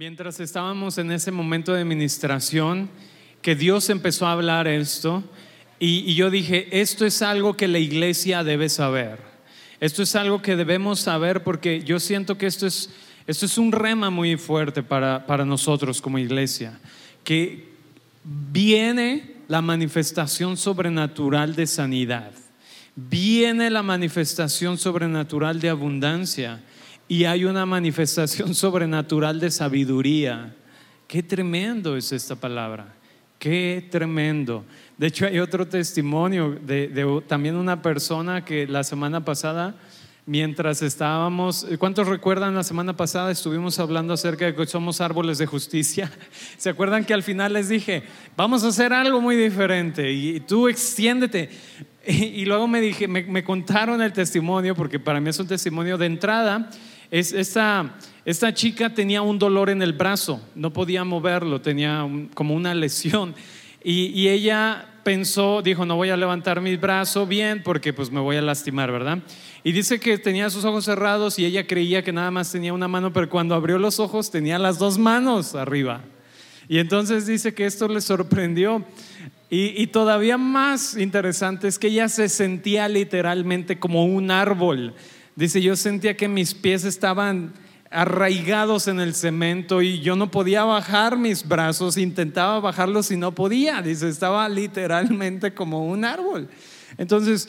Mientras 0.00 0.40
estábamos 0.40 0.96
en 0.96 1.12
ese 1.12 1.30
momento 1.30 1.74
de 1.74 1.82
administración, 1.82 2.88
que 3.42 3.54
Dios 3.54 3.90
empezó 3.90 4.26
a 4.26 4.32
hablar 4.32 4.66
esto, 4.66 5.22
y, 5.78 6.14
yo 6.14 6.30
dije, 6.30 6.80
esto 6.80 7.04
es 7.04 7.20
algo 7.20 7.54
que 7.54 7.68
la 7.68 7.80
iglesia 7.80 8.42
debe 8.42 8.70
saber. 8.70 9.18
Esto 9.78 10.02
es 10.02 10.16
algo 10.16 10.40
que 10.40 10.56
debemos 10.56 11.00
saber 11.00 11.44
porque 11.44 11.84
yo 11.84 12.00
siento 12.00 12.38
que 12.38 12.46
esto 12.46 12.66
es, 12.66 12.88
esto 13.26 13.44
es 13.44 13.58
un 13.58 13.72
rema 13.72 14.08
muy 14.08 14.38
fuerte 14.38 14.82
para, 14.82 15.26
para 15.26 15.44
nosotros 15.44 16.00
como 16.00 16.18
iglesia, 16.18 16.80
que 17.22 17.68
viene 18.24 19.34
la 19.48 19.60
manifestación 19.60 20.56
sobrenatural 20.56 21.54
de 21.54 21.66
sanidad, 21.66 22.32
viene 22.96 23.68
la 23.68 23.82
manifestación 23.82 24.78
sobrenatural 24.78 25.60
de 25.60 25.68
abundancia 25.68 26.62
y 27.10 27.24
hay 27.24 27.44
una 27.44 27.66
manifestación 27.66 28.54
sobrenatural 28.54 29.40
de 29.40 29.50
sabiduría. 29.50 30.54
Qué 31.08 31.24
tremendo 31.24 31.96
es 31.96 32.12
esta 32.12 32.36
palabra, 32.36 32.94
qué 33.36 33.84
tremendo. 33.90 34.64
De 34.96 35.08
hecho, 35.08 35.26
hay 35.26 35.40
otro 35.40 35.66
testimonio 35.66 36.56
de, 36.64 37.20
también 37.26 37.56
una 37.56 37.82
persona 37.82 38.44
que 38.44 38.64
la 38.68 38.84
semana 38.84 39.24
pasada, 39.24 39.74
mientras 40.24 40.82
estábamos, 40.82 41.66
¿cuántos 41.80 42.06
recuerdan 42.06 42.54
la 42.54 42.62
semana 42.62 42.96
pasada 42.96 43.32
estuvimos 43.32 43.80
hablando 43.80 44.14
acerca 44.14 44.44
de 44.44 44.54
que 44.54 44.66
somos 44.66 45.00
árboles 45.00 45.38
de 45.38 45.46
justicia? 45.46 46.12
¿Se 46.58 46.70
acuerdan 46.70 47.04
que 47.04 47.12
al 47.12 47.24
final 47.24 47.54
les 47.54 47.68
dije, 47.70 48.04
vamos 48.36 48.62
a 48.62 48.68
hacer 48.68 48.92
algo 48.92 49.20
muy 49.20 49.34
diferente 49.34 50.12
y 50.12 50.38
tú 50.38 50.68
extiéndete? 50.68 51.50
Y, 52.06 52.46
luego 52.46 52.66
me 52.66 52.80
dije, 52.80 53.06
me 53.06 53.44
contaron 53.44 54.00
el 54.00 54.14
testimonio, 54.14 54.74
porque 54.74 54.98
para 54.98 55.20
mí 55.20 55.28
es 55.28 55.38
un 55.38 55.46
testimonio 55.46 55.98
de 55.98 56.06
entrada 56.06 56.70
esta, 57.10 57.96
esta 58.24 58.54
chica 58.54 58.94
tenía 58.94 59.22
un 59.22 59.38
dolor 59.38 59.70
en 59.70 59.82
el 59.82 59.92
brazo, 59.92 60.40
no 60.54 60.72
podía 60.72 61.04
moverlo, 61.04 61.60
tenía 61.60 62.06
como 62.34 62.54
una 62.54 62.74
lesión. 62.74 63.34
Y, 63.82 64.28
ella 64.28 64.86
pensó, 65.02 65.62
dijo, 65.62 65.86
no 65.86 65.96
voy 65.96 66.10
a 66.10 66.16
levantar 66.16 66.60
mi 66.60 66.76
brazo 66.76 67.26
bien 67.26 67.62
porque 67.62 67.94
pues 67.94 68.10
me 68.10 68.20
voy 68.20 68.36
a 68.36 68.42
lastimar, 68.42 68.92
¿verdad? 68.92 69.20
Y 69.64 69.72
dice 69.72 69.98
que 69.98 70.18
tenía 70.18 70.50
sus 70.50 70.66
ojos 70.66 70.84
cerrados 70.84 71.38
y 71.38 71.46
ella 71.46 71.66
creía 71.66 72.04
que 72.04 72.12
nada 72.12 72.30
más 72.30 72.52
tenía 72.52 72.74
una 72.74 72.88
mano, 72.88 73.12
pero 73.12 73.30
cuando 73.30 73.54
abrió 73.54 73.78
los 73.78 73.98
ojos 73.98 74.30
tenía 74.30 74.58
las 74.58 74.78
dos 74.78 74.98
manos 74.98 75.54
arriba. 75.54 76.02
Y 76.68 76.78
entonces 76.78 77.26
dice 77.26 77.54
que 77.54 77.64
esto 77.64 77.88
le 77.88 78.00
sorprendió. 78.02 78.84
Y, 79.48 79.82
y, 79.82 79.88
todavía 79.88 80.38
más 80.38 80.96
interesante 80.96 81.66
es 81.66 81.78
que 81.78 81.88
ella 81.88 82.08
se 82.08 82.28
sentía 82.28 82.86
literalmente 82.86 83.80
como 83.80 84.04
un 84.04 84.30
árbol. 84.30 84.94
Dice, 85.36 85.62
yo 85.62 85.76
sentía 85.76 86.16
que 86.16 86.28
mis 86.28 86.54
pies 86.54 86.84
estaban 86.84 87.52
arraigados 87.90 88.86
en 88.86 89.00
el 89.00 89.14
cemento 89.14 89.82
y 89.82 90.00
yo 90.00 90.14
no 90.14 90.30
podía 90.30 90.62
bajar 90.64 91.18
mis 91.18 91.46
brazos, 91.46 91.96
intentaba 91.96 92.60
bajarlos 92.60 93.10
y 93.10 93.16
no 93.16 93.34
podía. 93.34 93.82
Dice, 93.82 94.08
estaba 94.08 94.48
literalmente 94.48 95.52
como 95.52 95.86
un 95.86 96.04
árbol. 96.04 96.48
Entonces, 96.98 97.48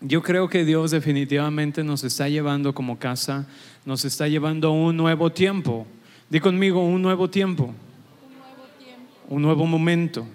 yo 0.00 0.22
creo 0.22 0.48
que 0.48 0.64
Dios 0.64 0.90
definitivamente 0.90 1.82
nos 1.84 2.04
está 2.04 2.28
llevando 2.28 2.74
como 2.74 2.98
casa, 2.98 3.46
nos 3.84 4.04
está 4.04 4.28
llevando 4.28 4.68
a 4.68 4.72
un 4.72 4.96
nuevo 4.96 5.30
tiempo. 5.30 5.86
Di 6.28 6.40
conmigo, 6.40 6.84
un 6.84 7.02
nuevo 7.02 7.28
tiempo. 7.28 7.64
Un 7.64 8.34
nuevo 8.34 8.68
tiempo. 8.78 9.04
Un 9.28 9.42
nuevo 9.42 9.66
momento. 9.66 10.26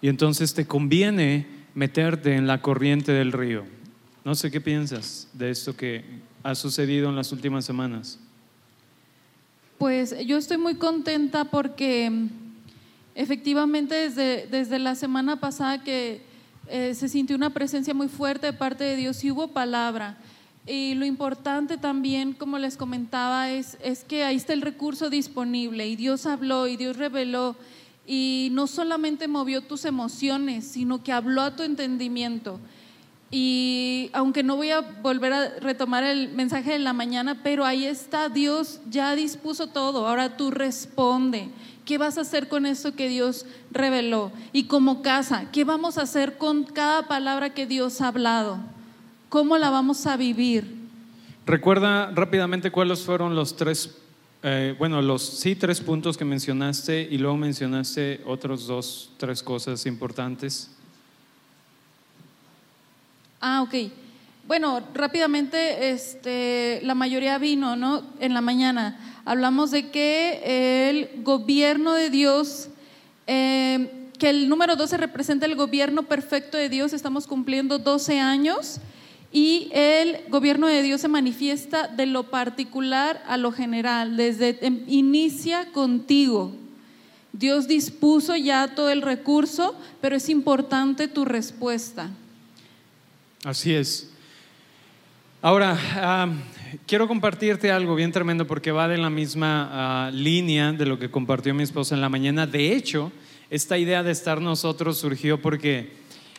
Y 0.00 0.08
entonces 0.08 0.54
te 0.54 0.66
conviene 0.66 1.46
meterte 1.74 2.34
en 2.34 2.46
la 2.46 2.62
corriente 2.62 3.12
del 3.12 3.32
río. 3.32 3.75
No 4.26 4.34
sé 4.34 4.50
qué 4.50 4.60
piensas 4.60 5.28
de 5.34 5.50
esto 5.50 5.76
que 5.76 6.04
ha 6.42 6.56
sucedido 6.56 7.08
en 7.08 7.14
las 7.14 7.30
últimas 7.30 7.64
semanas. 7.64 8.18
Pues 9.78 10.16
yo 10.26 10.36
estoy 10.36 10.58
muy 10.58 10.74
contenta 10.74 11.44
porque 11.44 12.10
efectivamente 13.14 13.94
desde, 13.94 14.48
desde 14.48 14.80
la 14.80 14.96
semana 14.96 15.38
pasada 15.38 15.84
que 15.84 16.22
eh, 16.66 16.92
se 16.94 17.08
sintió 17.08 17.36
una 17.36 17.50
presencia 17.50 17.94
muy 17.94 18.08
fuerte 18.08 18.46
de 18.46 18.52
parte 18.52 18.82
de 18.82 18.96
Dios 18.96 19.22
y 19.22 19.30
hubo 19.30 19.46
palabra. 19.52 20.18
Y 20.66 20.96
lo 20.96 21.06
importante 21.06 21.78
también, 21.78 22.32
como 22.32 22.58
les 22.58 22.76
comentaba, 22.76 23.52
es, 23.52 23.78
es 23.80 24.02
que 24.02 24.24
ahí 24.24 24.34
está 24.34 24.54
el 24.54 24.62
recurso 24.62 25.08
disponible 25.08 25.86
y 25.86 25.94
Dios 25.94 26.26
habló 26.26 26.66
y 26.66 26.76
Dios 26.76 26.96
reveló 26.96 27.54
y 28.08 28.48
no 28.50 28.66
solamente 28.66 29.28
movió 29.28 29.60
tus 29.60 29.84
emociones, 29.84 30.66
sino 30.66 31.04
que 31.04 31.12
habló 31.12 31.42
a 31.42 31.54
tu 31.54 31.62
entendimiento. 31.62 32.58
Y 33.30 34.10
aunque 34.12 34.42
no 34.42 34.56
voy 34.56 34.70
a 34.70 34.80
volver 34.80 35.32
a 35.32 35.48
retomar 35.58 36.04
el 36.04 36.28
mensaje 36.30 36.72
de 36.72 36.78
la 36.78 36.92
mañana, 36.92 37.40
pero 37.42 37.64
ahí 37.64 37.84
está, 37.84 38.28
Dios 38.28 38.80
ya 38.88 39.16
dispuso 39.16 39.66
todo, 39.68 40.06
ahora 40.06 40.36
tú 40.36 40.50
responde. 40.50 41.48
¿Qué 41.84 41.98
vas 41.98 42.18
a 42.18 42.22
hacer 42.22 42.48
con 42.48 42.66
eso 42.66 42.94
que 42.94 43.08
Dios 43.08 43.46
reveló? 43.70 44.32
Y 44.52 44.64
como 44.64 45.02
casa, 45.02 45.46
¿qué 45.52 45.64
vamos 45.64 45.98
a 45.98 46.02
hacer 46.02 46.36
con 46.36 46.64
cada 46.64 47.06
palabra 47.06 47.54
que 47.54 47.66
Dios 47.66 48.00
ha 48.00 48.08
hablado? 48.08 48.58
¿Cómo 49.28 49.56
la 49.56 49.70
vamos 49.70 50.06
a 50.06 50.16
vivir? 50.16 50.74
Recuerda 51.46 52.10
rápidamente 52.10 52.72
cuáles 52.72 53.02
fueron 53.02 53.36
los 53.36 53.56
tres, 53.56 53.96
eh, 54.42 54.74
bueno, 54.78 55.00
los 55.00 55.22
sí 55.22 55.54
tres 55.54 55.80
puntos 55.80 56.16
que 56.16 56.24
mencionaste 56.24 57.02
y 57.08 57.18
luego 57.18 57.36
mencionaste 57.36 58.20
otros 58.26 58.66
dos, 58.66 59.12
tres 59.16 59.42
cosas 59.42 59.86
importantes. 59.86 60.75
Ah, 63.40 63.62
ok. 63.62 63.92
Bueno, 64.46 64.80
rápidamente, 64.94 65.90
este, 65.90 66.80
la 66.84 66.94
mayoría 66.94 67.36
vino, 67.38 67.76
¿no? 67.76 68.02
En 68.20 68.32
la 68.32 68.40
mañana. 68.40 69.22
Hablamos 69.24 69.72
de 69.72 69.90
que 69.90 70.88
el 70.88 71.22
gobierno 71.24 71.94
de 71.94 72.10
Dios, 72.10 72.68
eh, 73.26 73.90
que 74.18 74.30
el 74.30 74.48
número 74.48 74.76
12 74.76 74.96
representa 74.98 75.46
el 75.46 75.56
gobierno 75.56 76.04
perfecto 76.04 76.56
de 76.56 76.68
Dios, 76.68 76.92
estamos 76.92 77.26
cumpliendo 77.26 77.78
12 77.78 78.20
años 78.20 78.80
y 79.32 79.68
el 79.72 80.18
gobierno 80.28 80.68
de 80.68 80.80
Dios 80.82 81.00
se 81.00 81.08
manifiesta 81.08 81.88
de 81.88 82.06
lo 82.06 82.30
particular 82.30 83.22
a 83.26 83.36
lo 83.36 83.50
general, 83.50 84.16
desde 84.16 84.64
em, 84.64 84.84
inicia 84.86 85.72
contigo. 85.72 86.52
Dios 87.32 87.66
dispuso 87.66 88.36
ya 88.36 88.74
todo 88.74 88.90
el 88.90 89.02
recurso, 89.02 89.74
pero 90.00 90.16
es 90.16 90.28
importante 90.28 91.08
tu 91.08 91.24
respuesta. 91.24 92.10
Así 93.46 93.72
es. 93.72 94.10
Ahora, 95.40 95.78
quiero 96.84 97.06
compartirte 97.06 97.70
algo 97.70 97.94
bien 97.94 98.10
tremendo 98.10 98.44
porque 98.44 98.72
va 98.72 98.88
de 98.88 98.98
la 98.98 99.08
misma 99.08 99.68
ah, 99.70 100.10
línea 100.10 100.72
de 100.72 100.84
lo 100.84 100.98
que 100.98 101.12
compartió 101.12 101.54
mi 101.54 101.62
esposa 101.62 101.94
en 101.94 102.00
la 102.00 102.08
mañana. 102.08 102.48
De 102.48 102.74
hecho, 102.74 103.12
esta 103.48 103.78
idea 103.78 104.02
de 104.02 104.10
estar 104.10 104.40
nosotros 104.40 104.98
surgió 104.98 105.40
porque 105.40 105.92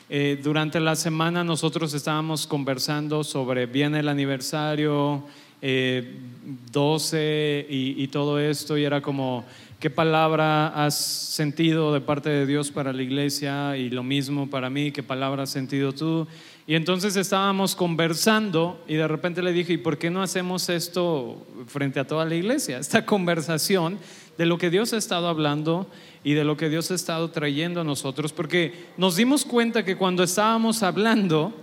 eh, 0.09 0.37
durante 0.43 0.81
la 0.81 0.97
semana 0.97 1.45
nosotros 1.45 1.93
estábamos 1.93 2.45
conversando 2.45 3.23
sobre 3.23 3.67
viene 3.67 4.01
el 4.01 4.09
aniversario 4.09 5.23
12 5.61 7.17
eh, 7.21 7.67
y, 7.69 8.03
y 8.03 8.07
todo 8.09 8.37
esto 8.37 8.77
y 8.77 8.83
era 8.83 8.99
como, 8.99 9.45
¿qué 9.79 9.89
palabra 9.89 10.67
has 10.67 10.97
sentido 10.97 11.93
de 11.93 12.01
parte 12.01 12.29
de 12.29 12.45
Dios 12.45 12.69
para 12.69 12.91
la 12.91 13.01
iglesia? 13.01 13.77
Y 13.77 13.91
lo 13.91 14.03
mismo 14.03 14.49
para 14.49 14.69
mí, 14.69 14.91
¿qué 14.91 15.03
palabra 15.03 15.43
has 15.43 15.51
sentido 15.51 15.93
tú? 15.93 16.27
Y 16.69 16.75
entonces 16.75 17.15
estábamos 17.15 17.75
conversando 17.77 18.83
y 18.89 18.95
de 18.95 19.07
repente 19.07 19.41
le 19.41 19.53
dije, 19.53 19.71
¿y 19.71 19.77
por 19.77 19.97
qué 19.97 20.09
no 20.09 20.21
hacemos 20.21 20.67
esto 20.67 21.47
frente 21.65 21.97
a 22.01 22.05
toda 22.05 22.25
la 22.25 22.35
iglesia? 22.35 22.77
Esta 22.79 23.05
conversación 23.05 23.97
de 24.37 24.45
lo 24.45 24.57
que 24.57 24.69
Dios 24.69 24.91
ha 24.91 24.97
estado 24.97 25.29
hablando 25.29 25.89
y 26.25 26.33
de 26.33 26.43
lo 26.43 26.57
que 26.57 26.67
Dios 26.67 26.91
ha 26.91 26.95
estado 26.95 27.31
trayendo 27.31 27.79
a 27.79 27.83
nosotros, 27.85 28.33
porque 28.33 28.87
nos 28.97 29.15
dimos 29.15 29.45
cuenta 29.45 29.85
que 29.85 29.95
cuando 29.95 30.23
estábamos 30.23 30.83
hablando 30.83 31.53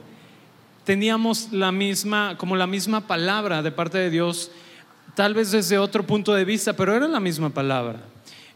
teníamos 0.84 1.52
la 1.52 1.70
misma, 1.70 2.38
como 2.38 2.56
la 2.56 2.66
misma 2.66 3.06
palabra 3.06 3.62
de 3.62 3.72
parte 3.72 3.98
de 3.98 4.08
Dios, 4.08 4.50
tal 5.14 5.34
vez 5.34 5.50
desde 5.50 5.76
otro 5.76 6.06
punto 6.06 6.32
de 6.32 6.46
vista, 6.46 6.72
pero 6.72 6.96
era 6.96 7.06
la 7.06 7.20
misma 7.20 7.50
palabra. 7.50 8.00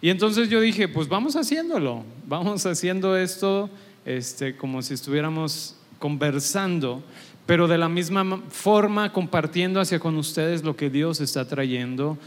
Y 0.00 0.09
entonces 0.09 0.49
yo 0.49 0.62
dije, 0.62 0.89
pues 0.89 1.09
vamos 1.09 1.37
haciéndolo, 1.37 2.05
vamos 2.27 2.65
haciendo 2.65 3.19
esto 3.19 3.69
este, 4.06 4.56
como 4.56 4.81
si 4.81 4.95
estuviéramos 4.95 5.78
conversando, 5.99 7.03
pero 7.47 7.67
de 7.67 7.79
la 7.79 7.89
misma 7.89 8.43
forma 8.50 9.12
compartiendo 9.12 9.81
hacia 9.81 9.99
con 9.99 10.17
ustedes 10.17 10.62
lo 10.62 10.77
que 10.77 10.91
Dios 10.91 11.21
está 11.21 11.47
trayendo. 11.47 12.19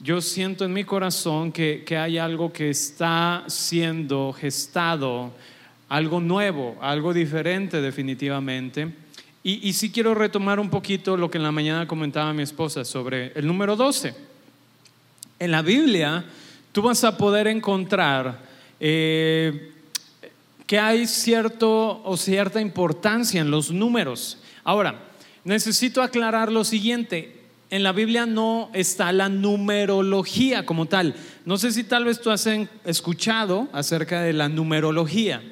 Yo 0.00 0.20
siento 0.20 0.64
en 0.64 0.72
mi 0.72 0.84
corazón 0.84 1.52
que, 1.52 1.84
hay 1.98 2.18
algo 2.18 2.52
que 2.52 2.70
está 2.70 3.44
siendo 3.46 4.32
gestado, 4.32 5.32
algo 5.88 6.20
nuevo, 6.20 6.76
algo 6.80 7.14
diferente 7.14 7.80
definitivamente. 7.80 8.92
Y, 9.42 9.68
y 9.68 9.72
sí 9.72 9.90
quiero 9.90 10.14
retomar 10.14 10.60
un 10.60 10.68
poquito 10.68 11.16
lo 11.16 11.30
que 11.30 11.38
en 11.38 11.44
la 11.44 11.52
mañana 11.52 11.86
comentaba 11.86 12.32
mi 12.34 12.42
esposa 12.42 12.84
sobre 12.84 13.32
el 13.34 13.46
número 13.46 13.76
12. 13.76 14.14
En 15.38 15.50
la 15.50 15.62
Biblia 15.62 16.24
tú 16.72 16.82
vas 16.82 17.04
a 17.04 17.16
poder 17.16 17.46
encontrar 17.46 18.38
eh, 18.78 19.72
que 20.66 20.78
hay 20.78 21.06
cierto 21.06 22.02
o 22.04 22.16
cierta 22.16 22.60
importancia 22.60 23.40
en 23.40 23.50
los 23.50 23.70
números. 23.70 24.38
Ahora, 24.64 25.00
necesito 25.44 26.02
aclarar 26.02 26.50
lo 26.50 26.64
siguiente. 26.64 27.34
en 27.68 27.82
la 27.82 27.90
Biblia 27.90 28.26
no 28.26 28.70
está 28.74 29.10
la 29.10 29.28
numerología 29.28 30.64
como 30.64 30.86
tal. 30.86 31.16
No 31.44 31.58
sé 31.58 31.72
si 31.72 31.82
tal 31.82 32.04
vez 32.04 32.20
tú 32.20 32.30
has 32.30 32.46
escuchado 32.84 33.68
acerca 33.72 34.22
de 34.22 34.32
la 34.32 34.48
numerología. 34.48 35.42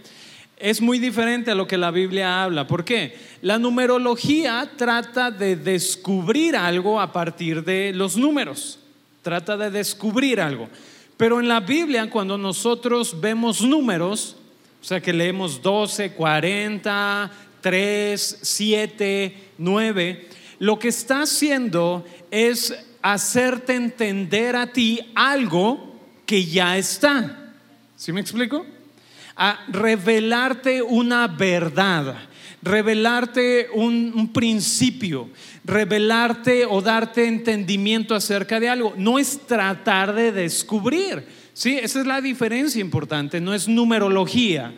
Es 0.56 0.80
muy 0.80 1.00
diferente 1.00 1.50
a 1.50 1.56
lo 1.56 1.66
que 1.66 1.76
la 1.76 1.90
Biblia 1.90 2.44
habla. 2.44 2.68
¿Por 2.68 2.84
qué? 2.84 3.16
La 3.42 3.58
numerología 3.58 4.70
trata 4.76 5.32
de 5.32 5.56
descubrir 5.56 6.54
algo 6.54 7.00
a 7.00 7.12
partir 7.12 7.64
de 7.64 7.92
los 7.92 8.16
números. 8.16 8.78
Trata 9.22 9.56
de 9.56 9.70
descubrir 9.70 10.40
algo. 10.40 10.68
Pero 11.16 11.40
en 11.40 11.48
la 11.48 11.60
Biblia, 11.60 12.08
cuando 12.08 12.38
nosotros 12.38 13.20
vemos 13.20 13.60
números, 13.60 14.36
o 14.84 14.86
sea 14.86 15.00
que 15.00 15.14
leemos 15.14 15.62
12, 15.62 16.10
40, 16.12 17.30
3, 17.62 18.38
7, 18.42 19.34
9, 19.56 20.28
lo 20.58 20.78
que 20.78 20.88
está 20.88 21.22
haciendo 21.22 22.04
es 22.30 22.76
hacerte 23.00 23.76
entender 23.76 24.54
a 24.54 24.66
ti 24.66 25.00
algo 25.14 25.98
que 26.26 26.44
ya 26.44 26.76
está. 26.76 27.54
¿Sí 27.96 28.12
me 28.12 28.20
explico? 28.20 28.66
A 29.36 29.64
revelarte 29.68 30.82
una 30.82 31.28
verdad, 31.28 32.16
revelarte 32.60 33.68
un, 33.72 34.12
un, 34.14 34.34
principio, 34.34 35.30
revelarte 35.64 36.66
o 36.66 36.82
darte 36.82 37.26
entendimiento 37.26 38.14
acerca 38.14 38.60
de 38.60 38.68
algo. 38.68 38.92
No 38.98 39.18
es 39.18 39.46
tratar 39.46 40.12
de 40.12 40.30
descubrir. 40.30 41.43
Sí, 41.54 41.78
esa 41.80 42.00
es 42.00 42.06
la 42.06 42.20
diferencia 42.20 42.80
importante, 42.80 43.40
no 43.40 43.54
es 43.54 43.68
numerología. 43.68 44.74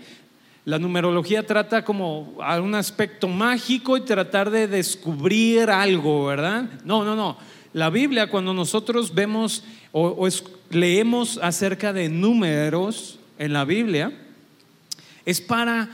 La 0.66 0.78
numerología 0.78 1.46
trata 1.46 1.82
como 1.84 2.36
a 2.42 2.60
un 2.60 2.74
aspecto 2.74 3.28
mágico 3.28 3.96
y 3.96 4.02
tratar 4.02 4.50
de 4.50 4.68
descubrir 4.68 5.70
algo, 5.70 6.26
¿verdad? 6.26 6.68
No, 6.84 7.02
no, 7.02 7.16
no. 7.16 7.38
La 7.72 7.88
Biblia, 7.88 8.28
cuando 8.28 8.52
nosotros 8.52 9.14
vemos 9.14 9.64
o, 9.90 10.28
leemos 10.70 11.38
acerca 11.42 11.94
de 11.94 12.10
números 12.10 13.18
en 13.38 13.54
la 13.54 13.64
Biblia, 13.64 14.12
es 15.24 15.40
para 15.40 15.88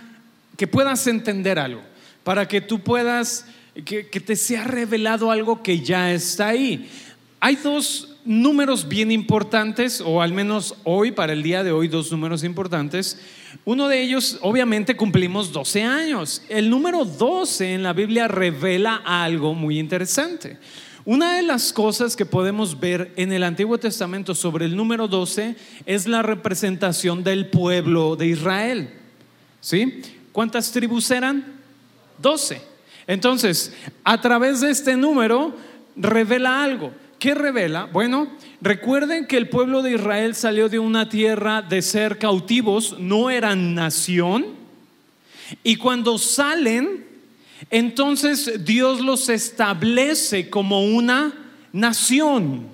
que 0.56 0.66
puedas 0.66 1.06
entender 1.06 1.60
algo, 1.60 1.82
para 2.24 2.48
que 2.48 2.60
tú 2.60 2.80
puedas, 2.80 3.46
que, 3.84 4.08
que 4.08 4.20
te 4.20 4.34
sea 4.34 4.64
revelado 4.64 5.30
algo 5.30 5.62
que 5.62 5.80
ya 5.80 6.12
está 6.12 6.48
ahí. 6.48 6.90
Hay 7.38 7.56
dos 7.56 8.11
números 8.24 8.88
bien 8.88 9.10
importantes, 9.10 10.00
o 10.00 10.22
al 10.22 10.32
menos 10.32 10.76
hoy, 10.84 11.12
para 11.12 11.32
el 11.32 11.42
día 11.42 11.64
de 11.64 11.72
hoy, 11.72 11.88
dos 11.88 12.10
números 12.12 12.44
importantes. 12.44 13.18
Uno 13.64 13.88
de 13.88 14.02
ellos, 14.02 14.38
obviamente, 14.42 14.96
cumplimos 14.96 15.52
12 15.52 15.82
años. 15.82 16.42
El 16.48 16.70
número 16.70 17.04
12 17.04 17.74
en 17.74 17.82
la 17.82 17.92
Biblia 17.92 18.28
revela 18.28 19.02
algo 19.04 19.54
muy 19.54 19.78
interesante. 19.78 20.58
Una 21.04 21.34
de 21.36 21.42
las 21.42 21.72
cosas 21.72 22.14
que 22.14 22.24
podemos 22.24 22.78
ver 22.78 23.12
en 23.16 23.32
el 23.32 23.42
Antiguo 23.42 23.76
Testamento 23.78 24.36
sobre 24.36 24.66
el 24.66 24.76
número 24.76 25.08
12 25.08 25.56
es 25.84 26.06
la 26.06 26.22
representación 26.22 27.24
del 27.24 27.46
pueblo 27.46 28.14
de 28.14 28.28
Israel. 28.28 28.90
¿Sí? 29.60 30.00
¿Cuántas 30.30 30.70
tribus 30.70 31.10
eran? 31.10 31.60
12. 32.18 32.62
Entonces, 33.08 33.72
a 34.04 34.20
través 34.20 34.60
de 34.60 34.70
este 34.70 34.96
número 34.96 35.56
revela 35.96 36.62
algo. 36.62 36.92
¿Qué 37.22 37.36
revela? 37.36 37.84
Bueno, 37.84 38.26
recuerden 38.60 39.28
que 39.28 39.36
el 39.36 39.48
pueblo 39.48 39.80
de 39.82 39.92
Israel 39.92 40.34
salió 40.34 40.68
de 40.68 40.80
una 40.80 41.08
tierra 41.08 41.62
de 41.62 41.80
ser 41.80 42.18
cautivos, 42.18 42.98
no 42.98 43.30
eran 43.30 43.76
nación, 43.76 44.44
y 45.62 45.76
cuando 45.76 46.18
salen, 46.18 47.06
entonces 47.70 48.64
Dios 48.64 49.00
los 49.00 49.28
establece 49.28 50.50
como 50.50 50.82
una 50.84 51.32
nación. 51.72 52.66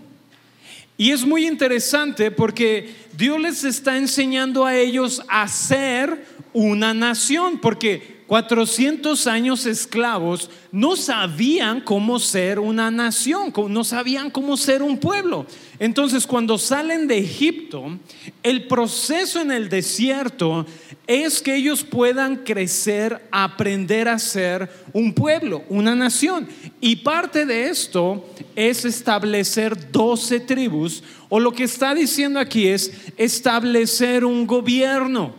Y 0.96 1.10
es 1.10 1.26
muy 1.26 1.46
interesante 1.46 2.30
porque 2.30 2.88
Dios 3.18 3.38
les 3.38 3.64
está 3.64 3.98
enseñando 3.98 4.64
a 4.64 4.74
ellos 4.74 5.22
a 5.28 5.46
ser 5.46 6.24
una 6.54 6.94
nación, 6.94 7.58
porque 7.58 8.17
400 8.28 9.26
años 9.26 9.64
esclavos 9.64 10.50
no 10.70 10.96
sabían 10.96 11.80
cómo 11.80 12.18
ser 12.18 12.58
una 12.58 12.90
nación, 12.90 13.54
no 13.70 13.84
sabían 13.84 14.30
cómo 14.30 14.58
ser 14.58 14.82
un 14.82 14.98
pueblo. 14.98 15.46
Entonces, 15.78 16.26
cuando 16.26 16.58
salen 16.58 17.08
de 17.08 17.20
Egipto, 17.20 17.98
el 18.42 18.66
proceso 18.66 19.40
en 19.40 19.50
el 19.50 19.70
desierto 19.70 20.66
es 21.06 21.40
que 21.40 21.56
ellos 21.56 21.82
puedan 21.82 22.36
crecer, 22.36 23.26
aprender 23.30 24.08
a 24.08 24.18
ser 24.18 24.70
un 24.92 25.14
pueblo, 25.14 25.64
una 25.70 25.94
nación. 25.94 26.46
Y 26.82 26.96
parte 26.96 27.46
de 27.46 27.70
esto 27.70 28.28
es 28.54 28.84
establecer 28.84 29.90
12 29.90 30.40
tribus, 30.40 31.02
o 31.30 31.40
lo 31.40 31.52
que 31.52 31.64
está 31.64 31.94
diciendo 31.94 32.38
aquí 32.38 32.68
es 32.68 32.92
establecer 33.16 34.22
un 34.22 34.46
gobierno. 34.46 35.34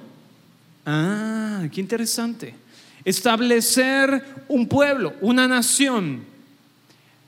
Ah, 0.87 1.67
qué 1.71 1.81
interesante 1.81 2.55
establecer 3.05 4.23
un 4.47 4.67
pueblo, 4.67 5.13
una 5.21 5.47
nación, 5.47 6.23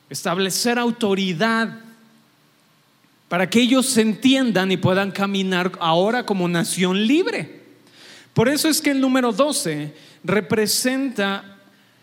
establecer 0.09 0.77
autoridad 0.77 1.79
para 3.29 3.49
que 3.49 3.61
ellos 3.61 3.85
se 3.85 4.01
entiendan 4.01 4.71
y 4.71 4.77
puedan 4.77 5.11
caminar 5.11 5.71
ahora 5.79 6.25
como 6.25 6.47
nación 6.49 7.07
libre. 7.07 7.61
Por 8.33 8.49
eso 8.49 8.67
es 8.67 8.81
que 8.81 8.91
el 8.91 8.99
número 8.99 9.31
12 9.31 9.93
representa 10.23 11.57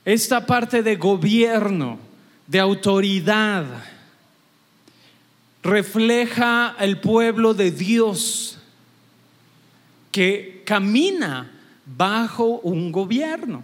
esta 0.04 0.46
parte 0.46 0.82
de 0.82 0.96
gobierno, 0.96 1.98
de 2.46 2.60
autoridad. 2.60 3.66
Refleja 5.62 6.76
el 6.80 6.98
pueblo 6.98 7.52
de 7.52 7.70
Dios 7.72 8.58
que 10.10 10.62
camina 10.64 11.50
bajo 11.96 12.60
un 12.62 12.92
gobierno. 12.92 13.62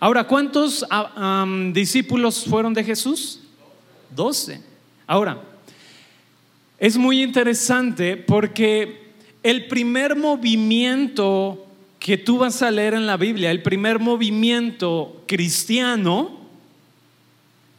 Ahora, 0.00 0.24
¿cuántos 0.24 0.84
ah, 0.90 1.46
discípulos 1.72 2.44
fueron 2.44 2.74
de 2.74 2.84
Jesús? 2.84 3.40
Doce. 4.14 4.60
Ahora, 5.06 5.40
es 6.78 6.96
muy 6.96 7.22
interesante 7.22 8.16
porque 8.16 9.04
el 9.42 9.66
primer 9.66 10.16
movimiento 10.16 11.66
que 11.98 12.18
tú 12.18 12.38
vas 12.38 12.60
a 12.62 12.70
leer 12.70 12.94
en 12.94 13.06
la 13.06 13.16
Biblia, 13.16 13.50
el 13.50 13.62
primer 13.62 13.98
movimiento 13.98 15.22
cristiano, 15.26 16.38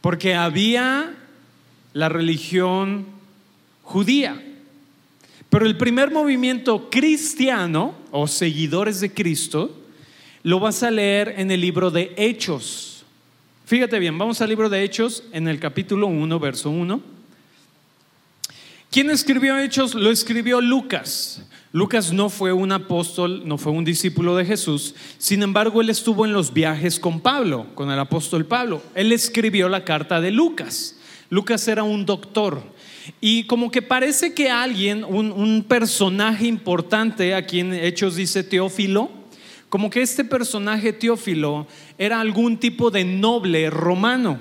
porque 0.00 0.34
había 0.34 1.14
la 1.92 2.08
religión 2.08 3.06
judía, 3.82 4.42
pero 5.48 5.66
el 5.66 5.76
primer 5.76 6.10
movimiento 6.10 6.90
cristiano 6.90 7.94
o 8.10 8.26
seguidores 8.26 9.00
de 9.00 9.12
Cristo 9.12 9.75
lo 10.46 10.60
vas 10.60 10.84
a 10.84 10.92
leer 10.92 11.34
en 11.38 11.50
el 11.50 11.60
libro 11.60 11.90
de 11.90 12.14
Hechos. 12.16 13.04
Fíjate 13.64 13.98
bien, 13.98 14.16
vamos 14.16 14.40
al 14.40 14.48
libro 14.48 14.68
de 14.68 14.84
Hechos 14.84 15.24
en 15.32 15.48
el 15.48 15.58
capítulo 15.58 16.06
1, 16.06 16.38
verso 16.38 16.70
1. 16.70 17.00
¿Quién 18.88 19.10
escribió 19.10 19.58
Hechos? 19.58 19.96
Lo 19.96 20.08
escribió 20.08 20.60
Lucas. 20.60 21.42
Lucas 21.72 22.12
no 22.12 22.30
fue 22.30 22.52
un 22.52 22.70
apóstol, 22.70 23.42
no 23.44 23.58
fue 23.58 23.72
un 23.72 23.84
discípulo 23.84 24.36
de 24.36 24.44
Jesús. 24.44 24.94
Sin 25.18 25.42
embargo, 25.42 25.80
él 25.80 25.90
estuvo 25.90 26.24
en 26.24 26.32
los 26.32 26.52
viajes 26.52 27.00
con 27.00 27.18
Pablo, 27.18 27.66
con 27.74 27.90
el 27.90 27.98
apóstol 27.98 28.46
Pablo. 28.46 28.80
Él 28.94 29.10
escribió 29.10 29.68
la 29.68 29.84
carta 29.84 30.20
de 30.20 30.30
Lucas. 30.30 30.96
Lucas 31.28 31.66
era 31.66 31.82
un 31.82 32.06
doctor, 32.06 32.62
y 33.20 33.48
como 33.48 33.72
que 33.72 33.82
parece 33.82 34.32
que 34.32 34.48
alguien, 34.48 35.02
un, 35.02 35.64
personaje 35.66 36.46
importante, 36.46 37.34
a 37.34 37.44
quien 37.44 37.74
Hechos 37.74 38.14
dice 38.14 38.44
Teófilo, 38.44 39.25
como 39.68 39.90
que 39.90 40.02
este 40.02 40.24
personaje 40.24 40.92
Teófilo 40.92 41.66
era 41.98 42.20
algún 42.20 42.58
tipo 42.58 42.90
de 42.90 43.04
noble 43.04 43.70
romano. 43.70 44.40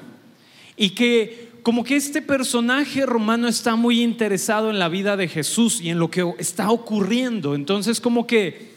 Y 0.77 0.91
que 0.91 1.45
como 1.63 1.83
que 1.83 1.95
este 1.95 2.21
personaje 2.21 3.07
romano 3.07 3.47
está 3.47 3.75
muy 3.75 4.03
interesado 4.03 4.69
en 4.69 4.77
la 4.77 4.87
vida 4.87 5.17
de 5.17 5.27
Jesús 5.27 5.81
y 5.81 5.89
en 5.89 5.97
lo 5.97 6.11
que 6.11 6.23
está 6.37 6.69
ocurriendo. 6.69 7.55
Entonces 7.55 7.99
como 7.99 8.27
que, 8.27 8.73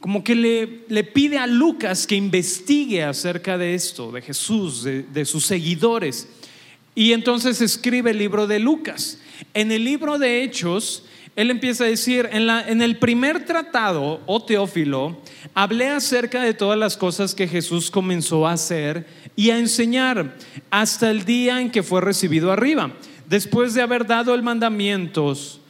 como 0.00 0.24
que 0.24 0.34
le, 0.34 0.80
le 0.88 1.04
pide 1.04 1.36
a 1.36 1.46
Lucas 1.46 2.06
que 2.06 2.16
investigue 2.16 3.04
acerca 3.04 3.58
de 3.58 3.74
esto, 3.74 4.10
de 4.10 4.22
Jesús, 4.22 4.84
de, 4.84 5.02
de 5.02 5.26
sus 5.26 5.44
seguidores. 5.44 6.28
Y 6.94 7.12
entonces 7.12 7.60
escribe 7.60 8.12
el 8.12 8.18
libro 8.18 8.46
de 8.46 8.58
Lucas. 8.58 9.20
En 9.52 9.70
el 9.70 9.84
libro 9.84 10.18
de 10.18 10.42
Hechos, 10.42 11.04
él 11.36 11.50
empieza 11.50 11.84
a 11.84 11.88
decir, 11.88 12.28
en, 12.32 12.46
la, 12.46 12.68
en, 12.68 12.82
el 12.82 12.98
primer 12.98 13.44
tratado, 13.44 14.20
o 14.26 14.42
Teófilo, 14.42 15.18
hablé 15.54 15.88
acerca 15.88 16.42
de 16.42 16.54
todas 16.54 16.78
las 16.78 16.96
cosas 16.96 17.34
que 17.34 17.48
Jesús 17.48 17.90
comenzó 17.90 18.46
a 18.46 18.52
hacer 18.52 19.06
y 19.36 19.50
a 19.50 19.58
enseñar 19.58 20.36
hasta 20.70 21.10
el 21.10 21.24
día 21.24 21.60
en 21.60 21.70
que 21.70 21.82
fue 21.82 22.00
recibido 22.00 22.52
arriba, 22.52 22.92
después 23.28 23.74
de 23.74 23.82
haber 23.82 24.06
dado 24.06 24.36
mandamientos, 24.42 25.60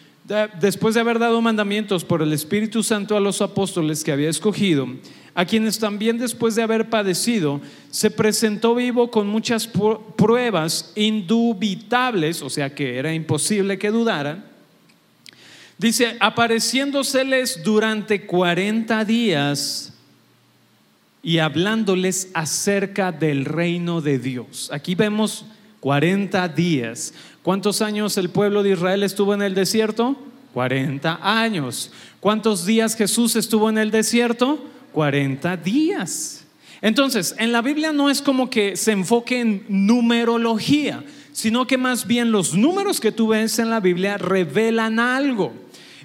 después 0.60 0.94
de 0.94 1.00
haber 1.00 1.18
dado 1.18 1.40
mandamientos 1.40 2.04
por 2.04 2.22
el 2.22 2.32
Espíritu 2.32 2.82
Santo 2.82 3.16
a 3.16 3.20
los 3.20 3.42
apóstoles 3.42 4.02
que 4.02 4.12
había 4.12 4.30
escogido, 4.30 4.88
a 5.34 5.44
quienes 5.44 5.78
también 5.78 6.18
después 6.18 6.54
de 6.54 6.62
haber 6.62 6.88
padecido, 6.88 7.60
se 7.90 8.10
presentó 8.10 8.74
vivo 8.74 9.10
con 9.10 9.28
muchas 9.28 9.68
pruebas 10.16 10.92
indubitables, 10.96 12.42
o 12.42 12.50
sea 12.50 12.74
que 12.74 12.96
era 12.98 13.12
imposible 13.12 13.78
que 13.78 13.90
dudaran. 13.90 14.49
Dice, 15.80 16.18
apareciéndoseles 16.20 17.62
durante 17.64 18.26
40 18.26 19.02
días 19.06 19.94
y 21.22 21.38
hablándoles 21.38 22.28
acerca 22.34 23.12
del 23.12 23.46
reino 23.46 24.02
de 24.02 24.18
Dios. 24.18 24.68
Aquí 24.74 24.94
vemos 24.94 25.46
40 25.80 26.46
días. 26.48 27.14
¿Cuántos 27.42 27.80
años 27.80 28.18
el 28.18 28.28
pueblo 28.28 28.62
de 28.62 28.72
Israel 28.72 29.02
estuvo 29.02 29.32
en 29.32 29.40
el 29.40 29.54
desierto? 29.54 30.18
40 30.52 31.18
años. 31.22 31.90
¿Cuántos 32.20 32.66
días 32.66 32.94
Jesús 32.94 33.34
estuvo 33.34 33.70
en 33.70 33.78
el 33.78 33.90
desierto? 33.90 34.62
40 34.92 35.56
días. 35.56 36.44
Entonces, 36.82 37.34
en 37.38 37.52
la 37.52 37.62
Biblia 37.62 37.90
no 37.90 38.10
es 38.10 38.20
como 38.20 38.50
que 38.50 38.76
se 38.76 38.92
enfoque 38.92 39.40
en 39.40 39.64
numerología, 39.70 41.02
sino 41.32 41.66
que 41.66 41.78
más 41.78 42.06
bien 42.06 42.32
los 42.32 42.52
números 42.52 43.00
que 43.00 43.12
tú 43.12 43.28
ves 43.28 43.58
en 43.58 43.70
la 43.70 43.80
Biblia 43.80 44.18
revelan 44.18 45.00
algo. 45.00 45.54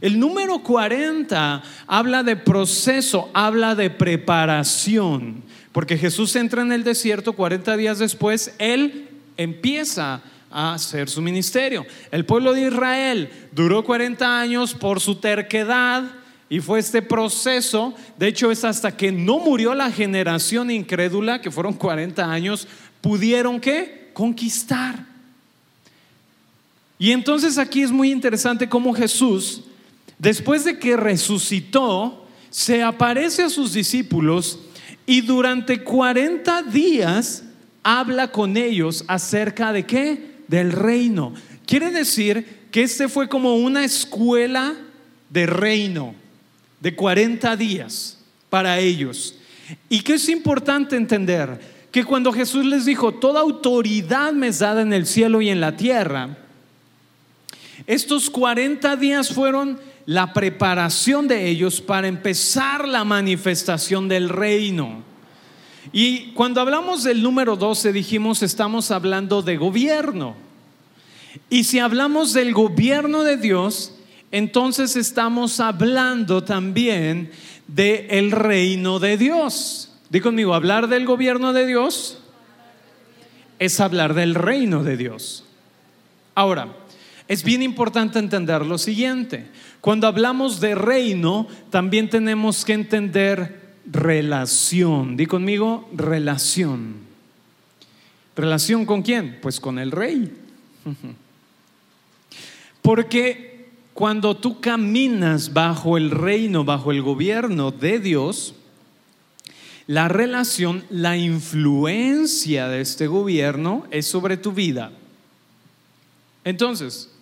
El 0.01 0.19
número 0.19 0.59
40 0.59 1.63
habla 1.87 2.23
de 2.23 2.35
proceso, 2.35 3.29
habla 3.33 3.75
de 3.75 3.89
preparación, 3.89 5.43
porque 5.71 5.97
Jesús 5.97 6.35
entra 6.35 6.61
en 6.61 6.71
el 6.71 6.83
desierto 6.83 7.33
40 7.33 7.77
días 7.77 7.99
después, 7.99 8.53
Él 8.59 9.09
empieza 9.37 10.21
a 10.51 10.73
hacer 10.73 11.09
su 11.09 11.21
ministerio. 11.21 11.85
El 12.11 12.25
pueblo 12.25 12.53
de 12.53 12.67
Israel 12.67 13.29
duró 13.51 13.83
40 13.83 14.39
años 14.39 14.73
por 14.73 14.99
su 14.99 15.15
terquedad, 15.15 16.03
y 16.47 16.59
fue 16.59 16.79
este 16.79 17.01
proceso, 17.01 17.95
de 18.19 18.27
hecho 18.27 18.51
es 18.51 18.63
hasta 18.63 18.95
que 18.95 19.11
no 19.11 19.39
murió 19.39 19.73
la 19.73 19.91
generación 19.91 20.69
incrédula, 20.69 21.41
que 21.41 21.49
fueron 21.49 21.73
40 21.73 22.31
años, 22.31 22.67
pudieron 23.01 23.59
que 23.59 24.11
conquistar. 24.13 25.05
Y 26.99 27.11
entonces 27.11 27.57
aquí 27.57 27.81
es 27.81 27.91
muy 27.91 28.11
interesante 28.11 28.69
cómo 28.69 28.93
Jesús, 28.93 29.63
después 30.17 30.63
de 30.65 30.79
que 30.79 30.97
resucitó, 30.97 32.25
se 32.49 32.83
aparece 32.83 33.43
a 33.43 33.49
sus 33.49 33.73
discípulos 33.73 34.59
y 35.05 35.21
durante 35.21 35.83
40 35.83 36.63
días 36.63 37.43
habla 37.83 38.31
con 38.31 38.57
ellos 38.57 39.03
acerca 39.07 39.73
de 39.73 39.85
qué? 39.85 40.35
Del 40.47 40.71
reino. 40.71 41.33
Quiere 41.65 41.91
decir 41.91 42.67
que 42.71 42.83
este 42.83 43.07
fue 43.07 43.27
como 43.27 43.55
una 43.55 43.83
escuela 43.83 44.73
de 45.29 45.45
reino 45.45 46.15
de 46.79 46.95
40 46.95 47.55
días 47.57 48.19
para 48.49 48.79
ellos. 48.79 49.35
Y 49.89 50.01
que 50.01 50.13
es 50.13 50.29
importante 50.29 50.95
entender 50.95 51.59
que 51.91 52.03
cuando 52.03 52.31
Jesús 52.31 52.65
les 52.65 52.85
dijo, 52.85 53.13
toda 53.13 53.41
autoridad 53.41 54.33
me 54.33 54.47
es 54.47 54.59
dada 54.59 54.81
en 54.81 54.93
el 54.93 55.05
cielo 55.05 55.41
y 55.41 55.49
en 55.49 55.61
la 55.61 55.77
tierra, 55.77 56.37
estos 57.87 58.29
40 58.29 58.95
días 58.95 59.29
fueron 59.33 59.79
la 60.05 60.33
preparación 60.33 61.27
de 61.27 61.49
ellos 61.49 61.81
para 61.81 62.07
empezar 62.07 62.87
la 62.87 63.03
manifestación 63.03 64.07
del 64.07 64.29
reino. 64.29 65.03
Y 65.91 66.31
cuando 66.33 66.61
hablamos 66.61 67.03
del 67.03 67.21
número 67.21 67.55
12 67.55 67.93
dijimos 67.93 68.43
estamos 68.43 68.91
hablando 68.91 69.41
de 69.41 69.57
gobierno. 69.57 70.35
Y 71.49 71.65
si 71.65 71.79
hablamos 71.79 72.33
del 72.33 72.53
gobierno 72.53 73.23
de 73.23 73.37
Dios, 73.37 73.93
entonces 74.31 74.95
estamos 74.95 75.59
hablando 75.59 76.43
también 76.43 77.31
del 77.67 78.07
el 78.09 78.31
reino 78.31 78.99
de 78.99 79.17
Dios. 79.17 79.91
Dí 80.09 80.21
conmigo, 80.21 80.53
hablar 80.53 80.87
del 80.87 81.05
gobierno 81.05 81.51
de 81.53 81.65
Dios 81.65 82.19
es 83.59 83.79
hablar 83.79 84.13
del 84.13 84.35
reino 84.35 84.83
de 84.83 84.97
Dios. 84.97 85.43
Ahora, 86.35 86.75
es 87.27 87.43
bien 87.43 87.63
importante 87.63 88.19
entender 88.19 88.65
lo 88.65 88.77
siguiente. 88.77 89.47
Cuando 89.85 90.07
hablamos 90.07 90.59
de 90.61 90.73
reino, 90.73 91.45
también 91.69 92.09
tenemos 92.09 92.65
que 92.65 92.73
entender 92.73 93.75
relación. 93.85 95.15
Di 95.15 95.27
conmigo, 95.27 95.87
relación. 95.93 96.95
¿Relación 98.35 98.87
con 98.87 99.03
quién? 99.03 99.37
Pues 99.43 99.59
con 99.59 99.77
el 99.77 99.91
rey. 99.91 100.35
Porque 102.81 103.67
cuando 103.93 104.35
tú 104.35 104.59
caminas 104.59 105.53
bajo 105.53 105.97
el 105.97 106.09
reino, 106.09 106.65
bajo 106.65 106.91
el 106.91 107.03
gobierno 107.03 107.69
de 107.69 107.99
Dios, 107.99 108.55
la 109.85 110.07
relación, 110.07 110.83
la 110.89 111.15
influencia 111.15 112.69
de 112.69 112.81
este 112.81 113.05
gobierno 113.05 113.85
es 113.91 114.07
sobre 114.07 114.35
tu 114.35 114.51
vida. 114.51 114.91
Entonces, 116.43 117.14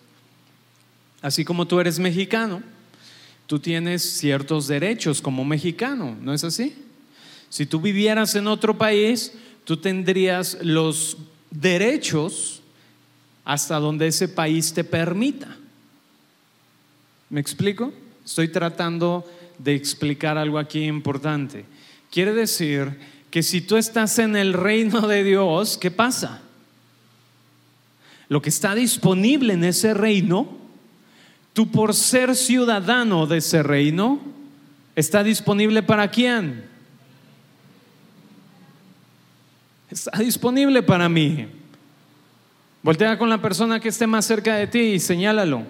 así 1.24 1.42
como 1.42 1.66
tú 1.66 1.80
eres 1.80 1.98
mexicano, 1.98 2.62
tú 3.46 3.58
tienes 3.58 4.02
ciertos 4.02 4.66
derechos 4.66 5.22
como 5.22 5.42
mexicano, 5.42 6.14
¿no 6.20 6.34
es 6.34 6.44
así? 6.44 6.74
Si 7.48 7.64
tú 7.64 7.80
vivieras 7.80 8.34
en 8.34 8.46
otro 8.46 8.76
país, 8.76 9.32
tú 9.64 9.78
tendrías 9.78 10.58
los 10.60 11.16
derechos 11.50 12.60
hasta 13.42 13.78
donde 13.78 14.08
ese 14.08 14.28
país 14.28 14.74
te 14.74 14.84
permita. 14.84 15.56
¿Me 17.30 17.40
explico? 17.40 17.90
Estoy 18.22 18.48
tratando 18.48 19.24
de 19.56 19.74
explicar 19.74 20.36
algo 20.36 20.58
aquí 20.58 20.84
importante. 20.84 21.64
Quiere 22.10 22.34
decir 22.34 22.98
que 23.30 23.42
si 23.42 23.62
tú 23.62 23.78
estás 23.78 24.18
en 24.18 24.36
el 24.36 24.52
reino 24.52 25.08
de 25.08 25.24
Dios, 25.24 25.78
¿qué 25.78 25.90
pasa? 25.90 26.42
Lo 28.28 28.42
que 28.42 28.50
está 28.50 28.74
disponible 28.74 29.54
en 29.54 29.64
ese 29.64 29.94
reino, 29.94 30.63
tú 31.54 31.70
por 31.70 31.94
ser 31.94 32.36
ciudadano 32.36 33.26
de 33.26 33.38
ese 33.38 33.62
reino, 33.62 34.20
está 34.94 35.22
disponible 35.22 35.82
para 35.82 36.10
quién? 36.10 36.64
Está 39.90 40.18
disponible 40.18 40.82
para 40.82 41.08
mí. 41.08 41.46
Voltea 42.82 43.16
con 43.16 43.30
la 43.30 43.40
persona 43.40 43.80
que 43.80 43.88
esté 43.88 44.06
más 44.06 44.26
cerca 44.26 44.56
de 44.56 44.66
ti 44.66 44.80
y 44.80 45.00
señálalo. 45.00 45.62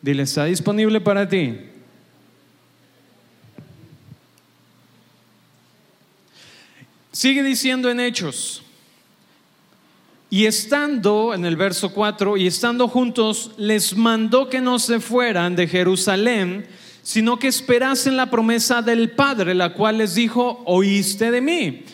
Dile, 0.00 0.22
¿está 0.22 0.44
disponible 0.44 1.00
para 1.00 1.28
ti? 1.28 1.58
Sigue 7.10 7.42
diciendo 7.42 7.90
en 7.90 7.98
Hechos. 7.98 8.62
Y 10.28 10.46
estando, 10.46 11.34
en 11.34 11.44
el 11.44 11.56
verso 11.56 11.92
4, 11.92 12.36
y 12.36 12.46
estando 12.46 12.88
juntos, 12.88 13.52
les 13.56 13.96
mandó 13.96 14.48
que 14.48 14.60
no 14.60 14.78
se 14.78 14.98
fueran 14.98 15.54
de 15.54 15.68
Jerusalén, 15.68 16.66
sino 17.02 17.38
que 17.38 17.46
esperasen 17.46 18.16
la 18.16 18.28
promesa 18.28 18.82
del 18.82 19.12
Padre, 19.12 19.54
la 19.54 19.72
cual 19.72 19.98
les 19.98 20.16
dijo, 20.16 20.62
oíste 20.66 21.30
de 21.30 21.40
mí. 21.40 21.84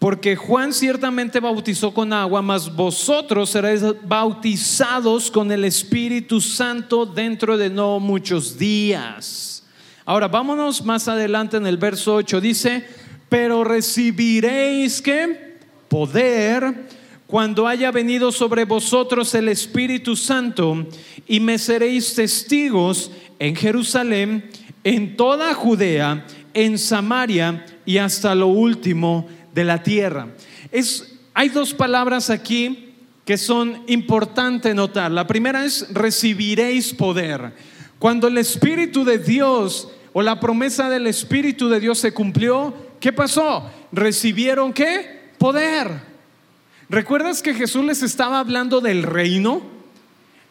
Porque 0.00 0.34
Juan 0.34 0.72
ciertamente 0.72 1.38
bautizó 1.38 1.94
con 1.94 2.12
agua, 2.12 2.42
mas 2.42 2.74
vosotros 2.74 3.50
seréis 3.50 3.82
bautizados 4.04 5.30
con 5.30 5.50
el 5.50 5.64
Espíritu 5.64 6.40
Santo 6.40 7.06
dentro 7.06 7.56
de 7.56 7.70
no 7.70 8.00
muchos 8.00 8.58
días. 8.58 9.64
Ahora 10.04 10.26
vámonos 10.26 10.84
más 10.84 11.06
adelante 11.06 11.56
en 11.56 11.66
el 11.66 11.76
verso 11.76 12.14
8. 12.14 12.40
Dice, 12.40 12.84
pero 13.28 13.62
recibiréis 13.62 15.02
que 15.02 15.58
poder 15.88 16.86
cuando 17.28 17.68
haya 17.68 17.90
venido 17.90 18.32
sobre 18.32 18.64
vosotros 18.64 19.34
el 19.34 19.50
Espíritu 19.50 20.16
Santo 20.16 20.86
y 21.26 21.40
me 21.40 21.58
seréis 21.58 22.14
testigos 22.14 23.10
en 23.38 23.54
Jerusalén, 23.54 24.50
en 24.82 25.14
toda 25.14 25.52
Judea, 25.52 26.26
en 26.54 26.78
Samaria 26.78 27.66
y 27.84 27.98
hasta 27.98 28.34
lo 28.34 28.46
último 28.46 29.28
de 29.52 29.62
la 29.62 29.82
tierra. 29.82 30.28
Es, 30.72 31.18
hay 31.34 31.50
dos 31.50 31.74
palabras 31.74 32.30
aquí 32.30 32.94
que 33.26 33.36
son 33.36 33.82
importantes 33.88 34.74
notar. 34.74 35.10
La 35.10 35.26
primera 35.26 35.66
es 35.66 35.86
recibiréis 35.92 36.94
poder. 36.94 37.52
Cuando 37.98 38.28
el 38.28 38.38
Espíritu 38.38 39.04
de 39.04 39.18
Dios 39.18 39.90
o 40.14 40.22
la 40.22 40.40
promesa 40.40 40.88
del 40.88 41.06
Espíritu 41.06 41.68
de 41.68 41.78
Dios 41.78 41.98
se 41.98 42.14
cumplió, 42.14 42.72
¿qué 42.98 43.12
pasó? 43.12 43.70
Recibieron 43.92 44.72
qué? 44.72 45.28
Poder. 45.36 46.07
¿Recuerdas 46.90 47.42
que 47.42 47.52
Jesús 47.52 47.84
les 47.84 48.02
estaba 48.02 48.38
hablando 48.38 48.80
del 48.80 49.02
reino? 49.02 49.60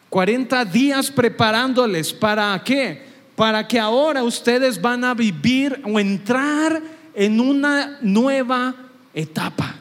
40 0.08 0.64
días 0.66 1.10
preparándoles 1.10 2.12
para 2.12 2.62
qué? 2.64 3.02
Para 3.34 3.66
que 3.66 3.78
ahora 3.80 4.22
ustedes 4.22 4.80
van 4.80 5.04
a 5.04 5.14
vivir 5.14 5.82
o 5.84 5.98
entrar 5.98 6.80
en 7.14 7.40
una 7.40 7.98
nueva 8.00 8.74
etapa, 9.12 9.74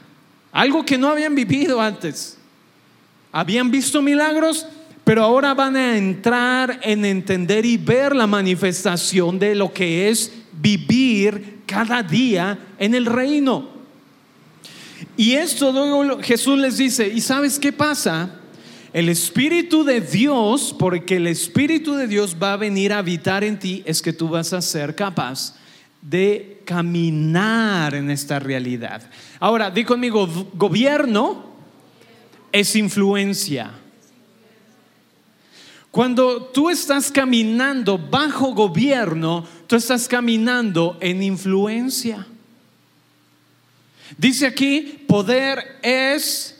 algo 0.51 0.83
que 0.83 0.97
no 0.97 1.09
habían 1.09 1.35
vivido 1.35 1.79
antes. 1.79 2.37
Habían 3.31 3.69
visto 3.69 4.01
milagros, 4.01 4.65
pero 5.03 5.23
ahora 5.23 5.53
van 5.53 5.75
a 5.75 5.95
entrar 5.95 6.79
en 6.81 7.05
entender 7.05 7.65
y 7.67 7.77
ver 7.77 8.15
la 8.15 8.25
manifestación 8.25 9.37
de 9.37 9.53
lo 9.53 9.71
que 9.71 10.09
es 10.09 10.33
vivir 10.53 11.59
cada 11.67 12.01
día 12.01 12.57
en 12.79 12.95
el 12.95 13.05
reino. 13.05 13.76
Y 15.17 15.33
esto 15.33 15.71
luego 15.71 16.21
Jesús 16.21 16.59
les 16.59 16.77
dice, 16.77 17.07
¿y 17.07 17.21
sabes 17.21 17.57
qué 17.57 17.73
pasa? 17.73 18.29
El 18.93 19.09
Espíritu 19.09 19.83
de 19.83 19.99
Dios, 19.99 20.75
porque 20.77 21.15
el 21.15 21.25
Espíritu 21.25 21.95
de 21.95 22.07
Dios 22.07 22.37
va 22.41 22.53
a 22.53 22.57
venir 22.57 22.93
a 22.93 22.99
habitar 22.99 23.43
en 23.43 23.57
ti, 23.57 23.81
es 23.85 24.01
que 24.01 24.13
tú 24.13 24.29
vas 24.29 24.53
a 24.53 24.61
ser 24.61 24.95
capaz 24.95 25.55
de 26.01 26.61
caminar 26.65 27.95
en 27.95 28.11
esta 28.11 28.39
realidad. 28.39 29.09
Ahora, 29.39 29.71
di 29.71 29.83
conmigo, 29.83 30.29
gobierno 30.53 31.47
es 32.51 32.75
influencia. 32.75 33.71
Cuando 35.89 36.43
tú 36.43 36.69
estás 36.69 37.11
caminando 37.11 37.97
bajo 37.97 38.53
gobierno, 38.53 39.45
tú 39.65 39.75
estás 39.75 40.07
caminando 40.07 40.95
en 41.01 41.23
influencia. 41.23 42.27
Dice 44.15 44.45
aquí, 44.45 45.03
poder 45.07 45.79
es 45.81 46.55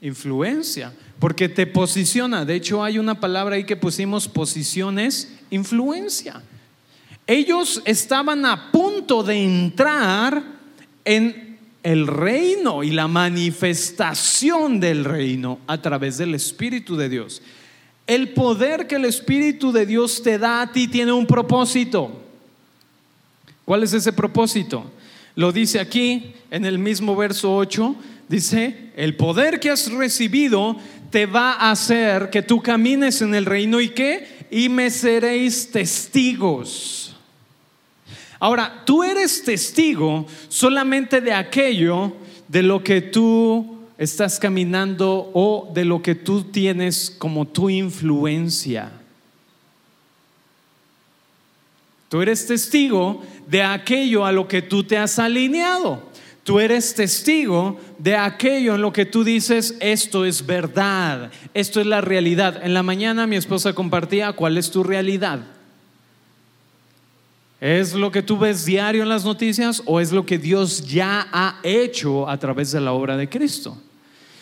influencia 0.00 0.92
porque 1.18 1.48
te 1.48 1.66
posiciona. 1.66 2.44
De 2.44 2.54
hecho, 2.54 2.84
hay 2.84 2.98
una 2.98 3.18
palabra 3.18 3.56
ahí 3.56 3.64
que 3.64 3.76
pusimos, 3.76 4.28
posiciones, 4.28 5.32
influencia. 5.50 6.42
Ellos 7.26 7.82
estaban 7.84 8.44
a 8.44 8.70
punto 8.70 9.22
de 9.22 9.42
entrar 9.42 10.42
en 11.04 11.58
el 11.82 12.06
reino 12.06 12.82
y 12.82 12.90
la 12.90 13.08
manifestación 13.08 14.80
del 14.80 15.04
reino 15.04 15.60
a 15.66 15.80
través 15.80 16.18
del 16.18 16.34
Espíritu 16.34 16.96
de 16.96 17.08
Dios. 17.08 17.42
El 18.06 18.30
poder 18.30 18.86
que 18.86 18.96
el 18.96 19.04
Espíritu 19.04 19.72
de 19.72 19.86
Dios 19.86 20.22
te 20.22 20.38
da 20.38 20.62
a 20.62 20.72
ti 20.72 20.86
tiene 20.86 21.12
un 21.12 21.26
propósito. 21.26 22.22
¿Cuál 23.64 23.82
es 23.82 23.92
ese 23.92 24.12
propósito? 24.12 24.90
Lo 25.36 25.52
dice 25.52 25.78
aquí 25.78 26.32
en 26.50 26.64
el 26.64 26.78
mismo 26.78 27.14
verso 27.14 27.54
8. 27.54 27.94
Dice, 28.28 28.90
el 28.96 29.14
poder 29.16 29.60
que 29.60 29.70
has 29.70 29.92
recibido 29.92 30.76
te 31.10 31.26
va 31.26 31.52
a 31.52 31.70
hacer 31.70 32.30
que 32.30 32.42
tú 32.42 32.60
camines 32.60 33.22
en 33.22 33.34
el 33.34 33.44
reino 33.44 33.80
y 33.80 33.90
que, 33.90 34.46
y 34.50 34.68
me 34.68 34.90
seréis 34.90 35.70
testigos. 35.70 37.14
Ahora, 38.40 38.82
tú 38.84 39.04
eres 39.04 39.44
testigo 39.44 40.26
solamente 40.48 41.20
de 41.20 41.32
aquello 41.32 42.12
de 42.48 42.62
lo 42.62 42.82
que 42.82 43.02
tú 43.02 43.76
estás 43.98 44.38
caminando 44.38 45.30
o 45.34 45.70
de 45.74 45.84
lo 45.84 46.02
que 46.02 46.14
tú 46.14 46.44
tienes 46.44 47.14
como 47.18 47.46
tu 47.46 47.70
influencia. 47.70 48.90
Tú 52.08 52.22
eres 52.22 52.46
testigo 52.46 53.22
de 53.46 53.62
aquello 53.62 54.24
a 54.24 54.32
lo 54.32 54.48
que 54.48 54.62
tú 54.62 54.84
te 54.84 54.98
has 54.98 55.18
alineado. 55.18 56.02
Tú 56.44 56.60
eres 56.60 56.94
testigo 56.94 57.80
de 57.98 58.14
aquello 58.14 58.76
en 58.76 58.82
lo 58.82 58.92
que 58.92 59.04
tú 59.04 59.24
dices, 59.24 59.74
esto 59.80 60.24
es 60.24 60.46
verdad, 60.46 61.32
esto 61.54 61.80
es 61.80 61.86
la 61.86 62.00
realidad. 62.00 62.60
En 62.62 62.72
la 62.72 62.84
mañana 62.84 63.26
mi 63.26 63.34
esposa 63.34 63.72
compartía 63.72 64.32
cuál 64.32 64.56
es 64.56 64.70
tu 64.70 64.84
realidad. 64.84 65.40
¿Es 67.60 67.94
lo 67.94 68.12
que 68.12 68.22
tú 68.22 68.38
ves 68.38 68.64
diario 68.64 69.02
en 69.02 69.08
las 69.08 69.24
noticias 69.24 69.82
o 69.86 69.98
es 69.98 70.12
lo 70.12 70.26
que 70.26 70.38
Dios 70.38 70.86
ya 70.86 71.26
ha 71.32 71.58
hecho 71.62 72.28
a 72.28 72.38
través 72.38 72.70
de 72.70 72.80
la 72.80 72.92
obra 72.92 73.16
de 73.16 73.28
Cristo? 73.28 73.76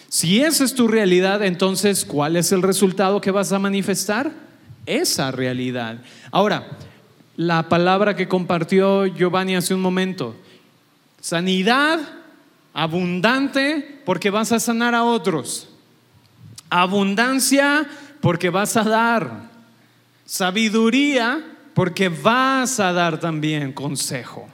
Si 0.09 0.43
esa 0.43 0.65
es 0.65 0.75
tu 0.75 0.89
realidad, 0.89 1.43
entonces, 1.43 2.05
¿cuál 2.05 2.37
es 2.37 2.53
el 2.53 2.63
resultado 2.63 3.21
que 3.21 3.31
vas 3.31 3.51
a 3.53 3.59
manifestar? 3.59 4.31
Esa 4.85 5.31
realidad. 5.31 5.99
Ahora, 6.31 6.69
la 7.37 7.69
palabra 7.69 8.15
que 8.15 8.29
compartió 8.29 9.07
Giovanni 9.07 9.57
hace 9.57 9.75
un 9.75 9.81
momento, 9.81 10.37
Sanidad 11.21 12.01
abundante 12.75 14.03
porque 14.05 14.29
vas 14.29 14.53
a 14.53 14.61
sanar 14.61 14.95
a 14.95 15.05
otros. 15.05 15.71
Abundancia 16.69 17.89
porque 18.21 18.51
vas 18.51 18.77
a 18.77 18.85
dar. 18.85 19.51
Sabiduría 20.27 21.43
porque 21.73 22.11
vas 22.11 22.79
a 22.79 22.93
dar 22.93 23.19
también 23.21 23.73
consejo. 23.73 24.49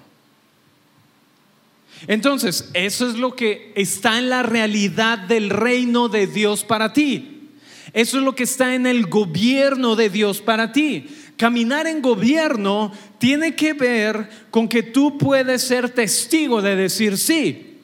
Entonces, 2.07 2.71
eso 2.73 3.09
es 3.09 3.17
lo 3.17 3.35
que 3.35 3.73
está 3.75 4.19
en 4.19 4.31
la 4.31 4.43
realidad 4.43 5.19
del 5.19 5.51
reino 5.51 6.09
de 6.09 6.27
Dios 6.27 6.65
para 6.65 6.93
ti. 6.93 7.49
Eso 7.93 8.19
es 8.19 8.25
lo 8.25 8.35
que 8.35 8.45
está 8.45 8.75
en 8.75 8.87
el 8.87 9.07
gobierno 9.07 9.97
de 9.97 10.09
Dios 10.09 10.41
para 10.41 10.73
ti. 10.73 11.09
Caminar 11.41 11.87
en 11.87 12.03
gobierno 12.03 12.93
tiene 13.17 13.57
que 13.57 13.73
ver 13.73 14.29
con 14.51 14.69
que 14.69 14.83
tú 14.83 15.17
puedes 15.17 15.63
ser 15.63 15.89
testigo 15.89 16.61
de 16.61 16.77
decir 16.77 17.17
sí, 17.17 17.79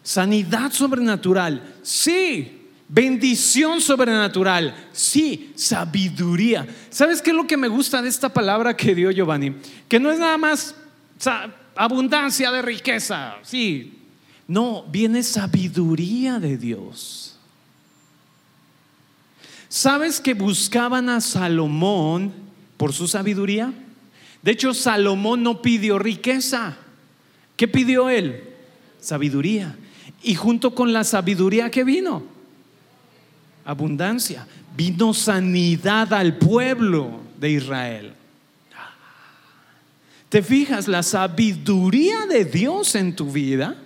sanidad 0.00 0.70
sobrenatural, 0.70 1.74
sí, 1.82 2.68
bendición 2.86 3.80
sobrenatural, 3.80 4.90
sí, 4.92 5.50
sabiduría. 5.56 6.64
¿Sabes 6.88 7.20
qué 7.20 7.30
es 7.30 7.36
lo 7.36 7.48
que 7.48 7.56
me 7.56 7.66
gusta 7.66 8.00
de 8.00 8.08
esta 8.08 8.28
palabra 8.28 8.76
que 8.76 8.94
dio 8.94 9.10
Giovanni? 9.10 9.56
Que 9.88 9.98
no 9.98 10.12
es 10.12 10.20
nada 10.20 10.38
más 10.38 10.76
abundancia 11.74 12.52
de 12.52 12.62
riqueza, 12.62 13.38
sí. 13.42 14.04
No, 14.46 14.84
viene 14.84 15.24
sabiduría 15.24 16.38
de 16.38 16.56
Dios. 16.56 17.36
¿Sabes 19.68 20.20
que 20.20 20.32
buscaban 20.32 21.08
a 21.08 21.20
Salomón 21.20 22.39
por 22.80 22.94
su 22.94 23.06
sabiduría. 23.06 23.74
De 24.40 24.52
hecho, 24.52 24.72
Salomón 24.72 25.42
no 25.42 25.60
pidió 25.60 25.98
riqueza. 25.98 26.78
¿Qué 27.54 27.68
pidió 27.68 28.08
él? 28.08 28.42
Sabiduría. 29.00 29.76
Y 30.22 30.34
junto 30.34 30.74
con 30.74 30.90
la 30.90 31.04
sabiduría 31.04 31.70
que 31.70 31.84
vino, 31.84 32.22
abundancia, 33.66 34.46
vino 34.74 35.12
sanidad 35.12 36.14
al 36.14 36.38
pueblo 36.38 37.20
de 37.38 37.50
Israel. 37.50 38.14
¿Te 40.30 40.42
fijas? 40.42 40.88
La 40.88 41.02
sabiduría 41.02 42.24
de 42.24 42.46
Dios 42.46 42.94
en 42.94 43.14
tu 43.14 43.30
vida 43.30 43.76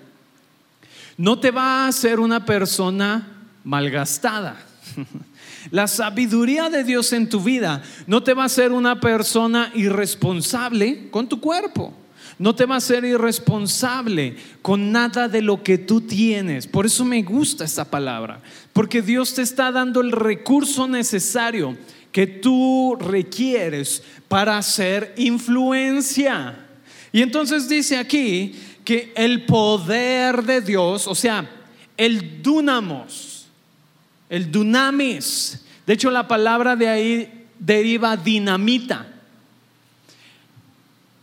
no 1.17 1.41
te 1.41 1.51
va 1.51 1.85
a 1.85 1.89
hacer 1.89 2.21
una 2.21 2.45
persona 2.45 3.27
malgastada. 3.65 4.57
La 5.71 5.87
sabiduría 5.89 6.71
de 6.71 6.85
Dios 6.85 7.13
en 7.13 7.29
tu 7.29 7.41
vida 7.41 7.83
no 8.07 8.23
te 8.23 8.35
va 8.35 8.45
a 8.45 8.47
hacer 8.47 8.73
una 8.73 9.01
persona 9.01 9.71
irresponsable 9.75 11.09
con 11.11 11.29
tu 11.29 11.41
cuerpo. 11.41 11.93
No 12.39 12.55
te 12.55 12.67
va 12.67 12.77
a 12.77 12.81
ser 12.81 13.05
irresponsable 13.05 14.37
con 14.61 14.91
nada 14.91 15.29
de 15.29 15.41
lo 15.41 15.63
que 15.63 15.79
tú 15.79 16.01
tienes. 16.01 16.67
Por 16.67 16.87
eso 16.87 17.05
me 17.05 17.23
gusta 17.23 17.65
esta 17.65 17.85
palabra. 17.85 18.41
Porque 18.73 19.03
Dios 19.03 19.35
te 19.35 19.43
está 19.43 19.71
dando 19.71 20.01
el 20.01 20.11
recurso 20.11 20.89
necesario 20.89 21.77
que 22.11 22.27
tú 22.27 22.97
requieres 22.99 24.03
para 24.29 24.59
hacer 24.59 25.15
influencia. 25.17 26.57
Y 27.13 27.23
entonces 27.23 27.69
dice 27.69 27.97
aquí 27.97 28.55
que 28.85 29.13
el 29.17 29.47
poder 29.47 30.43
de 30.43 30.61
Dios, 30.61 31.07
o 31.07 31.15
sea, 31.15 31.49
el 31.97 32.43
dunamos, 32.43 33.34
el 34.35 34.51
dunamis. 34.51 35.65
De 35.87 35.93
hecho, 35.93 36.11
la 36.11 36.27
palabra 36.27 36.75
de 36.75 36.89
ahí 36.89 37.47
deriva 37.57 38.17
dinamita. 38.17 39.07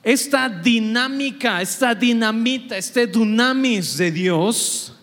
Esta 0.02 0.48
dinámica, 0.48 1.62
esta 1.62 1.94
dinamita, 1.94 2.78
este 2.78 3.08
dunamis 3.08 3.98
de 3.98 4.14
Dios 4.14 4.96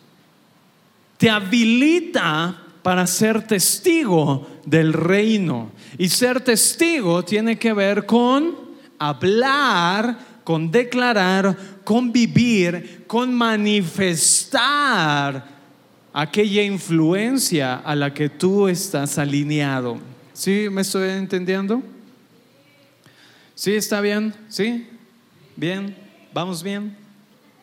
te 1.19 1.29
habilita 1.29 2.63
para 2.83 3.07
ser 3.07 3.47
testigo 3.47 4.49
del 4.65 4.95
reino. 4.95 5.71
Y 5.99 6.09
ser 6.09 6.41
testigo 6.41 7.23
tiene 7.27 7.59
que 7.59 7.75
ver 7.75 8.07
con 8.07 8.57
hablar, 8.99 10.19
con 10.45 10.71
declarar, 10.71 11.55
con 11.85 12.11
vivir, 12.11 13.05
con 13.07 13.35
manifestar 13.35 15.58
aquella 16.21 16.65
influencia 16.65 17.77
a 17.77 17.95
la 17.95 18.13
que 18.13 18.29
tú 18.29 18.67
estás 18.67 19.19
alineado. 19.19 20.01
¿Sí 20.33 20.67
me 20.69 20.81
estoy 20.81 21.11
entendiendo? 21.11 21.81
¿Sí 23.55 23.75
está 23.75 24.01
bien? 24.01 24.35
¿Sí? 24.49 24.89
¿Bien? 25.55 25.97
¿Vamos 26.35 26.61
bien? 26.61 26.97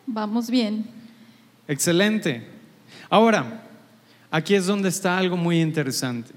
Vamos 0.05 0.49
bien. 0.49 0.85
Excelente. 1.67 2.47
Ahora, 3.09 3.67
aquí 4.31 4.55
es 4.55 4.65
donde 4.65 4.87
está 4.87 5.17
algo 5.17 5.35
muy 5.35 5.59
interesante. 5.59 6.31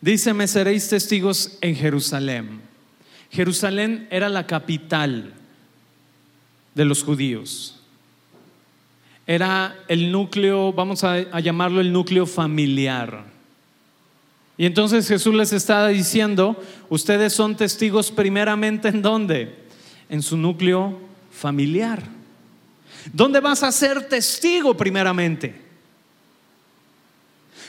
Dice, 0.00 0.32
me 0.32 0.48
seréis 0.48 0.88
testigos 0.88 1.58
en 1.60 1.76
Jerusalén. 1.76 2.62
Jerusalén 3.30 4.08
era 4.10 4.30
la 4.30 4.46
capital 4.46 5.34
de 6.74 6.84
los 6.86 7.02
judíos 7.02 7.83
era 9.26 9.76
el 9.88 10.12
núcleo, 10.12 10.72
vamos 10.72 11.02
a, 11.04 11.40
llamarlo 11.40 11.80
el 11.80 11.92
núcleo 11.92 12.26
familiar. 12.26 13.24
Y 14.56 14.66
entonces 14.66 15.08
Jesús 15.08 15.34
les 15.34 15.52
está 15.52 15.88
diciendo, 15.88 16.62
ustedes 16.88 17.32
son 17.32 17.56
testigos 17.56 18.12
primeramente 18.12 18.88
en 18.88 19.02
dónde? 19.02 19.54
En 20.08 20.22
su 20.22 20.36
núcleo 20.36 21.00
familiar. 21.32 22.02
¿Dónde 23.12 23.40
vas 23.40 23.62
a 23.62 23.72
ser 23.72 24.08
testigo 24.08 24.76
primeramente? 24.76 25.64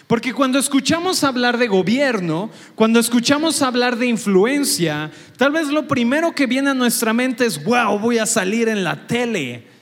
Porque 0.08 0.34
cuando 0.34 0.60
escuchamos 0.60 1.24
hablar 1.24 1.58
de 1.58 1.68
gobierno, 1.68 2.52
cuando 2.76 3.00
escuchamos 3.00 3.62
hablar 3.64 3.98
de 3.98 4.06
influencia, 4.06 5.10
tal 5.38 5.52
vez 5.52 5.70
lo 5.70 5.88
primero 5.88 6.36
que 6.36 6.46
viene 6.46 6.70
a 6.70 6.76
nuestra 6.76 7.12
mente 7.12 7.46
es, 7.46 7.64
wow, 7.64 7.98
voy 7.98 8.20
a 8.20 8.28
salir 8.28 8.70
en 8.70 8.84
la 8.84 9.08
tele. 9.08 9.75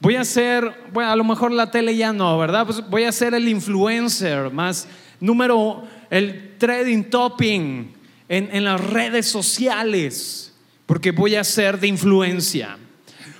Voy 0.00 0.14
a 0.14 0.24
ser, 0.24 0.72
bueno, 0.92 1.10
a 1.10 1.16
lo 1.16 1.24
mejor 1.24 1.50
la 1.50 1.70
tele 1.70 1.96
ya 1.96 2.12
no, 2.12 2.38
¿verdad? 2.38 2.66
Pues 2.66 2.88
voy 2.88 3.04
a 3.04 3.12
ser 3.12 3.34
el 3.34 3.48
influencer 3.48 4.52
más 4.52 4.86
número, 5.18 5.82
el 6.08 6.56
trading 6.56 7.04
topping 7.04 7.94
en, 8.28 8.48
en 8.52 8.64
las 8.64 8.80
redes 8.80 9.26
sociales, 9.26 10.54
porque 10.86 11.10
voy 11.10 11.34
a 11.34 11.42
ser 11.42 11.80
de 11.80 11.88
influencia. 11.88 12.78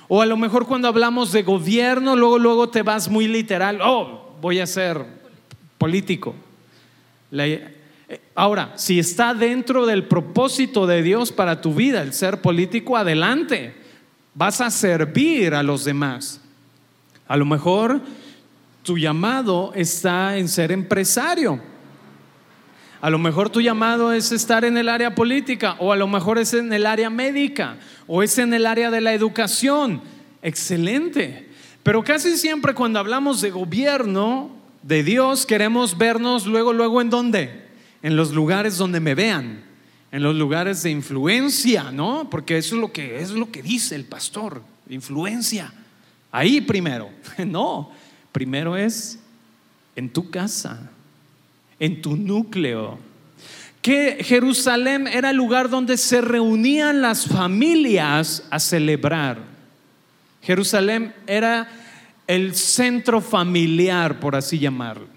O 0.09 0.21
a 0.21 0.25
lo 0.25 0.35
mejor 0.35 0.67
cuando 0.67 0.87
hablamos 0.87 1.31
de 1.31 1.43
gobierno, 1.43 2.15
luego, 2.15 2.39
luego 2.39 2.69
te 2.69 2.81
vas 2.81 3.07
muy 3.07 3.27
literal, 3.27 3.79
oh, 3.81 4.35
voy 4.41 4.59
a 4.59 4.67
ser 4.67 5.05
político. 5.77 6.35
Ahora, 8.35 8.73
si 8.75 8.99
está 8.99 9.33
dentro 9.33 9.85
del 9.85 10.07
propósito 10.07 10.87
de 10.87 11.03
Dios 11.03 11.31
para 11.31 11.61
tu 11.61 11.73
vida 11.73 12.01
el 12.01 12.13
ser 12.13 12.41
político, 12.41 12.97
adelante. 12.97 13.75
Vas 14.33 14.61
a 14.61 14.71
servir 14.71 15.53
a 15.53 15.63
los 15.63 15.85
demás. 15.85 16.41
A 17.29 17.37
lo 17.37 17.45
mejor 17.45 18.01
tu 18.83 18.97
llamado 18.97 19.71
está 19.75 20.35
en 20.37 20.49
ser 20.49 20.71
empresario. 20.71 21.61
A 23.01 23.09
lo 23.09 23.19
mejor 23.19 23.49
tu 23.49 23.61
llamado 23.61 24.11
es 24.11 24.31
estar 24.31 24.65
en 24.65 24.77
el 24.77 24.89
área 24.89 25.13
política 25.13 25.75
o 25.79 25.93
a 25.93 25.95
lo 25.95 26.07
mejor 26.07 26.39
es 26.39 26.53
en 26.53 26.73
el 26.73 26.85
área 26.87 27.09
médica 27.09 27.77
o 28.07 28.23
es 28.23 28.37
en 28.39 28.53
el 28.53 28.65
área 28.65 28.89
de 28.89 28.99
la 28.99 29.13
educación. 29.13 30.01
Excelente. 30.41 31.49
Pero 31.83 32.03
casi 32.03 32.35
siempre 32.35 32.73
cuando 32.73 32.97
hablamos 32.97 33.41
de 33.41 33.51
gobierno, 33.51 34.49
de 34.81 35.03
Dios 35.03 35.45
queremos 35.45 35.97
vernos 35.97 36.47
luego, 36.47 36.73
luego 36.73 36.99
en 36.99 37.11
dónde? 37.11 37.67
En 38.01 38.15
los 38.15 38.31
lugares 38.31 38.77
donde 38.77 38.99
me 38.99 39.13
vean, 39.13 39.63
en 40.11 40.23
los 40.23 40.35
lugares 40.35 40.81
de 40.81 40.89
influencia, 40.89 41.91
¿no? 41.91 42.27
Porque 42.29 42.57
eso 42.57 42.75
es 42.75 42.81
lo 42.81 42.91
que, 42.91 43.19
es 43.19 43.31
lo 43.31 43.51
que 43.51 43.61
dice 43.61 43.95
el 43.95 44.05
pastor, 44.05 44.63
influencia. 44.89 45.71
Ahí 46.31 46.61
primero, 46.61 47.09
no, 47.45 47.91
primero 48.31 48.77
es 48.77 49.19
en 49.95 50.09
tu 50.09 50.29
casa, 50.29 50.89
en 51.79 52.01
tu 52.01 52.15
núcleo. 52.15 52.99
Que 53.81 54.23
Jerusalén 54.23 55.07
era 55.07 55.29
el 55.29 55.37
lugar 55.37 55.69
donde 55.69 55.97
se 55.97 56.21
reunían 56.21 57.01
las 57.01 57.25
familias 57.25 58.43
a 58.49 58.59
celebrar. 58.59 59.39
Jerusalén 60.41 61.13
era 61.27 61.69
el 62.27 62.55
centro 62.55 63.21
familiar, 63.21 64.19
por 64.19 64.35
así 64.35 64.59
llamarlo. 64.59 65.07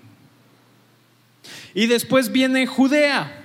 Y 1.75 1.87
después 1.87 2.31
viene 2.31 2.67
Judea. 2.67 3.41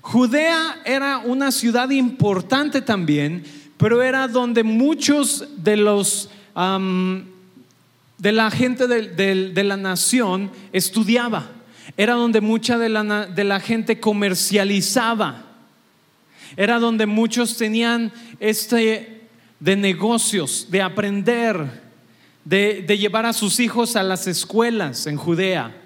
Judea 0.00 0.80
era 0.84 1.18
una 1.18 1.52
ciudad 1.52 1.90
importante 1.90 2.80
también, 2.80 3.44
pero 3.76 4.02
era 4.02 4.28
donde 4.28 4.62
muchos 4.62 5.46
de 5.56 5.76
los 5.76 6.30
de 6.54 8.32
la 8.32 8.50
gente 8.50 8.86
de, 8.86 9.64
la 9.64 9.76
nación 9.76 10.50
estudiaba. 10.72 11.50
Era 11.96 12.14
donde 12.14 12.40
mucha 12.40 12.78
de 12.78 12.88
la, 12.88 13.26
de 13.26 13.44
la 13.44 13.60
gente 13.60 14.00
comercializaba. 14.00 15.44
Era 16.56 16.78
donde 16.78 17.06
muchos 17.06 17.56
tenían 17.56 18.12
este 18.38 19.20
de 19.60 19.76
negocios, 19.76 20.66
de 20.70 20.80
aprender, 20.80 21.82
de, 22.44 22.98
llevar 22.98 23.26
a 23.26 23.32
sus 23.32 23.60
hijos 23.60 23.94
a 23.94 24.02
las 24.02 24.26
escuelas 24.26 25.06
en 25.06 25.16
Judea. 25.16 25.76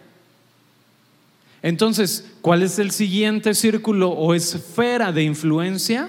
Entonces, 1.61 2.33
¿cuál 2.41 2.63
es 2.63 2.79
el 2.79 2.93
siguiente 2.93 3.53
círculo 3.55 4.11
o 4.11 4.35
esfera 4.35 5.13
de 5.13 5.25
influencia? 5.25 6.09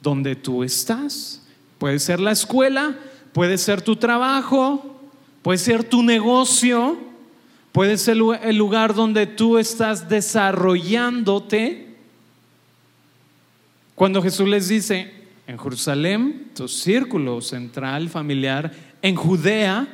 Donde 0.00 0.36
tú 0.36 0.62
estás. 0.62 1.42
Puede 1.78 1.98
ser 1.98 2.20
la 2.20 2.32
escuela, 2.32 2.94
puede 3.34 3.58
ser 3.58 3.82
tu 3.82 3.96
trabajo, 3.96 4.96
puede 5.42 5.58
ser 5.58 5.82
tu 5.82 6.02
negocio, 6.02 6.96
puede 7.72 7.98
ser 7.98 8.16
el 8.42 8.56
lugar 8.56 8.94
donde 8.94 9.26
tú 9.26 9.58
estás 9.58 10.08
desarrollándote. 10.08 11.88
Cuando 13.96 14.22
Jesús 14.22 14.48
les 14.48 14.68
dice, 14.68 15.12
en 15.48 15.58
Jerusalén, 15.58 16.52
tu 16.54 16.68
círculo 16.68 17.40
central 17.40 18.08
familiar 18.08 18.72
en 19.02 19.16
Judea, 19.16 19.88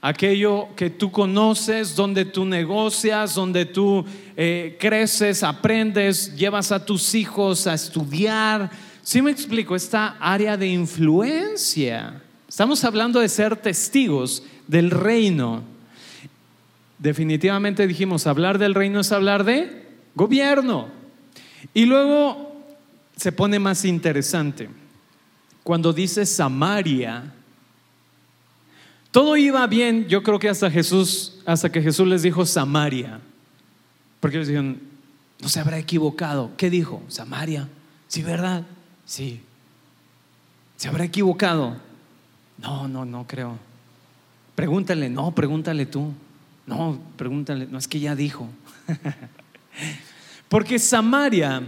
aquello 0.00 0.68
que 0.76 0.88
tú 0.88 1.10
conoces, 1.10 1.96
donde 1.96 2.24
tú 2.24 2.44
negocias, 2.44 3.34
donde 3.34 3.66
tú 3.66 4.04
eh, 4.36 4.76
creces, 4.78 5.42
aprendes, 5.42 6.36
llevas 6.36 6.70
a 6.70 6.84
tus 6.86 7.12
hijos 7.16 7.66
a 7.66 7.74
estudiar. 7.74 8.70
Si 9.02 9.20
me 9.20 9.32
explico, 9.32 9.74
esta 9.74 10.16
área 10.20 10.56
de 10.56 10.68
influencia. 10.68 12.22
Estamos 12.48 12.82
hablando 12.84 13.20
de 13.20 13.28
ser 13.28 13.56
testigos 13.56 14.42
del 14.66 14.90
reino. 14.90 15.62
Definitivamente 16.98 17.86
dijimos, 17.86 18.26
hablar 18.26 18.58
del 18.58 18.74
reino 18.74 19.00
es 19.00 19.12
hablar 19.12 19.44
de 19.44 19.86
gobierno. 20.14 20.88
Y 21.74 21.84
luego 21.84 22.64
se 23.16 23.32
pone 23.32 23.58
más 23.58 23.84
interesante. 23.84 24.70
Cuando 25.62 25.92
dice 25.92 26.24
Samaria, 26.24 27.34
todo 29.10 29.36
iba 29.36 29.66
bien, 29.66 30.08
yo 30.08 30.22
creo 30.22 30.38
que 30.38 30.48
hasta 30.48 30.70
Jesús, 30.70 31.40
hasta 31.44 31.70
que 31.70 31.82
Jesús 31.82 32.08
les 32.08 32.22
dijo 32.22 32.46
Samaria. 32.46 33.20
Porque 34.20 34.38
ellos 34.38 34.48
dijeron, 34.48 34.80
no 35.40 35.48
se 35.50 35.60
habrá 35.60 35.78
equivocado. 35.78 36.50
¿Qué 36.56 36.70
dijo? 36.70 37.02
Samaria. 37.08 37.68
Sí, 38.08 38.22
¿verdad? 38.22 38.64
Sí. 39.04 39.42
¿Se 40.76 40.88
habrá 40.88 41.04
equivocado? 41.04 41.87
No, 42.58 42.88
no, 42.88 43.04
no 43.04 43.26
creo. 43.26 43.58
Pregúntale, 44.54 45.08
no, 45.08 45.32
pregúntale 45.34 45.86
tú. 45.86 46.12
No, 46.66 46.98
pregúntale, 47.16 47.66
no 47.66 47.78
es 47.78 47.88
que 47.88 48.00
ya 48.00 48.14
dijo. 48.14 48.48
Porque 50.48 50.78
Samaria 50.78 51.62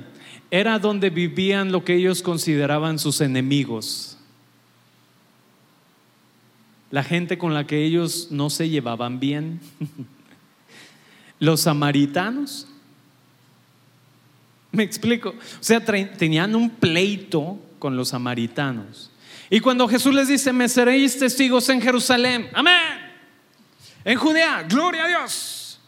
era 0.50 0.79
donde 0.79 1.11
vivían 1.11 1.70
lo 1.70 1.85
que 1.85 1.94
ellos 1.94 2.22
consideraban 2.22 2.98
sus 2.98 3.20
enemigos 3.20 4.18
la 6.90 7.05
gente 7.05 7.38
con 7.38 7.55
la 7.55 7.66
que 7.66 7.85
ellos 7.85 8.29
no 8.31 8.50
se 8.50 8.68
llevaban 8.68 9.20
bien, 9.20 9.61
los 11.38 11.62
samaritanos. 11.62 12.66
Me 14.72 14.83
explico. 14.83 15.31
O 15.31 15.62
sea, 15.62 15.85
tenían 15.85 16.55
un 16.55 16.70
pleito 16.70 17.59
con 17.79 17.96
los 17.96 18.09
samaritanos. 18.09 19.11
Y 19.50 19.58
cuando 19.58 19.88
Jesús 19.88 20.14
les 20.14 20.28
dice, 20.28 20.52
me 20.52 20.68
seréis 20.68 21.18
testigos 21.18 21.68
en 21.68 21.82
Jerusalén, 21.82 22.48
amén. 22.54 23.00
En 24.04 24.16
Judea, 24.16 24.62
gloria 24.62 25.04
a 25.04 25.08
Dios. 25.08 25.80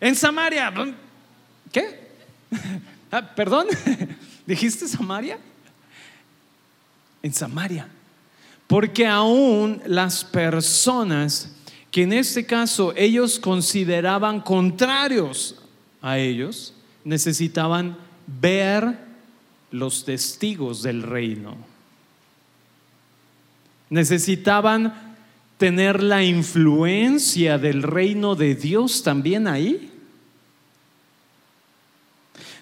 En 0.00 0.14
Samaria, 0.14 0.72
¿qué? 1.72 2.08
Ah, 3.10 3.22
Perdón, 3.22 3.66
¿dijiste 4.46 4.86
Samaria? 4.86 5.38
En 7.22 7.32
Samaria. 7.32 7.88
Porque 8.66 9.06
aún 9.06 9.80
las 9.86 10.22
personas 10.22 11.56
que 11.90 12.02
en 12.02 12.12
este 12.12 12.44
caso 12.44 12.92
ellos 12.94 13.38
consideraban 13.38 14.42
contrarios 14.42 15.56
a 16.02 16.18
ellos, 16.18 16.74
necesitaban 17.02 17.96
ver 18.26 18.98
los 19.70 20.04
testigos 20.04 20.82
del 20.82 21.02
reino. 21.02 21.56
Necesitaban 23.90 25.16
tener 25.58 26.02
la 26.02 26.22
influencia 26.22 27.58
del 27.58 27.82
reino 27.82 28.34
de 28.34 28.54
Dios 28.54 29.02
también 29.02 29.46
ahí. 29.48 29.90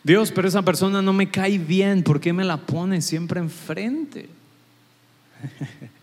Dios, 0.03 0.33
pero 0.33 0.49
esa 0.49 0.63
persona 0.63 1.03
no 1.03 1.13
me 1.13 1.31
cae 1.31 1.59
bien, 1.59 2.03
¿por 2.03 2.21
qué 2.21 2.33
me 2.33 2.45
la 2.45 2.57
pone 2.57 3.03
siempre 3.03 3.41
enfrente? 3.41 4.29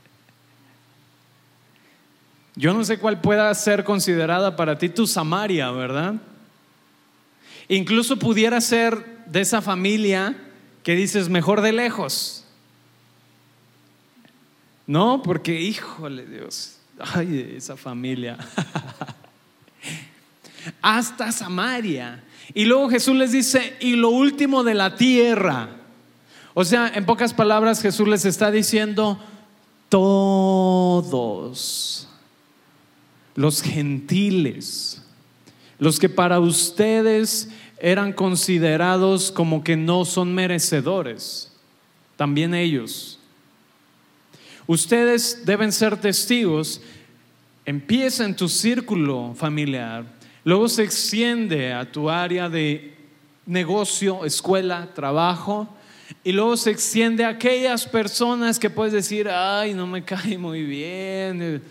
Yo 2.56 2.74
no 2.74 2.84
sé 2.84 3.00
cuál 3.00 3.22
pueda 3.22 3.54
ser 3.56 3.84
considerada 3.84 4.56
para 4.56 4.78
ti 4.78 4.90
tu 4.90 5.08
Samaria, 5.08 5.72
¿verdad? 5.72 6.16
Incluso 7.68 8.20
pudiera 8.20 8.62
ser 8.62 9.24
de 9.26 9.42
esa 9.42 9.62
familia 9.62 10.38
que 10.84 10.96
dices 10.96 11.30
mejor 11.30 11.62
de 11.62 11.72
lejos. 11.72 12.43
No, 14.86 15.22
porque 15.24 15.60
híjole 15.62 16.26
Dios, 16.26 16.78
ay, 17.00 17.56
esa 17.58 17.78
familia. 17.78 18.38
hasta 20.82 21.32
Samaria. 21.32 22.24
Y 22.54 22.66
luego 22.66 22.90
Jesús 22.90 23.16
les 23.16 23.32
dice, 23.32 23.78
y 23.80 23.96
lo 23.96 24.10
último 24.10 24.64
de 24.64 24.74
la 24.74 24.96
tierra. 24.96 25.70
O 26.54 26.66
sea, 26.66 26.92
en 26.94 27.06
pocas 27.06 27.34
palabras 27.34 27.82
Jesús 27.82 28.08
les 28.08 28.26
está 28.26 28.52
diciendo, 28.52 29.20
todos 29.90 31.28
los 33.36 33.62
gentiles, 33.62 35.02
los 35.80 36.00
que 36.00 36.10
para 36.10 36.40
ustedes 36.40 37.50
eran 37.80 38.14
considerados 38.14 39.32
como 39.32 39.64
que 39.64 39.76
no 39.76 40.06
son 40.06 40.34
merecedores, 40.36 41.52
también 42.16 42.54
ellos. 42.54 43.20
Ustedes 44.68 45.46
deben 45.46 45.72
ser 45.72 45.98
testigos. 45.98 46.82
Empieza 47.66 48.26
en 48.26 48.36
tu 48.36 48.50
círculo 48.50 49.34
familiar, 49.36 50.06
luego 50.44 50.68
se 50.68 50.84
extiende 50.84 51.72
a 51.72 51.90
tu 51.90 52.10
área 52.10 52.50
de 52.50 52.94
negocio, 53.46 54.26
escuela, 54.26 54.90
trabajo, 54.94 55.68
y 56.24 56.32
luego 56.32 56.58
se 56.58 56.72
extiende 56.72 57.24
a 57.24 57.30
aquellas 57.30 57.88
personas 57.88 58.60
que 58.60 58.70
puedes 58.70 58.94
decir, 58.94 59.30
ay, 59.30 59.74
no 59.74 59.88
me 59.88 60.04
cae 60.04 60.38
muy 60.38 60.64
bien, 60.64 61.62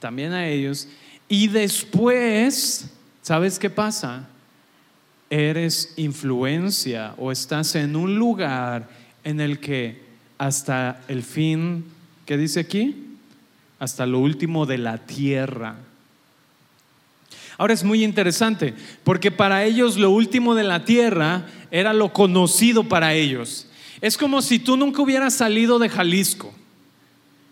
también 0.00 0.32
a 0.32 0.46
ellos. 0.46 0.88
Y 1.28 1.48
después, 1.48 2.90
¿sabes 3.22 3.58
qué 3.58 3.70
pasa? 3.70 4.28
Eres 5.30 5.92
influencia 5.96 7.14
o 7.16 7.30
estás 7.30 7.74
en 7.74 7.94
un 7.96 8.16
lugar 8.16 8.88
en 9.24 9.40
el 9.40 9.60
que 9.60 10.02
hasta 10.38 11.00
el 11.08 11.22
fin 11.22 11.84
¿Qué 12.28 12.36
dice 12.36 12.60
aquí? 12.60 12.94
Hasta 13.78 14.04
lo 14.04 14.18
último 14.18 14.66
de 14.66 14.76
la 14.76 14.98
tierra. 14.98 15.76
Ahora 17.56 17.72
es 17.72 17.84
muy 17.84 18.04
interesante, 18.04 18.74
porque 19.02 19.30
para 19.30 19.64
ellos 19.64 19.96
lo 19.96 20.10
último 20.10 20.54
de 20.54 20.62
la 20.62 20.84
tierra 20.84 21.46
era 21.70 21.94
lo 21.94 22.12
conocido 22.12 22.84
para 22.84 23.14
ellos. 23.14 23.66
Es 24.02 24.18
como 24.18 24.42
si 24.42 24.58
tú 24.58 24.76
nunca 24.76 25.00
hubieras 25.00 25.32
salido 25.32 25.78
de 25.78 25.88
Jalisco. 25.88 26.52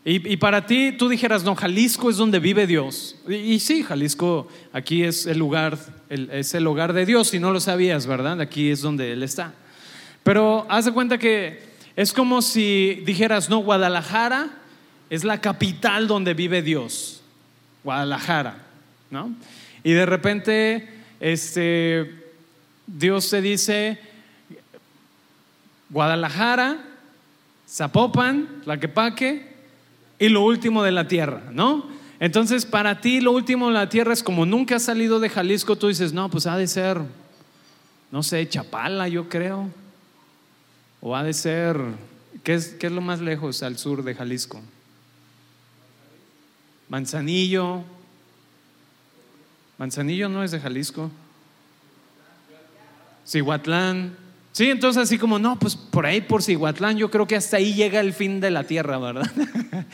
Y, 0.04 0.36
para 0.36 0.66
ti 0.66 0.92
tú 0.92 1.08
dijeras, 1.08 1.42
no, 1.42 1.56
Jalisco 1.56 2.10
es 2.10 2.18
donde 2.18 2.38
vive 2.38 2.66
Dios. 2.66 3.16
Y, 3.26 3.58
sí, 3.60 3.82
Jalisco 3.82 4.46
aquí 4.74 5.04
es 5.04 5.24
el 5.24 5.38
lugar, 5.38 5.78
es 6.10 6.52
el 6.52 6.66
hogar 6.66 6.92
de 6.92 7.06
Dios, 7.06 7.28
si 7.28 7.38
no 7.38 7.50
lo 7.50 7.60
sabías, 7.60 8.06
¿verdad? 8.06 8.42
Aquí 8.42 8.70
es 8.70 8.82
donde 8.82 9.10
Él 9.10 9.22
está. 9.22 9.54
Pero 10.22 10.66
haz 10.68 10.84
de 10.84 10.92
cuenta 10.92 11.16
que 11.16 11.60
es 11.96 12.12
como 12.12 12.42
si 12.42 13.02
dijeras, 13.06 13.48
no, 13.48 13.60
Guadalajara 13.60 14.64
es 15.10 15.24
la 15.24 15.40
capital 15.40 16.06
donde 16.08 16.34
vive 16.34 16.62
Dios, 16.62 17.22
Guadalajara, 17.84 18.58
¿no? 19.10 19.34
Y 19.84 19.92
de 19.92 20.06
repente, 20.06 20.88
este, 21.20 22.24
Dios 22.86 23.30
te 23.30 23.40
dice, 23.40 24.00
Guadalajara, 25.90 26.84
Zapopan, 27.68 28.62
Tlaquepaque 28.64 29.54
y 30.18 30.28
lo 30.28 30.42
último 30.42 30.82
de 30.82 30.92
la 30.92 31.06
tierra, 31.06 31.42
¿no? 31.52 31.86
Entonces, 32.18 32.64
para 32.64 33.00
ti 33.00 33.20
lo 33.20 33.32
último 33.32 33.68
de 33.68 33.74
la 33.74 33.88
tierra 33.88 34.12
es 34.12 34.22
como 34.22 34.46
nunca 34.46 34.76
has 34.76 34.84
salido 34.84 35.20
de 35.20 35.28
Jalisco, 35.28 35.76
tú 35.76 35.88
dices, 35.88 36.12
no, 36.12 36.30
pues 36.30 36.46
ha 36.46 36.56
de 36.56 36.66
ser, 36.66 37.00
no 38.10 38.22
sé, 38.22 38.48
Chapala, 38.48 39.08
yo 39.08 39.28
creo. 39.28 39.68
O 41.00 41.14
ha 41.14 41.22
de 41.22 41.34
ser, 41.34 41.76
¿qué 42.42 42.54
es, 42.54 42.68
qué 42.70 42.86
es 42.86 42.92
lo 42.92 43.02
más 43.02 43.20
lejos 43.20 43.62
al 43.62 43.76
sur 43.76 44.02
de 44.02 44.14
Jalisco? 44.14 44.60
Manzanillo. 46.88 47.82
Manzanillo 49.78 50.28
no 50.28 50.42
es 50.42 50.50
de 50.50 50.60
Jalisco. 50.60 51.10
Cihuatlán. 53.26 54.16
Sí, 54.52 54.70
entonces 54.70 55.02
así 55.02 55.18
como, 55.18 55.38
no, 55.38 55.58
pues 55.58 55.76
por 55.76 56.06
ahí, 56.06 56.20
por 56.20 56.42
Cihuatlán, 56.42 56.96
yo 56.96 57.10
creo 57.10 57.26
que 57.26 57.36
hasta 57.36 57.58
ahí 57.58 57.74
llega 57.74 58.00
el 58.00 58.12
fin 58.12 58.40
de 58.40 58.50
la 58.50 58.64
tierra, 58.64 58.98
¿verdad? 58.98 59.30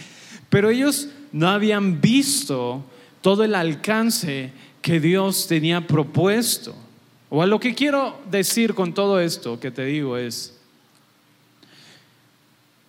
Pero 0.50 0.70
ellos 0.70 1.08
no 1.32 1.48
habían 1.48 2.00
visto 2.00 2.84
todo 3.22 3.42
el 3.42 3.54
alcance 3.54 4.52
que 4.80 5.00
Dios 5.00 5.48
tenía 5.48 5.86
propuesto. 5.86 6.76
O 7.30 7.42
a 7.42 7.46
lo 7.46 7.58
que 7.58 7.74
quiero 7.74 8.20
decir 8.30 8.74
con 8.74 8.92
todo 8.92 9.18
esto 9.18 9.58
que 9.58 9.70
te 9.70 9.84
digo 9.86 10.18
es, 10.18 10.60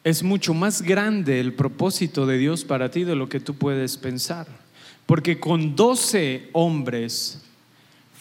es 0.03 0.23
mucho 0.23 0.53
más 0.53 0.81
grande 0.81 1.39
el 1.39 1.53
propósito 1.53 2.25
de 2.25 2.37
Dios 2.37 2.65
para 2.65 2.91
ti 2.91 3.03
de 3.03 3.15
lo 3.15 3.29
que 3.29 3.39
tú 3.39 3.55
puedes 3.55 3.97
pensar. 3.97 4.47
Porque 5.05 5.39
con 5.39 5.75
doce 5.75 6.49
hombres 6.51 7.41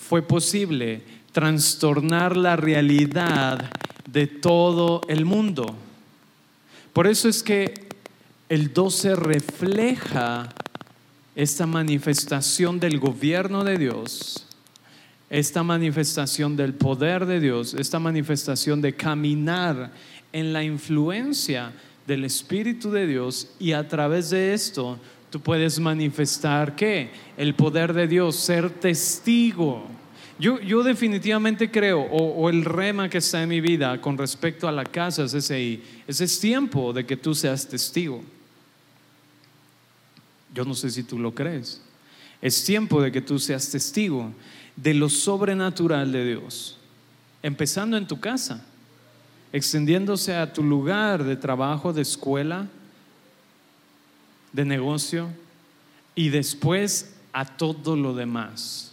fue 0.09 0.23
posible 0.23 1.03
trastornar 1.33 2.37
la 2.37 2.57
realidad 2.57 3.71
de 4.11 4.27
todo 4.27 5.01
el 5.09 5.25
mundo. 5.25 5.75
Por 6.93 7.07
eso 7.07 7.29
es 7.29 7.43
que 7.43 7.73
el 8.49 8.73
12 8.73 9.17
refleja 9.17 10.51
esta 11.35 11.67
manifestación 11.67 12.79
del 12.79 12.99
gobierno 12.99 13.65
de 13.65 13.79
Dios, 13.79 14.47
esta 15.31 15.63
manifestación 15.63 16.57
del 16.57 16.75
poder 16.75 17.25
de 17.25 17.41
Dios, 17.41 17.73
esta 17.73 17.99
manifestación 17.99 18.83
de 18.83 18.95
caminar 18.95 19.91
en 20.33 20.53
la 20.53 20.65
influencia 20.65 21.73
del 22.07 22.25
Espíritu 22.25 22.91
de 22.91 23.07
Dios 23.07 23.49
y 23.59 23.73
a 23.73 23.87
través 23.87 24.31
de 24.31 24.55
esto 24.55 24.99
tú 25.31 25.41
puedes 25.41 25.79
manifestar 25.79 26.75
qué? 26.77 27.11
El 27.37 27.55
poder 27.55 27.93
de 27.93 28.07
Dios, 28.07 28.37
ser 28.37 28.71
testigo. 28.71 29.87
Yo, 30.39 30.61
yo 30.61 30.83
definitivamente 30.83 31.71
creo, 31.71 32.03
o, 32.03 32.51
el 32.51 32.65
rema 32.65 33.09
que 33.09 33.19
está 33.19 33.43
en 33.43 33.49
mi 33.49 33.61
vida 33.61 34.01
con 34.01 34.19
respecto 34.19 34.67
a 34.67 34.73
la 34.73 34.85
casa 34.85 35.25
es 35.25 35.35
ese, 35.35 35.81
ese 36.07 36.25
es 36.25 36.41
tiempo 36.41 36.93
de 36.93 37.07
que 37.07 37.17
tú 37.17 37.35
seas 37.35 37.67
testigo. 37.69 38.23
Yo 40.55 40.65
no 40.65 40.75
sé 40.75 40.91
si 40.91 41.03
tú 41.03 41.19
lo 41.19 41.35
crees. 41.35 41.81
Es 42.41 42.65
tiempo 42.65 43.01
de 43.01 43.13
que 43.13 43.23
tú 43.23 43.39
seas 43.39 43.71
testigo 43.71 44.33
de 44.75 44.95
lo 44.95 45.09
sobrenatural 45.09 46.11
de 46.11 46.27
Dios, 46.27 46.79
empezando 47.43 47.97
en 47.97 48.07
tu 48.07 48.19
casa 48.19 48.67
extendiéndose 49.53 50.35
a 50.35 50.53
tu 50.53 50.63
lugar 50.63 51.25
de 51.25 51.37
trabajo, 51.37 51.93
de 51.93 52.03
escuela, 52.03 52.69
de 54.53 54.65
negocio 54.65 55.29
y 56.15 56.31
después 56.31 57.15
a 57.33 57.45
todo 57.45 57.97
lo 57.97 58.15
demás. 58.15 58.93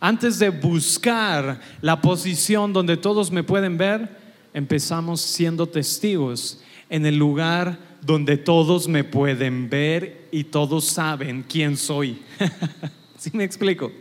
Antes 0.00 0.38
de 0.38 0.50
buscar 0.50 1.60
la 1.80 2.00
posición 2.00 2.72
donde 2.72 2.96
todos 2.96 3.30
me 3.30 3.42
pueden 3.42 3.76
ver, 3.76 4.16
empezamos 4.54 5.20
siendo 5.20 5.66
testigos 5.66 6.60
en 6.88 7.04
el 7.04 7.16
lugar 7.16 7.78
donde 8.00 8.36
todos 8.36 8.88
me 8.88 9.04
pueden 9.04 9.68
ver 9.68 10.28
y 10.30 10.44
todos 10.44 10.84
saben 10.84 11.44
quién 11.46 11.76
soy. 11.76 12.22
¿Sí 13.18 13.30
me 13.32 13.44
explico? 13.44 13.92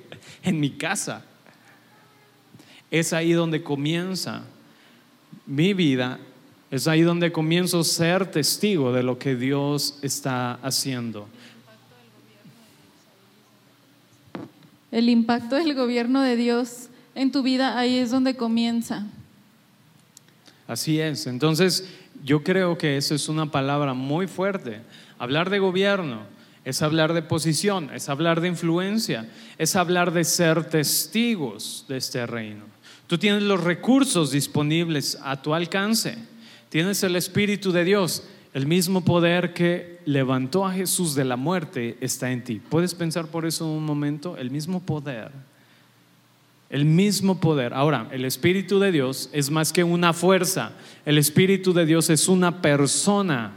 En 0.43 0.59
mi 0.59 0.69
casa. 0.69 1.25
Es 2.91 3.11
ahí 3.11 3.33
donde 3.33 3.63
comienza 3.63 4.43
mi 5.47 5.73
vida, 5.73 6.19
es 6.69 6.87
ahí 6.87 7.01
donde 7.01 7.31
comienzo 7.31 7.79
a 7.79 7.83
ser 7.83 8.29
testigo 8.29 8.91
de 8.91 9.01
lo 9.01 9.17
que 9.17 9.35
Dios 9.35 9.97
está 10.01 10.55
haciendo. 10.55 11.27
El 14.91 15.09
impacto 15.09 15.55
del 15.55 15.73
gobierno 15.73 16.21
de 16.21 16.35
Dios 16.35 16.89
en 17.15 17.31
tu 17.31 17.41
vida, 17.41 17.77
ahí 17.77 17.97
es 17.97 18.11
donde 18.11 18.35
comienza. 18.35 19.05
Así 20.67 20.99
es. 20.99 21.27
Entonces, 21.27 21.87
yo 22.23 22.43
creo 22.43 22.77
que 22.77 22.97
eso 22.97 23.15
es 23.15 23.29
una 23.29 23.49
palabra 23.49 23.93
muy 23.93 24.27
fuerte. 24.27 24.81
Hablar 25.17 25.49
de 25.49 25.59
gobierno 25.59 26.21
es 26.65 26.81
hablar 26.81 27.13
de 27.13 27.21
posición, 27.21 27.89
es 27.93 28.09
hablar 28.09 28.41
de 28.41 28.49
influencia, 28.49 29.29
es 29.57 29.75
hablar 29.77 30.11
de 30.11 30.25
ser 30.25 30.65
testigos 30.65 31.85
de 31.87 31.97
este 31.97 32.25
reino. 32.25 32.65
Tú 33.07 33.17
tienes 33.17 33.43
los 33.43 33.63
recursos 33.63 34.31
disponibles 34.31 35.17
a 35.23 35.41
tu 35.41 35.53
alcance. 35.53 36.17
Tienes 36.69 37.01
el 37.03 37.15
Espíritu 37.15 37.71
de 37.71 37.85
Dios. 37.85 38.23
El 38.53 38.67
mismo 38.67 39.03
poder 39.03 39.53
que 39.53 39.99
levantó 40.05 40.65
a 40.65 40.73
Jesús 40.73 41.15
de 41.15 41.23
la 41.23 41.37
muerte 41.37 41.97
está 42.01 42.31
en 42.31 42.43
ti. 42.43 42.61
¿Puedes 42.69 42.93
pensar 42.93 43.27
por 43.27 43.45
eso 43.45 43.65
un 43.65 43.85
momento? 43.85 44.35
El 44.35 44.51
mismo 44.51 44.81
poder. 44.81 45.31
El 46.69 46.83
mismo 46.83 47.39
poder. 47.39 47.73
Ahora, 47.73 48.09
el 48.11 48.25
Espíritu 48.25 48.77
de 48.79 48.91
Dios 48.91 49.29
es 49.31 49.49
más 49.49 49.71
que 49.71 49.85
una 49.85 50.11
fuerza. 50.11 50.73
El 51.05 51.17
Espíritu 51.17 51.71
de 51.71 51.85
Dios 51.85 52.09
es 52.09 52.27
una 52.27 52.61
persona 52.61 53.53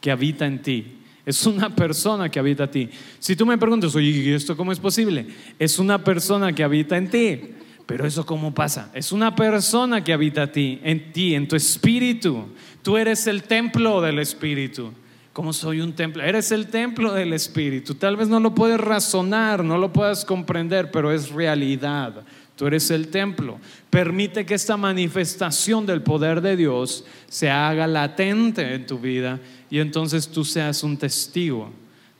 que 0.00 0.12
habita 0.12 0.46
en 0.46 0.62
ti. 0.62 0.92
Es 1.24 1.44
una 1.44 1.74
persona 1.74 2.28
que 2.28 2.38
habita 2.38 2.64
en 2.64 2.70
ti. 2.70 2.90
Si 3.18 3.34
tú 3.34 3.44
me 3.44 3.58
preguntas, 3.58 3.96
oye, 3.96 4.10
¿y 4.10 4.32
esto 4.32 4.56
cómo 4.56 4.70
es 4.70 4.78
posible? 4.78 5.26
Es 5.58 5.80
una 5.80 6.04
persona 6.04 6.52
que 6.52 6.62
habita 6.62 6.96
en 6.96 7.10
ti. 7.10 7.40
Pero 7.86 8.06
eso 8.06 8.26
cómo 8.26 8.52
pasa? 8.52 8.90
Es 8.92 9.12
una 9.12 9.34
persona 9.34 10.02
que 10.02 10.12
habita 10.12 10.50
ti, 10.50 10.80
en 10.82 11.12
ti, 11.12 11.34
en 11.34 11.46
tu 11.46 11.54
espíritu. 11.56 12.46
Tú 12.82 12.96
eres 12.96 13.26
el 13.26 13.44
templo 13.44 14.00
del 14.00 14.18
espíritu. 14.18 14.92
¿Cómo 15.36 15.52
soy 15.52 15.82
un 15.82 15.92
templo? 15.92 16.22
Eres 16.22 16.50
el 16.50 16.68
templo 16.68 17.12
del 17.12 17.34
Espíritu. 17.34 17.94
Tal 17.94 18.16
vez 18.16 18.26
no 18.26 18.40
lo 18.40 18.54
puedes 18.54 18.80
razonar, 18.80 19.62
no 19.62 19.76
lo 19.76 19.92
puedas 19.92 20.24
comprender, 20.24 20.90
pero 20.90 21.12
es 21.12 21.28
realidad. 21.28 22.24
Tú 22.56 22.66
eres 22.66 22.90
el 22.90 23.08
templo. 23.08 23.58
Permite 23.90 24.46
que 24.46 24.54
esta 24.54 24.78
manifestación 24.78 25.84
del 25.84 26.00
poder 26.00 26.40
de 26.40 26.56
Dios 26.56 27.04
se 27.28 27.50
haga 27.50 27.86
latente 27.86 28.76
en 28.76 28.86
tu 28.86 28.98
vida 28.98 29.38
y 29.68 29.80
entonces 29.80 30.26
tú 30.28 30.42
seas 30.42 30.82
un 30.82 30.96
testigo 30.96 31.70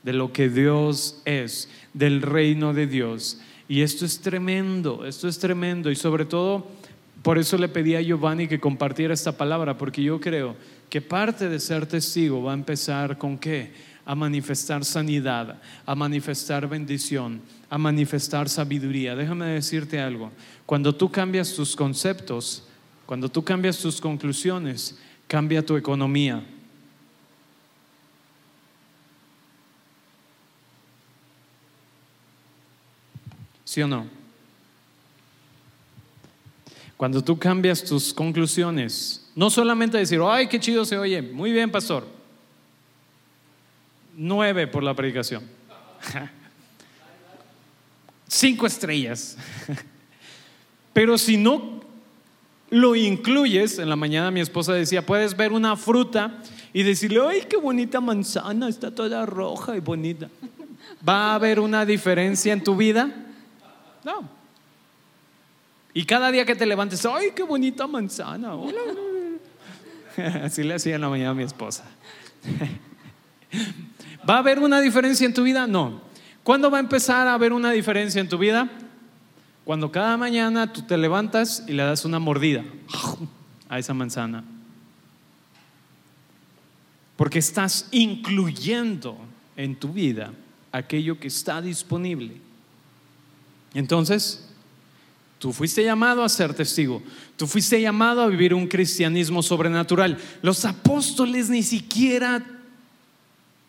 de 0.03 0.13
lo 0.13 0.31
que 0.31 0.47
Dios 0.47 1.19
es, 1.25 1.69
del 1.95 2.21
reino 2.21 2.71
de 2.71 2.85
Dios. 2.85 3.39
Y 3.69 3.81
esto 3.81 4.05
es 4.05 4.19
tremendo, 4.19 5.05
esto 5.05 5.27
es 5.27 5.37
tremendo. 5.37 5.91
Y 5.91 5.95
sobre 5.95 6.25
todo, 6.25 6.67
por 7.21 7.37
eso 7.37 7.57
le 7.57 7.67
pedí 7.67 7.95
a 7.95 8.01
Giovanni 8.01 8.47
que 8.47 8.59
compartiera 8.59 9.13
esta 9.13 9.37
palabra, 9.37 9.77
porque 9.77 10.01
yo 10.01 10.19
creo 10.19 10.55
que 10.89 11.01
parte 11.01 11.49
de 11.49 11.59
ser 11.59 11.85
testigo 11.85 12.43
va 12.43 12.51
a 12.51 12.55
empezar 12.55 13.17
con 13.17 13.37
qué? 13.37 13.71
A 14.05 14.15
manifestar 14.15 14.85
sanidad, 14.85 15.61
a 15.85 15.95
manifestar 15.95 16.67
bendición, 16.69 17.41
a 17.69 17.77
manifestar 17.77 18.47
sabiduría. 18.47 19.15
Déjame 19.15 19.47
decirte 19.47 19.99
algo. 19.99 20.31
Cuando 20.65 20.95
tú 20.95 21.11
cambias 21.11 21.53
tus 21.53 21.75
conceptos, 21.75 22.63
cuando 23.05 23.29
tú 23.29 23.43
cambias 23.43 23.77
tus 23.77 23.99
conclusiones, 23.99 24.97
cambia 25.27 25.65
tu 25.65 25.75
economía. 25.75 26.43
¿Sí 33.67 33.81
o 33.81 33.87
no? 33.87 34.07
Cuando 36.95 37.21
tú 37.21 37.37
cambias 37.37 37.83
tus 37.83 38.13
conclusiones, 38.13 39.29
no 39.35 39.49
solamente 39.49 39.97
decir, 39.97 40.21
ay, 40.23 40.47
qué 40.47 40.57
chido 40.57 40.85
se 40.85 40.97
oye, 40.97 41.21
muy 41.21 41.51
bien, 41.51 41.69
pastor. 41.69 42.07
Nueve 44.15 44.67
por 44.67 44.83
la 44.83 44.93
predicación. 44.93 45.43
Cinco 48.29 48.65
estrellas. 48.65 49.35
Pero 50.93 51.17
si 51.17 51.35
no 51.35 51.81
lo 52.69 52.95
incluyes, 52.95 53.79
en 53.79 53.89
la 53.89 53.97
mañana 53.97 54.31
mi 54.31 54.39
esposa 54.39 54.71
decía, 54.71 55.05
puedes 55.05 55.35
ver 55.35 55.51
una 55.51 55.75
fruta 55.75 56.41
y 56.71 56.83
decirle, 56.83 57.19
ay, 57.27 57.41
qué 57.49 57.57
bonita 57.57 57.99
manzana, 57.99 58.69
está 58.69 58.95
toda 58.95 59.25
roja 59.25 59.75
y 59.75 59.81
bonita. 59.81 60.29
¿Va 61.07 61.31
a 61.31 61.35
haber 61.35 61.59
una 61.59 61.85
diferencia 61.85 62.53
en 62.53 62.63
tu 62.63 62.77
vida? 62.77 63.25
No. 64.07 64.23
Y 65.93 66.05
cada 66.05 66.31
día 66.31 66.45
que 66.45 66.55
te 66.55 66.65
levantes, 66.65 67.05
¡ay, 67.05 67.31
qué 67.35 67.43
bonita 67.43 67.87
manzana! 67.87 68.53
Así 70.43 70.63
le 70.63 70.75
hacía 70.75 70.95
en 70.95 71.01
la 71.01 71.09
mañana 71.09 71.31
a 71.31 71.33
mi 71.33 71.43
esposa. 71.43 71.83
¿Va 74.29 74.35
a 74.35 74.37
haber 74.39 74.59
una 74.59 74.79
diferencia 74.79 75.25
en 75.25 75.33
tu 75.33 75.43
vida? 75.43 75.67
No. 75.67 75.99
¿Cuándo 76.43 76.71
va 76.71 76.77
a 76.77 76.79
empezar 76.79 77.27
a 77.27 77.33
haber 77.33 77.51
una 77.51 77.71
diferencia 77.71 78.21
en 78.21 78.29
tu 78.29 78.37
vida? 78.37 78.69
Cuando 79.65 79.91
cada 79.91 80.15
mañana 80.15 80.71
tú 80.71 80.83
te 80.83 80.95
levantas 80.95 81.65
y 81.67 81.73
le 81.73 81.83
das 81.83 82.05
una 82.05 82.19
mordida 82.19 82.63
a 83.69 83.77
esa 83.77 83.93
manzana. 83.93 84.45
Porque 87.17 87.39
estás 87.39 87.89
incluyendo 87.91 89.17
en 89.57 89.75
tu 89.75 89.89
vida 89.89 90.31
aquello 90.71 91.19
que 91.19 91.27
está 91.27 91.61
disponible. 91.61 92.46
Entonces, 93.77 94.43
Tú 95.39 95.53
fuiste 95.53 95.83
llamado 95.83 96.23
a 96.23 96.29
ser 96.29 96.53
testigo. 96.53 97.01
Tú 97.35 97.45
fuiste 97.45 97.79
llamado 97.79 98.23
a 98.23 98.27
vivir 98.27 98.53
un 98.53 98.67
cristianismo 98.67 99.43
sobrenatural. 99.43 100.17
Los 100.41 100.65
apóstoles 100.65 101.49
ni 101.49 101.61
siquiera 101.61 102.43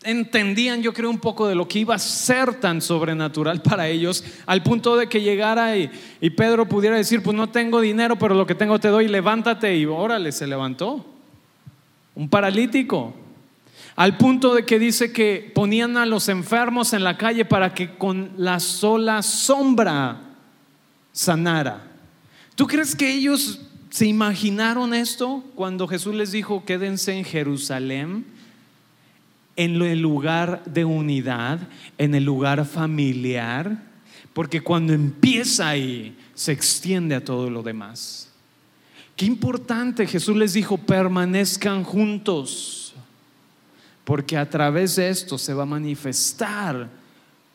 entendían, 0.01 0.81
yo 0.81 0.93
creo, 0.93 1.11
un 1.11 1.19
poco 1.19 1.47
de 1.47 1.53
lo 1.53 1.67
que 1.67 1.79
iba 1.79 1.93
a 1.93 1.99
ser 1.99 2.55
tan 2.55 2.81
sobrenatural 2.81 3.61
para 3.63 3.87
ellos, 3.87 4.23
al 4.47 4.63
punto 4.63 4.97
de 4.97 5.07
que 5.07 5.21
llegara 5.21 5.77
y, 5.77 5.91
Pedro 6.31 6.67
pudiera 6.67 6.95
decir, 6.95 7.21
pues 7.21 7.37
no 7.37 7.49
tengo 7.49 7.81
dinero, 7.81 8.17
pero 8.17 8.33
lo 8.33 8.47
que 8.47 8.55
tengo 8.55 8.79
te 8.79 8.87
doy, 8.87 9.07
levántate 9.07 9.77
y 9.77 9.85
órale, 9.85 10.31
se 10.31 10.47
levantó. 10.47 11.05
Un 12.15 12.29
paralítico. 12.29 13.13
Al 13.99 14.15
punto 14.15 14.55
de 14.55 14.65
que 14.65 14.79
dice 14.79 15.11
que 15.11 15.51
ponían 15.53 15.97
a 15.97 16.05
los 16.05 16.29
enfermos 16.29 16.93
en 16.93 17.03
la 17.03 17.17
calle 17.17 17.43
para 17.43 17.73
que 17.73 17.97
con 17.97 18.31
la 18.37 18.61
sola 18.61 19.21
sombra 19.21 20.21
sanara. 21.11 21.85
¿Tú 22.55 22.65
crees 22.65 22.95
que 22.95 23.13
ellos 23.13 23.59
se 23.89 24.05
imaginaron 24.05 24.93
esto 24.93 25.43
cuando 25.53 25.85
Jesús 25.85 26.15
les 26.15 26.31
dijo, 26.31 26.63
quédense 26.63 27.11
en 27.11 27.25
Jerusalén, 27.25 28.25
en 29.57 29.81
el 29.81 29.99
lugar 29.99 30.63
de 30.63 30.85
unidad, 30.85 31.59
en 31.97 32.15
el 32.15 32.23
lugar 32.23 32.63
familiar? 32.63 33.83
Porque 34.31 34.61
cuando 34.61 34.93
empieza 34.93 35.67
ahí, 35.67 36.17
se 36.35 36.53
extiende 36.53 37.15
a 37.15 37.25
todo 37.25 37.49
lo 37.49 37.63
demás. 37.63 38.31
Qué 39.17 39.25
importante, 39.25 40.07
Jesús 40.07 40.37
les 40.37 40.53
dijo, 40.53 40.77
permanezcan 40.77 41.83
juntos, 41.83 42.88
porque 44.09 44.37
a 44.37 44.49
través 44.49 44.95
de 44.95 45.07
esto 45.07 45.37
se 45.37 45.53
va 45.53 45.61
a 45.61 45.67
manifestar 45.67 46.89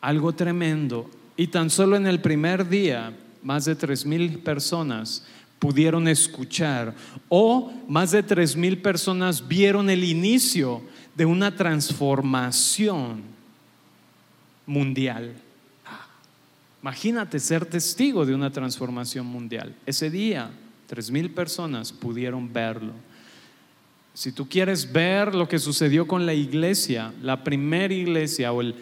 algo 0.00 0.32
tremendo. 0.32 1.10
Y 1.36 1.48
tan 1.48 1.68
solo 1.68 1.96
en 1.96 2.06
el 2.06 2.20
primer 2.20 2.68
día 2.68 3.12
más 3.42 3.64
de 3.64 3.74
tres 3.74 4.06
mil 4.06 4.38
personas 4.38 5.24
pudieron 5.58 6.06
escuchar 6.06 6.94
o 7.28 7.72
más 7.88 8.12
de 8.12 8.22
tres 8.22 8.54
mil 8.54 8.78
personas 8.78 9.48
vieron 9.48 9.90
el 9.90 10.04
inicio 10.04 10.80
de 11.16 11.26
una 11.26 11.56
transformación 11.56 13.22
mundial. 14.64 15.34
Imagínate 16.82 17.40
ser 17.40 17.66
testigo 17.66 18.24
de 18.24 18.32
una 18.32 18.52
transformación 18.52 19.26
mundial. 19.26 19.74
Ese 19.86 20.08
día, 20.08 20.52
tres 20.86 21.10
mil 21.10 21.30
personas 21.30 21.90
pudieron 21.90 22.52
verlo. 22.52 22.92
Si 24.14 24.32
tú 24.32 24.48
quieres 24.48 24.90
ver 24.92 25.34
lo 25.34 25.48
que 25.48 25.58
sucedió 25.58 26.06
con 26.06 26.24
la 26.24 26.34
iglesia, 26.34 27.12
la 27.20 27.44
primera 27.44 27.92
iglesia 27.92 28.52
o 28.52 28.60
el 28.60 28.74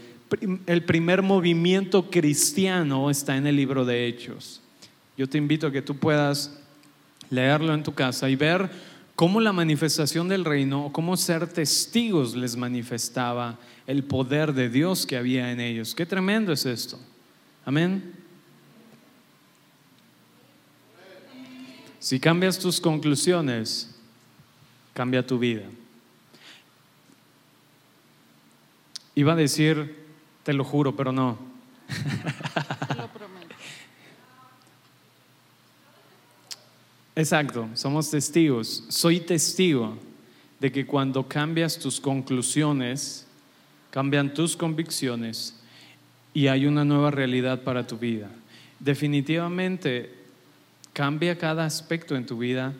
el 0.67 0.85
primer 0.85 1.23
movimiento 1.23 2.11
cristiano 2.11 3.11
está 3.11 3.37
en 3.37 3.47
el 3.47 3.57
libro 3.57 3.85
de 3.85 4.07
Hechos. 4.07 4.61
Yo 5.17 5.29
te 5.29 5.39
invito 5.39 5.67
a 5.67 5.73
que 5.73 5.83
tú 5.83 5.97
puedas 5.97 6.59
leerlo 7.31 7.75
en 7.75 7.83
tu 7.83 7.93
casa 7.93 8.29
y 8.31 8.37
ver 8.37 8.71
cómo 9.15 9.41
la 9.41 9.53
manifestación 9.53 10.29
del 10.29 10.45
reino, 10.45 10.87
o 10.87 10.93
cómo 10.93 11.17
ser 11.17 11.47
testigos 11.47 12.35
les 12.35 12.57
manifestaba 12.57 13.59
el 13.87 14.05
poder 14.05 14.55
de 14.55 14.69
Dios 14.69 15.07
que 15.07 15.17
había 15.17 15.53
en 15.53 15.61
ellos. 15.61 15.95
Qué 15.95 16.07
tremendo 16.07 16.53
es 16.53 16.65
esto. 16.65 16.99
Amén. 17.65 18.15
Si 21.99 22.19
cambias 22.19 22.59
tus 22.59 22.81
conclusiones, 22.81 23.92
cambia 24.95 25.27
tu 25.27 25.39
vida. 25.39 25.65
Iba 29.15 29.33
a 29.33 29.37
decir 29.37 30.03
te 30.43 30.53
lo 30.53 30.65
juro, 30.65 30.97
pero 30.97 31.13
no. 31.13 31.39
Te 32.89 32.95
lo 32.95 33.09
prometo. 33.09 33.55
Exacto, 37.15 37.69
somos 37.75 38.11
testigos. 38.11 38.85
Soy 38.89 39.21
testigo 39.21 39.99
de 40.59 40.73
que 40.73 40.87
cuando 40.87 41.29
cambias 41.29 41.79
tus 41.79 42.01
conclusiones, 42.01 43.27
cambian 43.91 44.33
tus 44.33 44.57
convicciones 44.57 45.55
y 46.33 46.47
hay 46.47 46.67
una 46.67 46.85
nueva 46.85 47.11
realidad 47.11 47.63
para 47.63 47.87
tu 47.87 47.99
vida. 47.99 48.31
Definitivamente 48.81 50.15
cambia 50.93 51.37
cada 51.37 51.65
aspecto 51.65 52.17
en 52.17 52.27
tu 52.27 52.39
vida. 52.39 52.73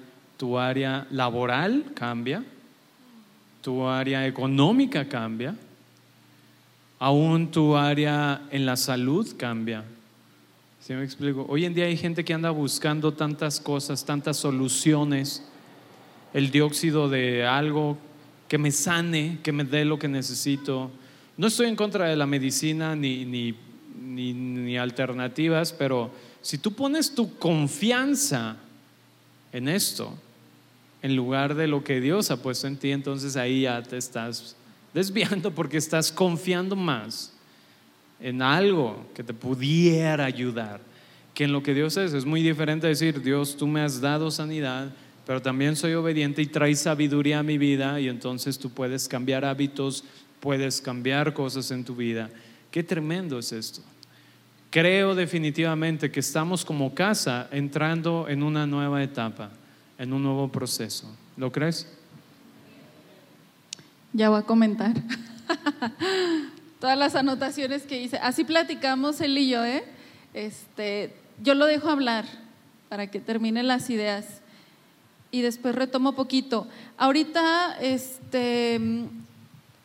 Tu 0.43 0.59
área 0.59 1.07
laboral 1.13 1.93
cambia, 1.95 2.43
tu 3.63 3.87
área 3.87 4.27
económica 4.27 5.09
cambia, 5.09 5.55
aún 6.99 7.49
tu 7.49 7.77
área 7.77 8.43
en 8.51 8.67
la 8.67 8.75
salud 8.75 9.37
cambia. 9.37 9.85
¿Sí 10.81 10.95
me 10.95 11.05
explico? 11.05 11.47
Hoy 11.49 11.65
en 11.65 11.75
día 11.75 11.85
hay 11.85 11.97
gente 11.97 12.25
que 12.25 12.35
anda 12.35 12.51
buscando 12.51 13.13
tantas 13.13 13.61
cosas, 13.61 14.05
tantas 14.05 14.37
soluciones, 14.37 15.45
el 16.35 16.51
dióxido 16.51 17.09
de 17.09 17.47
algo 17.47 17.97
que 18.49 18.59
me 18.59 18.73
sane, 18.73 19.39
que 19.45 19.53
me 19.53 19.63
dé 19.63 19.85
lo 19.85 19.97
que 19.97 20.09
necesito. 20.09 20.91
No 21.37 21.47
estoy 21.47 21.69
en 21.69 21.77
contra 21.77 22.07
de 22.07 22.17
la 22.17 22.27
medicina 22.27 22.97
ni, 22.97 23.25
ni, 23.25 23.55
ni 24.33 24.77
alternativas, 24.77 25.73
pero 25.73 26.11
si 26.41 26.59
tú 26.59 26.73
pones 26.73 27.15
tu 27.15 27.39
confianza 27.39 28.57
en 29.53 29.69
esto, 29.69 30.19
en 31.03 31.17
lugar 31.17 31.55
de 31.55 31.67
lo 31.67 31.85
que 31.85 32.01
Dios 32.01 32.31
ha 32.31 32.41
puesto 32.43 32.67
en 32.67 32.77
ti, 32.77 32.93
entonces 32.93 33.37
ahí 33.37 33.63
ya 33.63 33.83
te 33.83 33.97
estás 33.97 34.57
desviando 34.95 35.51
porque 35.51 35.77
estás 35.77 36.13
confiando 36.13 36.77
más 36.77 37.33
en 38.21 38.41
algo 38.41 39.05
que 39.15 39.25
te 39.25 39.35
pudiera 39.35 40.25
ayudar 40.25 40.81
que 41.35 41.45
en 41.45 41.53
lo 41.53 41.63
que 41.63 41.75
Dios 41.75 41.97
es. 41.97 42.13
Es 42.13 42.25
muy 42.25 42.43
diferente 42.43 42.87
decir, 42.87 43.23
Dios, 43.23 43.57
tú 43.57 43.67
me 43.67 43.81
has 43.81 44.01
dado 44.01 44.31
sanidad, 44.31 44.93
pero 45.27 45.41
también 45.41 45.77
soy 45.77 45.95
obediente 45.95 46.43
y 46.43 46.47
traes 46.47 46.81
sabiduría 46.81 47.39
a 47.39 47.43
mi 47.43 47.59
vida 47.59 48.01
y 48.01 48.09
entonces 48.09 48.59
tú 48.59 48.71
puedes 48.71 49.09
cambiar 49.09 49.45
hábitos, 49.45 50.05
puedes 50.41 50.81
cambiar 50.81 51.33
cosas 51.33 51.71
en 51.71 51.85
tu 51.85 51.95
vida. 51.95 52.31
Qué 52.71 52.83
tremendo 52.83 53.39
es 53.39 53.53
esto. 53.53 53.83
Creo 54.71 55.15
definitivamente 55.15 56.11
que 56.11 56.21
estamos 56.21 56.65
como 56.65 56.95
casa 56.95 57.49
entrando 57.53 58.27
en 58.29 58.43
una 58.43 58.67
nueva 58.67 59.03
etapa, 59.03 59.51
en 60.03 60.13
un 60.13 60.25
nuevo 60.25 60.49
proceso. 60.49 61.07
¿Lo 61.37 61.53
crees? 61.53 61.87
Ya 64.13 64.31
voy 64.31 64.41
a 64.41 64.43
comentar. 64.43 64.95
Todas 66.81 66.99
las 66.99 67.15
anotaciones 67.15 67.85
que 67.85 68.03
hice. 68.03 68.17
Así 68.17 68.43
platicamos 68.43 69.21
él 69.21 69.39
y 69.39 69.49
yo, 69.49 69.65
¿eh? 69.65 69.85
Este, 70.35 71.15
yo 71.41 71.55
lo 71.55 71.67
dejo 71.67 71.89
hablar 71.89 72.25
para 72.89 73.13
que 73.13 73.21
termine 73.21 73.63
las 73.63 73.91
ideas 73.91 74.41
y 75.31 75.43
después 75.43 75.73
retomo 75.77 76.17
poquito. 76.17 76.67
Ahorita 76.99 77.77
este, 77.81 78.81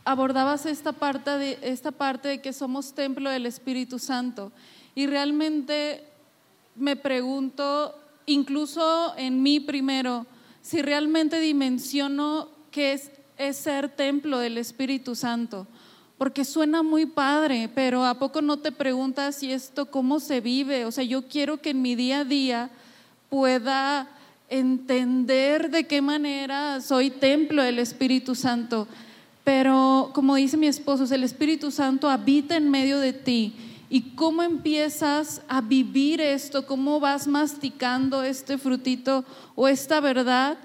abordabas 0.04 0.66
esta 0.66 0.94
parte, 0.94 1.30
de, 1.38 1.60
esta 1.62 1.92
parte 1.92 2.28
de 2.28 2.42
que 2.42 2.54
somos 2.54 2.94
templo 2.94 3.30
del 3.30 3.46
Espíritu 3.46 4.00
Santo 4.00 4.52
y 4.96 5.06
realmente 5.06 6.04
me 6.76 6.96
pregunto, 6.96 7.94
incluso 8.28 9.16
en 9.18 9.42
mí 9.42 9.60
primero, 9.60 10.28
si 10.62 10.84
realmente 10.84 11.40
dimensiono 11.40 12.50
es, 12.78 13.10
es 13.38 13.58
ser 13.58 13.90
templo 13.90 14.38
del 14.38 14.60
Espíritu 14.60 15.16
Santo 15.16 15.66
porque 16.18 16.46
suena 16.46 16.82
muy 16.82 17.06
padre, 17.06 17.70
pero 17.74 18.04
¿a 18.04 18.18
poco 18.18 18.42
no 18.42 18.58
te 18.58 18.72
preguntas 18.72 19.36
si 19.36 19.52
esto 19.52 19.86
cómo 19.92 20.20
se 20.20 20.42
vive? 20.42 20.86
O 20.86 20.92
sea, 20.92 21.04
yo 21.04 21.28
quiero 21.28 21.62
que 21.62 21.72
en 21.72 21.82
mi 21.84 21.96
día 21.96 22.22
a 22.22 22.26
día 22.26 22.70
pueda 23.30 24.10
entender 24.50 25.70
de 25.70 25.86
qué 25.86 26.02
manera 26.02 26.82
soy 26.82 27.12
templo 27.12 27.62
del 27.62 27.78
Espíritu 27.78 28.34
Santo. 28.34 28.88
Pero 29.44 30.10
como 30.14 30.36
dice 30.36 30.58
mi 30.58 30.66
esposo, 30.66 31.14
el 31.14 31.24
Espíritu 31.24 31.70
Santo 31.70 32.10
habita 32.10 32.58
en 32.58 32.72
medio 32.72 33.00
de 33.00 33.14
ti. 33.14 33.54
¿Y 33.90 34.16
cómo 34.16 34.44
empiezas 34.44 35.42
a 35.48 35.62
vivir 35.62 36.20
esto? 36.20 36.66
¿Cómo 36.66 37.00
vas 37.00 37.28
masticando 37.28 38.24
este 38.24 38.58
frutito 38.58 39.24
o 39.56 39.68
esta 39.68 40.02
verdad? 40.02 40.58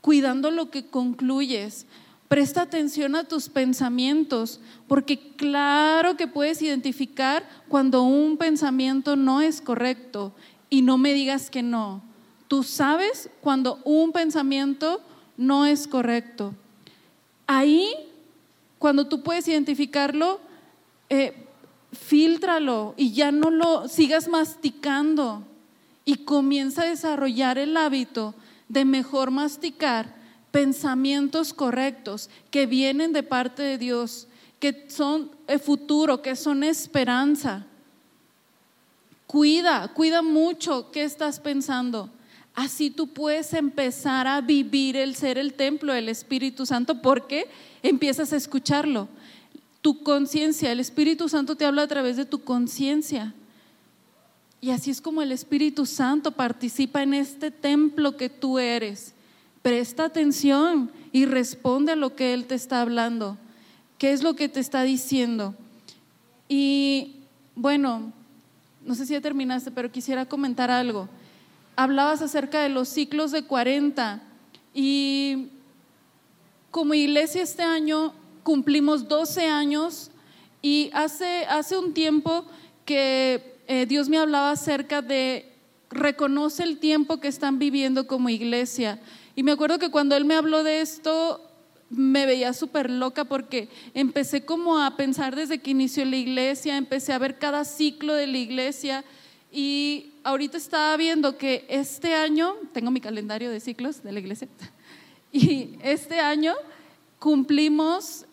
Cuidando 0.00 0.50
lo 0.50 0.70
que 0.70 0.86
concluyes. 0.86 1.86
Presta 2.28 2.62
atención 2.62 3.16
a 3.16 3.24
tus 3.24 3.48
pensamientos, 3.48 4.60
porque 4.86 5.18
claro 5.36 6.16
que 6.16 6.28
puedes 6.28 6.62
identificar 6.62 7.46
cuando 7.68 8.02
un 8.02 8.36
pensamiento 8.36 9.16
no 9.16 9.42
es 9.42 9.60
correcto 9.60 10.32
y 10.70 10.82
no 10.82 10.96
me 10.96 11.12
digas 11.12 11.50
que 11.50 11.62
no. 11.62 12.02
Tú 12.48 12.62
sabes 12.62 13.28
cuando 13.40 13.80
un 13.84 14.12
pensamiento 14.12 15.02
no 15.36 15.66
es 15.66 15.86
correcto. 15.86 16.54
Ahí, 17.46 17.92
cuando 18.78 19.08
tú 19.08 19.22
puedes 19.22 19.48
identificarlo, 19.48 20.40
eh, 21.08 21.48
filtralo 21.92 22.94
y 22.96 23.12
ya 23.12 23.32
no 23.32 23.50
lo 23.50 23.88
sigas 23.88 24.28
masticando 24.28 25.44
y 26.04 26.24
comienza 26.24 26.82
a 26.82 26.86
desarrollar 26.86 27.58
el 27.58 27.76
hábito 27.76 28.34
de 28.68 28.84
mejor 28.84 29.30
masticar 29.30 30.14
pensamientos 30.50 31.52
correctos 31.54 32.30
que 32.50 32.66
vienen 32.66 33.12
de 33.12 33.22
parte 33.22 33.62
de 33.62 33.78
Dios, 33.78 34.26
que 34.58 34.86
son 34.88 35.30
el 35.46 35.60
futuro, 35.60 36.22
que 36.22 36.36
son 36.36 36.64
esperanza. 36.64 37.66
Cuida, 39.26 39.88
cuida 39.94 40.22
mucho 40.22 40.90
qué 40.90 41.04
estás 41.04 41.38
pensando. 41.38 42.10
Así 42.54 42.90
tú 42.90 43.06
puedes 43.06 43.54
empezar 43.54 44.26
a 44.26 44.40
vivir 44.40 44.96
el 44.96 45.14
ser 45.14 45.38
el 45.38 45.54
templo 45.54 45.92
del 45.92 46.08
Espíritu 46.08 46.66
Santo 46.66 47.00
porque 47.00 47.48
empiezas 47.82 48.32
a 48.32 48.36
escucharlo. 48.36 49.08
Tu 49.82 50.02
conciencia, 50.02 50.72
el 50.72 50.80
Espíritu 50.80 51.28
Santo 51.28 51.56
te 51.56 51.64
habla 51.64 51.82
a 51.82 51.88
través 51.88 52.16
de 52.16 52.26
tu 52.26 52.42
conciencia. 52.42 53.34
Y 54.60 54.70
así 54.70 54.90
es 54.90 55.00
como 55.00 55.22
el 55.22 55.32
Espíritu 55.32 55.86
Santo 55.86 56.32
participa 56.32 57.02
en 57.02 57.14
este 57.14 57.50
templo 57.50 58.16
que 58.16 58.28
tú 58.28 58.58
eres. 58.58 59.14
Presta 59.62 60.04
atención 60.04 60.90
y 61.12 61.24
responde 61.24 61.92
a 61.92 61.96
lo 61.96 62.14
que 62.14 62.34
Él 62.34 62.46
te 62.46 62.54
está 62.54 62.82
hablando. 62.82 63.38
¿Qué 63.96 64.12
es 64.12 64.22
lo 64.22 64.34
que 64.34 64.48
te 64.48 64.60
está 64.60 64.82
diciendo? 64.82 65.54
Y 66.48 67.16
bueno, 67.54 68.12
no 68.84 68.94
sé 68.94 69.06
si 69.06 69.14
ya 69.14 69.20
terminaste, 69.20 69.70
pero 69.70 69.92
quisiera 69.92 70.26
comentar 70.26 70.70
algo. 70.70 71.08
Hablabas 71.76 72.20
acerca 72.20 72.62
de 72.62 72.68
los 72.68 72.88
ciclos 72.88 73.30
de 73.30 73.44
40 73.44 74.22
y 74.74 75.48
como 76.70 76.94
iglesia 76.94 77.42
este 77.42 77.62
año 77.62 78.12
cumplimos 78.42 79.08
12 79.08 79.46
años 79.46 80.10
y 80.62 80.90
hace, 80.92 81.44
hace 81.48 81.76
un 81.76 81.94
tiempo 81.94 82.46
que 82.84 83.56
eh, 83.66 83.86
Dios 83.86 84.08
me 84.08 84.18
hablaba 84.18 84.50
acerca 84.50 85.02
de 85.02 85.52
reconoce 85.90 86.62
el 86.62 86.78
tiempo 86.78 87.20
que 87.20 87.28
están 87.28 87.58
viviendo 87.58 88.06
como 88.06 88.28
iglesia. 88.28 89.00
Y 89.34 89.42
me 89.42 89.52
acuerdo 89.52 89.78
que 89.78 89.90
cuando 89.90 90.16
él 90.16 90.24
me 90.24 90.34
habló 90.34 90.62
de 90.62 90.80
esto, 90.80 91.40
me 91.90 92.24
veía 92.24 92.52
súper 92.52 92.88
loca 92.88 93.24
porque 93.24 93.68
empecé 93.94 94.44
como 94.44 94.78
a 94.78 94.96
pensar 94.96 95.34
desde 95.34 95.58
que 95.58 95.72
inició 95.72 96.04
la 96.04 96.16
iglesia, 96.16 96.76
empecé 96.76 97.12
a 97.12 97.18
ver 97.18 97.38
cada 97.38 97.64
ciclo 97.64 98.14
de 98.14 98.28
la 98.28 98.38
iglesia 98.38 99.04
y 99.52 100.12
ahorita 100.22 100.56
estaba 100.56 100.96
viendo 100.96 101.36
que 101.36 101.66
este 101.68 102.14
año, 102.14 102.54
tengo 102.72 102.92
mi 102.92 103.00
calendario 103.00 103.50
de 103.50 103.58
ciclos 103.58 104.02
de 104.04 104.12
la 104.12 104.20
iglesia, 104.20 104.46
y 105.32 105.76
este 105.82 106.20
año 106.20 106.54
cumplimos, 107.18 108.26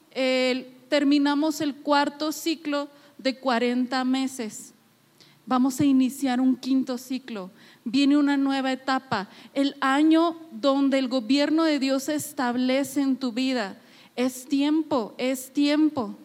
terminamos 0.89 1.61
el 1.61 1.76
cuarto 1.76 2.32
ciclo 2.32 2.89
de 3.18 3.38
40 3.39 4.03
meses. 4.03 4.74
Vamos 5.45 5.80
a 5.80 5.86
iniciar 5.86 6.41
un 6.41 6.55
quinto 6.55 6.97
ciclo 6.97 7.51
viene 7.89 8.18
una 8.18 8.36
nueva 8.36 8.74
etapa, 8.74 9.30
el 9.53 9.76
año 9.80 10.36
donde 10.51 10.99
el 10.99 11.07
gobierno 11.07 11.63
de 11.63 11.80
Dios 11.80 12.03
se 12.03 12.15
establece 12.15 13.01
en 13.01 13.15
tu 13.15 13.32
vida. 13.32 13.78
Es 14.18 14.45
tiempo, 14.45 15.15
es 15.18 15.53
tiempo. 15.53 16.15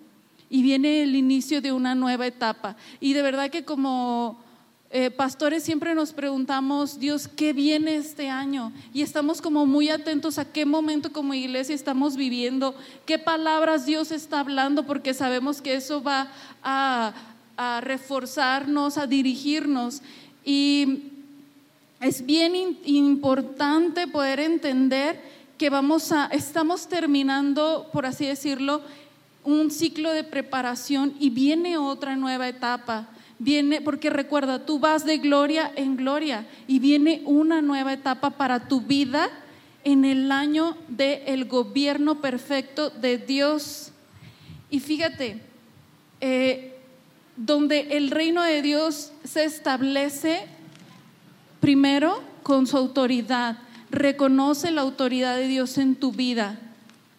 Y 0.51 0.63
viene 0.63 1.05
el 1.05 1.15
inicio 1.15 1.63
de 1.63 1.73
una 1.73 1.95
nueva 1.95 2.27
etapa. 2.27 2.77
Y 2.99 3.13
de 3.13 3.23
verdad 3.23 3.51
que 3.51 3.65
como 3.65 4.42
eh, 4.95 5.11
pastores 5.11 5.63
siempre 5.63 5.95
nos 5.95 6.13
preguntamos, 6.13 6.99
Dios, 6.99 7.27
¿qué 7.27 7.55
viene 7.55 7.97
este 7.97 8.29
año? 8.29 8.73
Y 8.93 9.01
estamos 9.01 9.41
como 9.41 9.65
muy 9.65 9.89
atentos 9.89 10.37
a 10.37 10.45
qué 10.45 10.67
momento 10.67 11.15
como 11.15 11.33
iglesia 11.33 11.75
estamos 11.75 12.15
viviendo, 12.15 12.75
qué 13.07 13.19
palabras 13.19 13.87
Dios 13.87 14.13
está 14.13 14.41
hablando, 14.41 14.85
porque 14.85 15.15
sabemos 15.15 15.63
que 15.63 15.77
eso 15.77 16.03
va 16.03 16.29
a, 16.63 17.15
a 17.57 17.81
reforzarnos, 17.81 18.99
a 18.99 19.07
dirigirnos. 19.07 20.03
Y 20.45 21.05
es 22.03 22.27
bien 22.27 22.55
importante 22.85 24.07
poder 24.07 24.41
entender 24.41 25.19
que 25.57 25.71
vamos 25.71 26.13
a, 26.13 26.27
estamos 26.27 26.87
terminando, 26.87 27.89
por 27.95 28.05
así 28.05 28.27
decirlo, 28.27 28.83
un 29.43 29.71
ciclo 29.71 30.13
de 30.13 30.23
preparación 30.23 31.15
y 31.19 31.31
viene 31.31 31.79
otra 31.79 32.15
nueva 32.15 32.47
etapa. 32.47 33.09
Viene, 33.39 33.81
porque 33.81 34.11
recuerda, 34.11 34.65
tú 34.65 34.79
vas 34.79 35.05
de 35.05 35.19
gloria 35.19 35.73
en 35.75 35.97
gloria 35.97 36.47
y 36.67 36.79
viene 36.79 37.23
una 37.25 37.61
nueva 37.61 37.93
etapa 37.93 38.31
para 38.31 38.69
tu 38.69 38.83
vida 38.83 39.29
en 39.85 40.05
el 40.05 40.31
año 40.31 40.77
del 40.89 41.47
gobierno 41.47 42.21
perfecto 42.21 42.91
de 42.91 43.19
Dios. 43.19 43.93
Y 44.71 44.81
fíjate, 44.81 45.41
eh, 46.21 46.77
donde 47.37 47.97
el 47.97 48.11
reino 48.11 48.43
de 48.43 48.63
Dios 48.63 49.13
se 49.25 49.45
establece 49.45 50.47
Primero, 51.63 52.21
con 52.43 52.67
su 52.67 52.77
autoridad. 52.77 53.57
Reconoce 53.89 54.73
la 54.73 54.81
autoridad 54.81 55.37
de 55.37 55.47
Dios 55.47 55.79
en 55.79 55.95
tu 55.95 56.11
vida. 56.11 56.59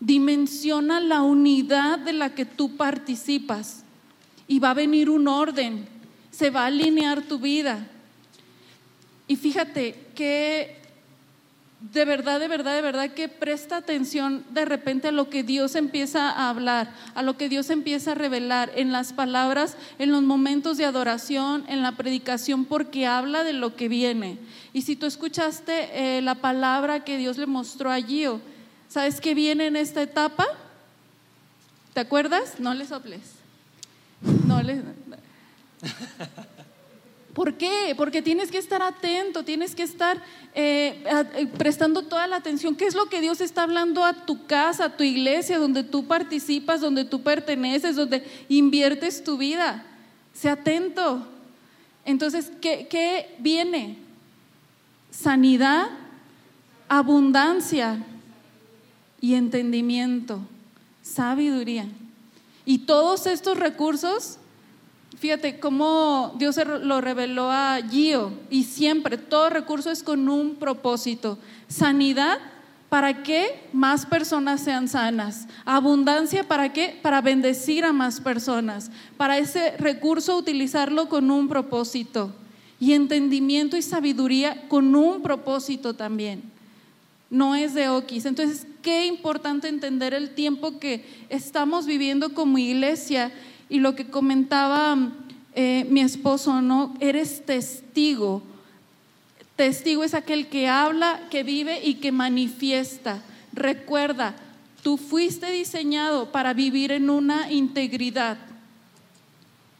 Dimensiona 0.02 1.00
la 1.00 1.22
unidad 1.22 1.98
de 2.00 2.12
la 2.12 2.36
que 2.36 2.44
tú 2.44 2.76
participas. 2.76 3.86
Y 4.46 4.60
va 4.60 4.72
a 4.72 4.74
venir 4.74 5.10
un 5.10 5.30
orden. 5.30 5.88
Se 6.34 6.50
va 6.50 6.64
a 6.64 6.66
alinear 6.66 7.22
tu 7.22 7.40
vida. 7.40 7.88
Y 9.28 9.38
fíjate 9.38 9.96
que 10.16 10.84
de 11.92 12.06
verdad, 12.06 12.40
de 12.40 12.48
verdad, 12.48 12.76
de 12.76 12.82
verdad 12.82 13.10
que 13.10 13.28
presta 13.28 13.76
atención 13.76 14.46
de 14.52 14.64
repente 14.64 15.10
a 15.10 15.12
lo 15.12 15.30
que 15.30 15.44
Dios 15.44 15.76
empieza 15.76 16.30
a 16.30 16.50
hablar, 16.50 16.94
a 17.14 17.22
lo 17.22 17.36
que 17.36 17.50
Dios 17.50 17.70
empieza 17.70 18.14
a 18.14 18.16
revelar 18.16 18.72
en 18.76 18.94
las 18.94 19.12
palabras, 19.12 19.76
en 20.00 20.12
los 20.12 20.22
momentos 20.22 20.78
de 20.78 20.86
adoración, 20.86 21.66
en 21.68 21.82
la 21.82 21.92
predicación, 21.92 22.64
porque 22.64 23.06
habla 23.06 23.44
de 23.44 23.52
lo 23.52 23.76
que 23.76 23.90
viene. 23.90 24.38
Y 24.72 24.84
si 24.84 24.96
tú 24.96 25.06
escuchaste 25.06 26.18
eh, 26.18 26.22
la 26.22 26.36
palabra 26.36 27.04
que 27.04 27.18
Dios 27.18 27.38
le 27.38 27.48
mostró 27.48 27.92
a 27.92 27.98
Gio, 27.98 28.40
¿sabes 28.88 29.20
qué 29.20 29.34
viene 29.34 29.68
en 29.68 29.76
esta 29.76 30.02
etapa? 30.02 30.48
¿Te 31.94 32.00
acuerdas? 32.00 32.60
No 32.60 32.74
le 32.74 32.86
soples. 32.86 33.22
No 34.48 34.64
le. 34.64 34.82
¿Por 37.34 37.56
qué? 37.56 37.96
Porque 37.98 38.22
tienes 38.22 38.52
que 38.52 38.60
estar 38.60 38.82
atento, 38.84 39.44
tienes 39.44 39.74
que 39.74 39.82
estar 39.82 40.22
eh, 40.54 41.04
eh, 41.36 41.48
prestando 41.58 42.04
toda 42.04 42.28
la 42.28 42.36
atención. 42.36 42.76
¿Qué 42.76 42.86
es 42.86 42.94
lo 42.94 43.08
que 43.08 43.22
Dios 43.22 43.42
está 43.42 43.64
hablando 43.64 44.06
a 44.06 44.26
tu 44.26 44.46
casa, 44.46 44.86
a 44.86 44.98
tu 44.98 45.04
iglesia, 45.04 45.58
donde 45.58 45.84
tú 45.84 46.06
participas, 46.06 46.80
donde 46.80 47.06
tú 47.06 47.24
perteneces, 47.24 47.96
donde 47.96 48.24
inviertes 48.50 49.24
tu 49.24 49.38
vida? 49.38 49.84
Sé 50.32 50.50
atento. 50.50 51.28
Entonces, 52.06 52.52
¿qué, 52.62 52.88
qué 52.88 53.36
viene? 53.40 53.98
Sanidad, 55.10 55.90
abundancia 56.88 57.98
y 59.20 59.34
entendimiento, 59.34 60.40
sabiduría. 61.02 61.88
Y 62.64 62.80
todos 62.80 63.26
estos 63.26 63.58
recursos 63.58 64.38
Fíjate 65.18 65.60
cómo 65.60 66.34
Dios 66.38 66.60
lo 66.82 67.00
reveló 67.00 67.50
a 67.52 67.80
Gio 67.90 68.34
y 68.50 68.64
siempre 68.64 69.18
todo 69.18 69.50
recurso 69.50 69.92
es 69.92 70.04
con 70.04 70.28
un 70.28 70.56
propósito. 70.56 71.38
Sanidad, 71.68 72.40
¿para 72.90 73.24
que 73.24 73.68
más 73.74 74.06
personas 74.06 74.62
sean 74.62 74.88
sanas? 74.88 75.48
Abundancia, 75.66 76.48
¿para 76.48 76.74
qué? 76.74 77.00
Para 77.02 77.22
bendecir 77.22 77.86
a 77.86 77.94
más 77.94 78.22
personas. 78.22 78.92
Para 79.16 79.38
ese 79.38 79.78
recurso 79.78 80.38
utilizarlo 80.38 81.10
con 81.10 81.32
un 81.32 81.48
propósito. 81.48 82.34
Y 82.80 82.94
entendimiento 82.94 83.78
y 83.78 83.82
sabiduría 83.82 84.68
con 84.68 84.96
un 84.96 85.22
propósito 85.22 85.94
también. 85.94 86.44
No 87.30 87.56
es 87.56 87.74
de 87.74 87.88
Oquis. 87.88 88.26
Entonces, 88.26 88.68
qué 88.82 89.06
importante 89.06 89.70
entender 89.70 90.14
el 90.14 90.36
tiempo 90.36 90.80
que 90.80 91.06
estamos 91.30 91.86
viviendo 91.86 92.34
como 92.34 92.58
iglesia 92.58 93.32
y 93.74 93.80
lo 93.80 93.96
que 93.96 94.06
comentaba 94.06 94.96
eh, 95.56 95.88
mi 95.90 96.02
esposo, 96.02 96.62
¿no? 96.62 96.94
Eres 97.00 97.44
testigo. 97.44 98.44
Testigo 99.56 100.04
es 100.04 100.14
aquel 100.14 100.46
que 100.46 100.68
habla, 100.68 101.22
que 101.32 101.42
vive 101.42 101.84
y 101.84 101.96
que 101.96 102.12
manifiesta. 102.12 103.24
Recuerda, 103.52 104.36
tú 104.84 104.98
fuiste 104.98 105.50
diseñado 105.50 106.32
para 106.32 106.54
vivir 106.54 106.92
en 106.92 107.10
una 107.10 107.52
integridad, 107.52 108.38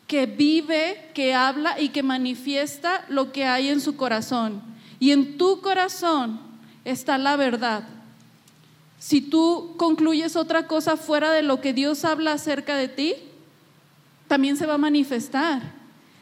que 0.08 0.26
vive, 0.26 1.12
que 1.14 1.36
habla 1.36 1.80
y 1.80 1.90
que 1.90 2.02
manifiesta 2.02 3.06
lo 3.10 3.32
que 3.32 3.46
hay 3.46 3.70
en 3.70 3.80
su 3.80 3.96
corazón. 3.96 4.60
Y 5.00 5.12
en 5.12 5.38
tu 5.38 5.62
corazón 5.62 6.40
está 6.84 7.20
la 7.20 7.36
verdad. 7.36 7.84
Si 8.98 9.22
tú 9.22 9.76
concluyes 9.78 10.36
otra 10.36 10.66
cosa 10.66 10.98
fuera 10.98 11.32
de 11.32 11.44
lo 11.44 11.62
que 11.62 11.74
Dios 11.74 12.04
habla 12.06 12.34
acerca 12.34 12.76
de 12.76 12.88
ti, 12.88 13.14
también 14.34 14.58
se 14.58 14.66
va 14.66 14.74
a 14.74 14.80
manifestar, 14.80 15.62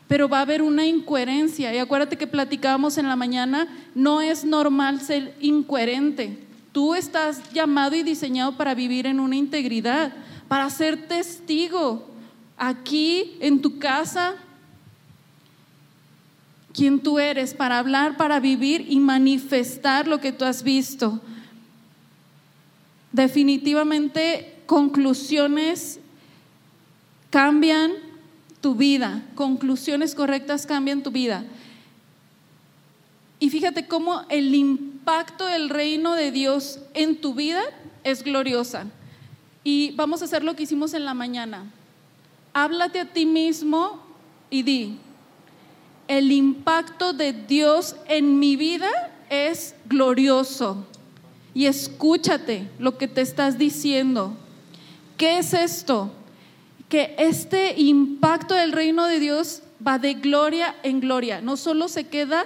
pero 0.10 0.28
va 0.28 0.40
a 0.40 0.42
haber 0.42 0.62
una 0.62 0.86
incoherencia. 0.86 1.74
Y 1.74 1.78
acuérdate 1.78 2.18
que 2.18 2.28
platicábamos 2.28 2.98
en 2.98 3.08
la 3.08 3.16
mañana, 3.16 3.70
no 3.96 4.20
es 4.20 4.44
normal 4.44 5.00
ser 5.00 5.34
incoherente. 5.40 6.38
Tú 6.74 6.94
estás 6.94 7.42
llamado 7.54 7.96
y 7.96 8.04
diseñado 8.04 8.58
para 8.58 8.76
vivir 8.76 9.08
en 9.08 9.22
una 9.22 9.38
integridad, 9.38 10.12
para 10.50 10.70
ser 10.70 11.08
testigo 11.08 12.06
aquí, 12.58 13.38
en 13.40 13.62
tu 13.62 13.80
casa, 13.80 14.36
quién 16.74 17.00
tú 17.00 17.18
eres, 17.18 17.54
para 17.54 17.80
hablar, 17.80 18.18
para 18.18 18.42
vivir 18.42 18.88
y 18.90 19.00
manifestar 19.00 20.06
lo 20.06 20.20
que 20.20 20.34
tú 20.34 20.44
has 20.44 20.64
visto. 20.64 21.22
Definitivamente 23.14 24.64
conclusiones 24.66 26.02
cambian 27.32 27.94
tu 28.62 28.76
vida, 28.76 29.24
conclusiones 29.36 30.16
correctas 30.16 30.66
cambian 30.66 31.04
tu 31.04 31.12
vida. 31.12 31.44
Y 33.40 33.50
fíjate 33.50 33.88
cómo 33.88 34.22
el 34.30 34.54
impacto 34.54 35.48
del 35.48 35.70
reino 35.70 36.14
de 36.14 36.32
Dios 36.32 36.80
en 36.94 37.20
tu 37.20 37.34
vida 37.34 37.62
es 38.04 38.24
gloriosa. 38.24 38.86
Y 39.64 39.92
vamos 39.96 40.22
a 40.22 40.26
hacer 40.26 40.44
lo 40.44 40.56
que 40.56 40.64
hicimos 40.64 40.94
en 40.94 41.06
la 41.06 41.16
mañana. 41.16 41.66
Háblate 42.54 43.00
a 43.00 43.12
ti 43.12 43.26
mismo 43.26 44.00
y 44.50 44.64
di, 44.64 45.00
el 46.08 46.32
impacto 46.32 47.14
de 47.14 47.34
Dios 47.34 47.96
en 48.08 48.38
mi 48.38 48.56
vida 48.56 48.90
es 49.30 49.76
glorioso. 49.86 50.86
Y 51.54 51.66
escúchate 51.66 52.70
lo 52.80 52.98
que 52.98 53.08
te 53.08 53.22
estás 53.22 53.58
diciendo. 53.58 54.36
¿Qué 55.18 55.40
es 55.40 55.54
esto? 55.54 56.12
Que 56.92 57.16
este 57.18 57.80
impacto 57.80 58.54
del 58.54 58.74
reino 58.74 59.06
de 59.06 59.22
Dios 59.22 59.64
va 59.86 59.98
de 59.98 60.14
gloria 60.16 60.76
en 60.84 61.00
gloria. 61.00 61.40
No 61.40 61.56
solo 61.56 61.88
se 61.88 62.08
queda 62.08 62.46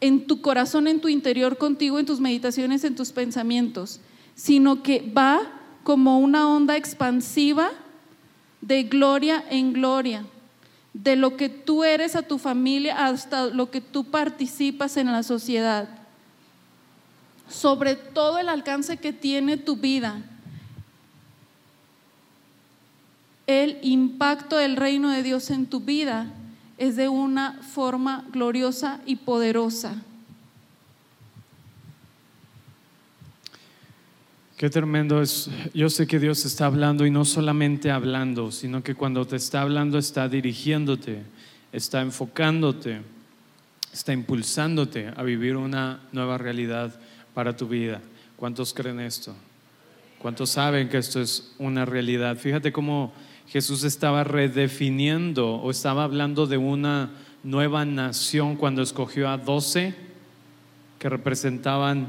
en 0.00 0.26
tu 0.26 0.40
corazón, 0.40 0.88
en 0.88 1.02
tu 1.02 1.08
interior 1.08 1.58
contigo, 1.58 1.98
en 1.98 2.06
tus 2.06 2.18
meditaciones, 2.18 2.84
en 2.84 2.96
tus 2.96 3.12
pensamientos, 3.12 4.00
sino 4.34 4.82
que 4.82 5.02
va 5.14 5.42
como 5.84 6.18
una 6.20 6.48
onda 6.48 6.78
expansiva 6.78 7.68
de 8.62 8.84
gloria 8.84 9.44
en 9.50 9.74
gloria, 9.74 10.24
de 10.94 11.14
lo 11.14 11.36
que 11.36 11.50
tú 11.50 11.84
eres 11.84 12.16
a 12.16 12.22
tu 12.22 12.38
familia 12.38 13.04
hasta 13.04 13.48
lo 13.48 13.70
que 13.70 13.82
tú 13.82 14.04
participas 14.04 14.96
en 14.96 15.12
la 15.12 15.22
sociedad, 15.22 15.86
sobre 17.46 17.94
todo 17.94 18.38
el 18.38 18.48
alcance 18.48 18.96
que 18.96 19.12
tiene 19.12 19.58
tu 19.58 19.76
vida 19.76 20.22
el 23.46 23.78
impacto 23.82 24.56
del 24.56 24.76
reino 24.76 25.10
de 25.10 25.22
Dios 25.22 25.50
en 25.50 25.66
tu 25.66 25.80
vida 25.80 26.32
es 26.78 26.96
de 26.96 27.08
una 27.08 27.60
forma 27.62 28.24
gloriosa 28.32 29.00
y 29.06 29.16
poderosa. 29.16 30.02
Qué 34.56 34.70
tremendo 34.70 35.20
es. 35.20 35.50
Yo 35.74 35.90
sé 35.90 36.06
que 36.06 36.20
Dios 36.20 36.44
está 36.44 36.66
hablando 36.66 37.04
y 37.04 37.10
no 37.10 37.24
solamente 37.24 37.90
hablando, 37.90 38.52
sino 38.52 38.82
que 38.82 38.94
cuando 38.94 39.26
te 39.26 39.34
está 39.34 39.62
hablando 39.62 39.98
está 39.98 40.28
dirigiéndote, 40.28 41.22
está 41.72 42.00
enfocándote, 42.00 43.00
está 43.92 44.12
impulsándote 44.12 45.12
a 45.16 45.22
vivir 45.24 45.56
una 45.56 46.00
nueva 46.12 46.38
realidad 46.38 46.94
para 47.34 47.56
tu 47.56 47.66
vida. 47.66 48.00
¿Cuántos 48.36 48.72
creen 48.72 49.00
esto? 49.00 49.34
¿Cuántos 50.20 50.50
saben 50.50 50.88
que 50.88 50.98
esto 50.98 51.20
es 51.20 51.52
una 51.58 51.84
realidad? 51.84 52.36
Fíjate 52.36 52.72
cómo 52.72 53.12
Jesús 53.52 53.84
estaba 53.84 54.24
redefiniendo 54.24 55.56
o 55.56 55.70
estaba 55.70 56.04
hablando 56.04 56.46
de 56.46 56.56
una 56.56 57.10
nueva 57.42 57.84
nación 57.84 58.56
cuando 58.56 58.80
escogió 58.80 59.28
a 59.28 59.36
doce 59.36 59.94
que 60.98 61.10
representaban 61.10 62.08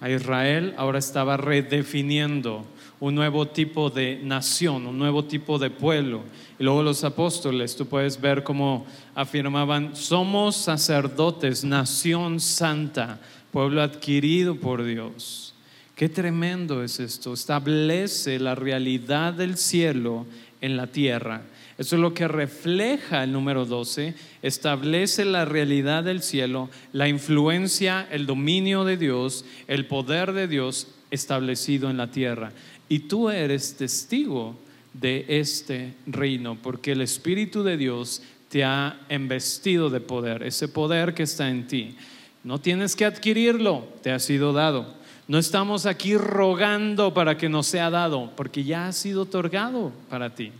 a 0.00 0.08
Israel, 0.08 0.72
ahora 0.78 0.98
estaba 0.98 1.36
redefiniendo 1.36 2.64
un 2.98 3.14
nuevo 3.14 3.46
tipo 3.46 3.90
de 3.90 4.18
nación, 4.24 4.86
un 4.86 4.96
nuevo 4.96 5.26
tipo 5.26 5.58
de 5.58 5.68
pueblo. 5.68 6.22
Y 6.58 6.64
luego 6.64 6.82
los 6.82 7.04
apóstoles, 7.04 7.76
tú 7.76 7.84
puedes 7.84 8.18
ver 8.18 8.42
cómo 8.42 8.86
afirmaban, 9.14 9.94
somos 9.94 10.56
sacerdotes, 10.56 11.62
nación 11.62 12.40
santa, 12.40 13.20
pueblo 13.50 13.82
adquirido 13.82 14.56
por 14.56 14.82
Dios. 14.82 15.54
Qué 15.94 16.08
tremendo 16.08 16.82
es 16.82 16.98
esto. 16.98 17.34
Establece 17.34 18.40
la 18.40 18.54
realidad 18.54 19.34
del 19.34 19.56
cielo 19.56 20.26
en 20.64 20.78
la 20.78 20.86
tierra. 20.86 21.42
Eso 21.76 21.96
es 21.96 22.00
lo 22.00 22.14
que 22.14 22.26
refleja 22.26 23.22
el 23.22 23.32
número 23.32 23.66
12, 23.66 24.14
establece 24.42 25.26
la 25.26 25.44
realidad 25.44 26.04
del 26.04 26.22
cielo, 26.22 26.70
la 26.92 27.06
influencia, 27.06 28.08
el 28.10 28.24
dominio 28.24 28.84
de 28.84 28.96
Dios, 28.96 29.44
el 29.66 29.86
poder 29.86 30.32
de 30.32 30.48
Dios 30.48 30.88
establecido 31.10 31.90
en 31.90 31.98
la 31.98 32.10
tierra. 32.10 32.52
Y 32.88 33.00
tú 33.00 33.28
eres 33.28 33.76
testigo 33.76 34.56
de 34.94 35.26
este 35.28 35.92
reino, 36.06 36.56
porque 36.62 36.92
el 36.92 37.02
Espíritu 37.02 37.62
de 37.62 37.76
Dios 37.76 38.22
te 38.48 38.64
ha 38.64 39.00
embestido 39.10 39.90
de 39.90 40.00
poder, 40.00 40.44
ese 40.44 40.68
poder 40.68 41.12
que 41.12 41.24
está 41.24 41.50
en 41.50 41.66
ti. 41.66 41.96
No 42.42 42.58
tienes 42.58 42.96
que 42.96 43.04
adquirirlo, 43.04 43.86
te 44.02 44.12
ha 44.12 44.18
sido 44.18 44.54
dado. 44.54 44.94
No 45.26 45.38
estamos 45.38 45.86
aquí 45.86 46.16
rogando 46.16 47.14
para 47.14 47.38
que 47.38 47.48
nos 47.48 47.66
sea 47.66 47.88
dado, 47.88 48.30
porque 48.36 48.62
ya 48.62 48.88
ha 48.88 48.92
sido 48.92 49.22
otorgado 49.22 49.90
para 50.10 50.34
ti. 50.34 50.52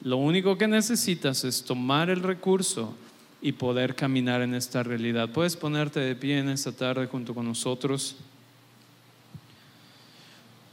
Lo 0.00 0.18
único 0.18 0.56
que 0.56 0.68
necesitas 0.68 1.42
es 1.42 1.64
tomar 1.64 2.08
el 2.10 2.22
recurso 2.22 2.94
y 3.42 3.52
poder 3.52 3.96
caminar 3.96 4.42
en 4.42 4.54
esta 4.54 4.82
realidad. 4.82 5.28
Puedes 5.30 5.56
ponerte 5.56 6.00
de 6.00 6.14
pie 6.14 6.38
en 6.38 6.48
esta 6.48 6.70
tarde 6.70 7.06
junto 7.06 7.34
con 7.34 7.46
nosotros. 7.46 8.16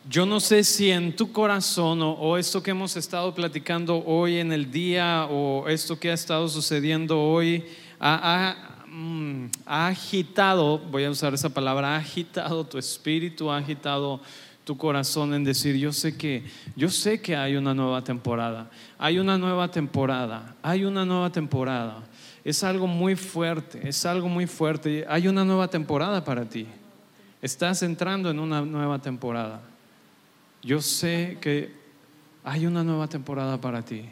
Yo 0.09 0.25
no 0.25 0.39
sé 0.39 0.63
si 0.63 0.91
en 0.91 1.15
tu 1.15 1.31
corazón 1.31 1.99
o, 2.01 2.37
esto 2.37 2.61
que 2.61 2.71
hemos 2.71 2.97
estado 2.97 3.33
platicando 3.33 4.03
hoy 4.05 4.37
en 4.37 4.51
el 4.51 4.69
día 4.69 5.27
o 5.29 5.67
esto 5.69 5.97
que 5.97 6.11
ha 6.11 6.13
estado 6.13 6.49
sucediendo 6.49 7.19
hoy 7.19 7.63
Mm, 8.95 9.47
ha 9.65 9.87
agitado, 9.87 10.77
voy 10.77 11.03
a 11.03 11.09
usar 11.09 11.33
esa 11.33 11.49
palabra, 11.49 11.95
ha 11.95 11.97
agitado 11.97 12.63
tu 12.63 12.77
espíritu, 12.77 13.49
ha 13.49 13.57
agitado 13.57 14.21
tu 14.63 14.77
corazón 14.77 15.33
en 15.33 15.43
decir, 15.43 15.75
yo 15.77 15.91
sé 15.91 16.15
que, 16.15 16.43
yo 16.75 16.89
sé 16.89 17.19
que 17.19 17.35
hay 17.35 17.55
una 17.55 17.73
nueva 17.73 18.03
temporada, 18.03 18.69
hay 18.99 19.17
una 19.17 19.35
nueva 19.35 19.71
temporada, 19.71 20.55
hay 20.61 20.85
una 20.85 21.05
nueva 21.05 21.31
temporada. 21.31 22.03
es 22.43 22.63
algo 22.63 22.85
muy 22.85 23.15
fuerte, 23.15 23.81
es 23.89 24.05
algo 24.05 24.29
muy 24.29 24.45
fuerte. 24.45 25.05
Hay 25.09 25.27
una 25.27 25.43
nueva 25.43 25.67
temporada 25.67 26.23
para 26.23 26.45
ti. 26.45 26.67
Estás 27.41 27.81
entrando 27.81 28.29
en 28.29 28.37
una 28.37 28.61
nueva 28.61 28.99
temporada. 28.99 29.59
Yo 30.61 30.81
sé 30.81 31.39
que 31.41 31.71
hay 32.43 32.67
una 32.67 32.83
nueva 32.83 33.07
temporada 33.07 33.59
para 33.59 33.83
ti. 33.83 34.05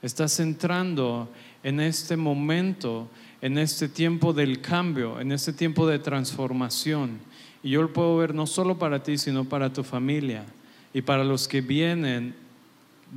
Estás 0.00 0.38
entrando 0.38 1.28
en 1.64 1.80
este 1.80 2.16
momento, 2.16 3.08
en 3.46 3.58
este 3.58 3.88
tiempo 3.88 4.32
del 4.32 4.60
cambio, 4.60 5.20
en 5.20 5.30
este 5.30 5.52
tiempo 5.52 5.86
de 5.86 6.00
transformación. 6.00 7.20
Y 7.62 7.70
yo 7.70 7.82
lo 7.82 7.92
puedo 7.92 8.16
ver 8.16 8.34
no 8.34 8.44
solo 8.44 8.76
para 8.76 9.04
ti, 9.04 9.18
sino 9.18 9.44
para 9.44 9.72
tu 9.72 9.84
familia 9.84 10.44
y 10.92 11.02
para 11.02 11.22
los 11.22 11.46
que 11.46 11.60
vienen 11.60 12.34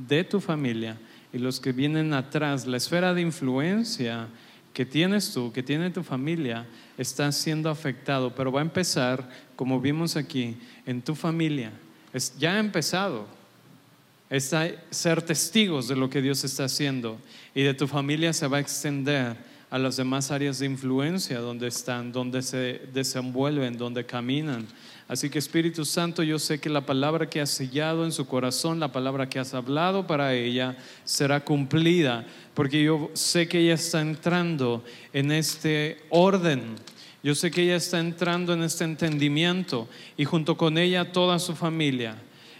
de 0.06 0.22
tu 0.22 0.40
familia 0.40 0.96
y 1.32 1.38
los 1.38 1.58
que 1.58 1.72
vienen 1.72 2.14
atrás. 2.14 2.64
La 2.64 2.76
esfera 2.76 3.12
de 3.12 3.22
influencia 3.22 4.28
que 4.72 4.86
tienes 4.86 5.34
tú, 5.34 5.50
que 5.50 5.64
tiene 5.64 5.90
tu 5.90 6.04
familia, 6.04 6.64
está 6.96 7.32
siendo 7.32 7.68
afectado, 7.68 8.32
pero 8.32 8.52
va 8.52 8.60
a 8.60 8.62
empezar, 8.62 9.28
como 9.56 9.80
vimos 9.80 10.14
aquí, 10.14 10.56
en 10.86 11.02
tu 11.02 11.16
familia. 11.16 11.72
ya 12.38 12.52
ha 12.52 12.60
empezado. 12.60 13.26
Es 14.30 14.54
ser 14.90 15.22
testigos 15.22 15.88
de 15.88 15.96
lo 15.96 16.08
que 16.08 16.22
Dios 16.22 16.44
está 16.44 16.66
haciendo 16.66 17.18
y 17.52 17.64
de 17.64 17.74
tu 17.74 17.88
familia 17.88 18.32
se 18.32 18.46
va 18.46 18.58
a 18.58 18.60
extender 18.60 19.49
a 19.70 19.78
las 19.78 19.96
demás 19.96 20.30
áreas 20.32 20.58
de 20.58 20.66
influencia 20.66 21.38
donde 21.38 21.68
están, 21.68 22.10
donde 22.10 22.42
se 22.42 22.82
desenvuelven, 22.92 23.78
donde 23.78 24.04
caminan. 24.04 24.66
Así 25.06 25.30
que 25.30 25.38
Espíritu 25.38 25.84
Santo, 25.84 26.22
yo 26.22 26.38
sé 26.38 26.60
que 26.60 26.68
la 26.68 26.86
palabra 26.86 27.28
que 27.28 27.40
has 27.40 27.50
sellado 27.50 28.04
en 28.04 28.12
su 28.12 28.26
corazón, 28.26 28.80
la 28.80 28.92
palabra 28.92 29.28
que 29.28 29.38
has 29.38 29.54
hablado 29.54 30.06
para 30.06 30.34
ella, 30.34 30.76
será 31.04 31.44
cumplida, 31.44 32.26
porque 32.54 32.82
yo 32.82 33.10
sé 33.14 33.48
que 33.48 33.60
ella 33.60 33.74
está 33.74 34.00
entrando 34.00 34.84
en 35.12 35.32
este 35.32 36.02
orden. 36.10 36.62
Yo 37.22 37.34
sé 37.34 37.50
que 37.50 37.62
ella 37.62 37.76
está 37.76 38.00
entrando 38.00 38.52
en 38.52 38.62
este 38.62 38.84
entendimiento 38.84 39.88
y 40.16 40.24
junto 40.24 40.56
con 40.56 40.78
ella 40.78 41.12
toda 41.12 41.38
su 41.38 41.54
familia. 41.54 42.16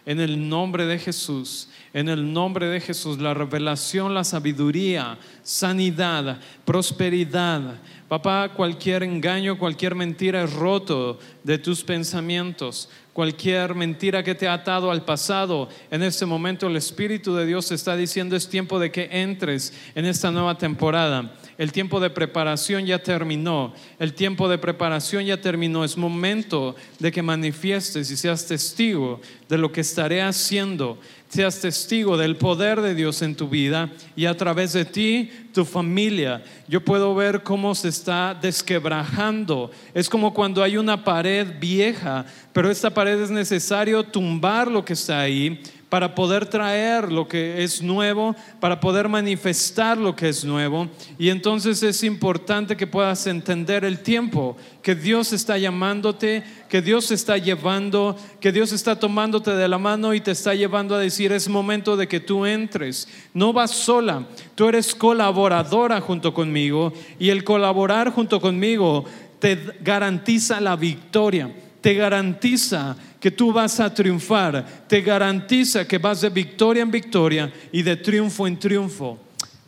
En 0.07 0.20
el 0.20 0.48
nombre 0.48 0.86
de 0.86 0.98
Jesús, 0.98 1.68
en 1.92 2.09
el 2.09 2.32
nombre 2.32 2.66
de 2.66 2.80
Jesús, 2.80 3.18
la 3.18 3.34
revelación, 3.34 4.14
la 4.14 4.24
sabiduría, 4.24 5.18
sanidad, 5.42 6.40
prosperidad, 6.64 7.78
Papá, 8.11 8.48
cualquier 8.57 9.05
engaño, 9.05 9.57
cualquier 9.57 9.94
mentira 9.94 10.42
es 10.42 10.53
roto 10.53 11.20
de 11.44 11.59
tus 11.59 11.84
pensamientos. 11.84 12.88
Cualquier 13.12 13.76
mentira 13.76 14.24
que 14.24 14.34
te 14.34 14.48
ha 14.48 14.55
atado 14.55 14.90
al 14.90 15.05
pasado, 15.05 15.68
en 15.92 16.03
este 16.03 16.26
momento 16.26 16.66
el 16.66 16.74
Espíritu 16.74 17.36
de 17.36 17.46
Dios 17.46 17.70
está 17.70 17.94
diciendo 17.94 18.34
es 18.34 18.48
tiempo 18.48 18.80
de 18.80 18.90
que 18.90 19.09
entres 19.12 19.72
en 19.94 20.07
esta 20.07 20.32
nueva 20.32 20.59
temporada. 20.59 21.36
El 21.61 21.72
tiempo 21.72 22.00
de 22.00 22.08
preparación 22.08 22.86
ya 22.86 23.02
terminó. 23.02 23.74
El 23.98 24.14
tiempo 24.14 24.48
de 24.48 24.56
preparación 24.56 25.26
ya 25.26 25.42
terminó. 25.42 25.84
Es 25.84 25.98
momento 25.98 26.74
de 26.98 27.12
que 27.12 27.20
manifiestes 27.20 28.11
y 28.11 28.16
seas 28.16 28.46
testigo 28.46 29.20
de 29.46 29.58
lo 29.58 29.70
que 29.70 29.82
estaré 29.82 30.22
haciendo 30.22 30.98
seas 31.30 31.61
testigo 31.61 32.16
del 32.16 32.36
poder 32.36 32.80
de 32.80 32.92
Dios 32.92 33.22
en 33.22 33.36
tu 33.36 33.48
vida 33.48 33.88
y 34.16 34.26
a 34.26 34.36
través 34.36 34.72
de 34.72 34.84
ti, 34.84 35.30
tu 35.54 35.64
familia. 35.64 36.42
Yo 36.66 36.84
puedo 36.84 37.14
ver 37.14 37.44
cómo 37.44 37.76
se 37.76 37.88
está 37.88 38.34
desquebrajando. 38.34 39.70
Es 39.94 40.08
como 40.08 40.34
cuando 40.34 40.61
hay 40.61 40.76
una 40.76 41.04
pared 41.04 41.46
vieja, 41.61 42.26
pero 42.52 42.68
esta 42.68 42.90
pared 42.90 43.20
es 43.20 43.30
necesario 43.30 44.02
tumbar 44.02 44.68
lo 44.68 44.84
que 44.84 44.94
está 44.94 45.20
ahí 45.20 45.62
para 45.91 46.14
poder 46.14 46.47
traer 46.47 47.12
lo 47.12 47.26
que 47.26 47.64
es 47.64 47.82
nuevo, 47.82 48.36
para 48.61 48.78
poder 48.78 49.09
manifestar 49.09 49.99
lo 49.99 50.14
que 50.14 50.28
es 50.28 50.45
nuevo. 50.45 50.88
Y 51.18 51.28
entonces 51.30 51.82
es 51.82 52.05
importante 52.05 52.76
que 52.76 52.86
puedas 52.86 53.26
entender 53.26 53.84
el 53.84 53.99
tiempo 53.99 54.57
que 54.82 54.95
Dios 54.95 55.32
está 55.32 55.59
llamándote, 55.59 56.45
que 56.68 56.80
Dios 56.80 57.11
está 57.11 57.36
llevando, 57.38 58.16
que 58.41 58.53
Dios 58.53 58.72
está 58.72 59.01
tomándote 59.01 59.51
de 59.51 59.66
la 59.66 59.78
mano 59.78 60.14
y 60.14 60.20
te 60.20 60.30
está 60.30 60.55
llevando 60.55 60.95
a 60.95 61.01
decir, 61.01 61.32
es 61.32 61.49
momento 61.49 61.97
de 61.97 62.07
que 62.07 62.20
tú 62.20 62.47
entres. 62.47 63.09
No 63.34 63.53
vas 63.53 63.72
sola, 63.72 64.26
tú 64.55 64.68
eres 64.68 64.95
colaboradora 64.95 66.01
junto 66.01 66.32
conmigo 66.32 66.93
y 67.18 67.30
el 67.30 67.43
colaborar 67.43 68.11
junto 68.11 68.41
conmigo 68.41 69.05
te 69.41 69.59
garantiza 69.80 70.61
la 70.61 70.76
victoria, 70.76 71.53
te 71.80 71.95
garantiza 71.95 72.97
que 73.20 73.30
tú 73.30 73.52
vas 73.52 73.78
a 73.78 73.92
triunfar, 73.92 74.84
te 74.88 75.02
garantiza 75.02 75.86
que 75.86 75.98
vas 75.98 76.22
de 76.22 76.30
victoria 76.30 76.82
en 76.82 76.90
victoria 76.90 77.52
y 77.70 77.82
de 77.82 77.96
triunfo 77.96 78.46
en 78.46 78.58
triunfo. 78.58 79.18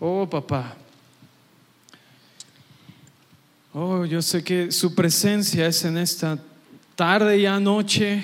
Oh, 0.01 0.29
papá. 0.29 0.75
Oh, 3.75 4.05
yo 4.07 4.23
sé 4.23 4.43
que 4.43 4.73
su 4.73 4.95
presencia 4.95 5.67
es 5.67 5.85
en 5.85 5.99
esta 5.99 6.39
tarde 6.97 7.39
y 7.39 7.47
anoche. 7.47 8.23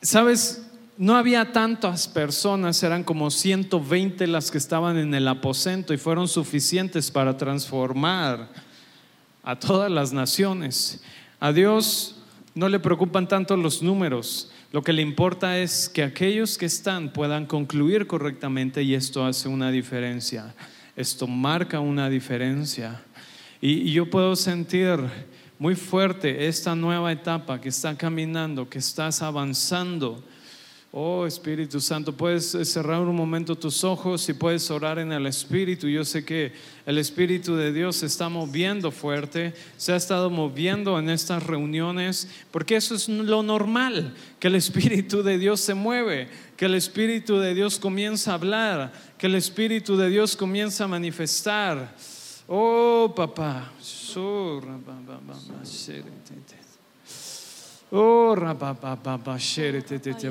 Sabes, 0.00 0.62
no 0.96 1.16
había 1.16 1.52
tantas 1.52 2.06
personas, 2.06 2.82
eran 2.82 3.02
como 3.02 3.30
120 3.30 4.26
las 4.28 4.50
que 4.50 4.58
estaban 4.58 4.96
en 4.96 5.12
el 5.14 5.26
aposento 5.26 5.92
y 5.92 5.98
fueron 5.98 6.28
suficientes 6.28 7.10
para 7.10 7.36
transformar 7.36 8.48
a 9.42 9.58
todas 9.58 9.90
las 9.90 10.12
naciones. 10.12 11.02
A 11.40 11.52
Dios 11.52 12.21
no 12.54 12.68
le 12.68 12.78
preocupan 12.78 13.26
tanto 13.26 13.56
los 13.56 13.82
números. 13.82 14.50
Lo 14.72 14.82
que 14.82 14.92
le 14.92 15.02
importa 15.02 15.58
es 15.58 15.88
que 15.88 16.02
aquellos 16.02 16.58
que 16.58 16.66
están 16.66 17.12
puedan 17.12 17.46
concluir 17.46 18.06
correctamente 18.06 18.82
y 18.82 18.94
esto 18.94 19.24
hace 19.24 19.48
una 19.48 19.70
diferencia. 19.70 20.54
Esto 20.96 21.26
marca 21.26 21.80
una 21.80 22.10
diferencia. 22.10 23.02
Y, 23.60 23.92
yo 23.92 24.10
puedo 24.10 24.36
sentir 24.36 24.98
muy 25.58 25.74
fuerte 25.74 26.48
esta 26.48 26.74
nueva 26.74 27.12
etapa 27.12 27.60
que 27.60 27.68
está 27.68 27.96
caminando, 27.96 28.68
que 28.68 28.78
estás 28.78 29.22
avanzando 29.22 30.22
Oh 30.94 31.24
Espíritu 31.26 31.80
Santo, 31.80 32.14
puedes 32.14 32.54
eh, 32.54 32.66
cerrar 32.66 33.00
un 33.00 33.16
momento 33.16 33.56
tus 33.56 33.82
ojos 33.82 34.28
y 34.28 34.34
puedes 34.34 34.70
orar 34.70 34.98
en 34.98 35.10
el 35.10 35.26
Espíritu. 35.26 35.88
Yo 35.88 36.04
sé 36.04 36.22
que 36.22 36.52
el 36.84 36.98
Espíritu 36.98 37.56
de 37.56 37.72
Dios 37.72 37.96
se 37.96 38.04
está 38.04 38.28
moviendo 38.28 38.90
fuerte, 38.90 39.54
se 39.78 39.94
ha 39.94 39.96
estado 39.96 40.28
moviendo 40.28 40.98
en 40.98 41.08
estas 41.08 41.44
reuniones, 41.44 42.28
porque 42.50 42.76
eso 42.76 42.94
es 42.94 43.08
lo 43.08 43.42
normal, 43.42 44.12
que 44.38 44.48
el 44.48 44.54
Espíritu 44.54 45.22
de 45.22 45.38
Dios 45.38 45.60
se 45.60 45.72
mueve, 45.72 46.28
que 46.58 46.66
el 46.66 46.74
Espíritu 46.74 47.38
de 47.38 47.54
Dios 47.54 47.78
comienza 47.78 48.32
a 48.32 48.34
hablar, 48.34 48.92
que 49.16 49.28
el 49.28 49.34
Espíritu 49.34 49.96
de 49.96 50.10
Dios 50.10 50.36
comienza 50.36 50.84
a 50.84 50.88
manifestar. 50.88 51.96
Oh 52.46 53.14
papá, 53.16 53.72
Oh, 57.94 58.34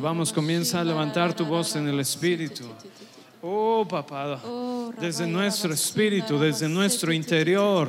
Vamos, 0.01 0.33
comienza 0.33 0.81
a 0.81 0.83
levantar 0.83 1.35
tu 1.35 1.45
voz 1.45 1.75
en 1.75 1.87
el 1.87 1.99
Espíritu. 1.99 2.63
Oh, 3.39 3.85
papá, 3.87 4.39
desde 4.99 5.27
nuestro 5.27 5.71
espíritu, 5.71 6.39
desde 6.39 6.67
nuestro 6.67 7.13
interior. 7.13 7.87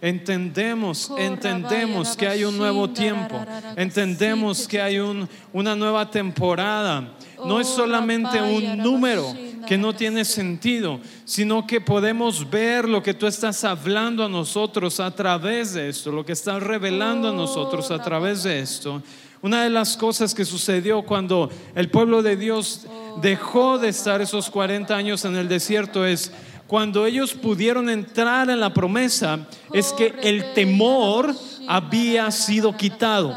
Entendemos, 0.00 1.10
entendemos 1.18 2.16
que 2.16 2.28
hay 2.28 2.44
un 2.44 2.56
nuevo 2.56 2.88
tiempo, 2.88 3.44
entendemos 3.76 4.66
que 4.68 4.80
hay 4.80 5.00
un, 5.00 5.28
una 5.52 5.74
nueva 5.74 6.08
temporada. 6.08 7.12
No 7.44 7.60
es 7.60 7.66
solamente 7.66 8.40
un 8.40 8.78
número, 8.78 9.34
que 9.66 9.78
no 9.78 9.94
tiene 9.94 10.24
sentido, 10.24 11.00
sino 11.24 11.66
que 11.66 11.80
podemos 11.80 12.48
ver 12.48 12.88
lo 12.88 13.02
que 13.02 13.14
tú 13.14 13.26
estás 13.26 13.64
hablando 13.64 14.24
a 14.24 14.28
nosotros 14.28 15.00
a 15.00 15.10
través 15.14 15.74
de 15.74 15.88
esto, 15.88 16.12
lo 16.12 16.24
que 16.24 16.32
estás 16.32 16.62
revelando 16.62 17.28
a 17.28 17.32
nosotros 17.32 17.90
a 17.90 18.02
través 18.02 18.42
de 18.42 18.60
esto. 18.60 19.02
Una 19.42 19.64
de 19.64 19.70
las 19.70 19.96
cosas 19.96 20.34
que 20.34 20.44
sucedió 20.44 21.02
cuando 21.02 21.50
el 21.74 21.88
pueblo 21.88 22.22
de 22.22 22.36
Dios 22.36 22.86
dejó 23.22 23.78
de 23.78 23.88
estar 23.88 24.20
esos 24.20 24.50
40 24.50 24.94
años 24.94 25.24
en 25.24 25.36
el 25.36 25.48
desierto 25.48 26.04
es 26.04 26.30
cuando 26.66 27.04
ellos 27.04 27.32
pudieron 27.34 27.90
entrar 27.90 28.48
en 28.48 28.60
la 28.60 28.72
promesa, 28.72 29.48
es 29.72 29.92
que 29.92 30.14
el 30.22 30.52
temor 30.52 31.34
había 31.66 32.30
sido 32.30 32.76
quitado. 32.76 33.36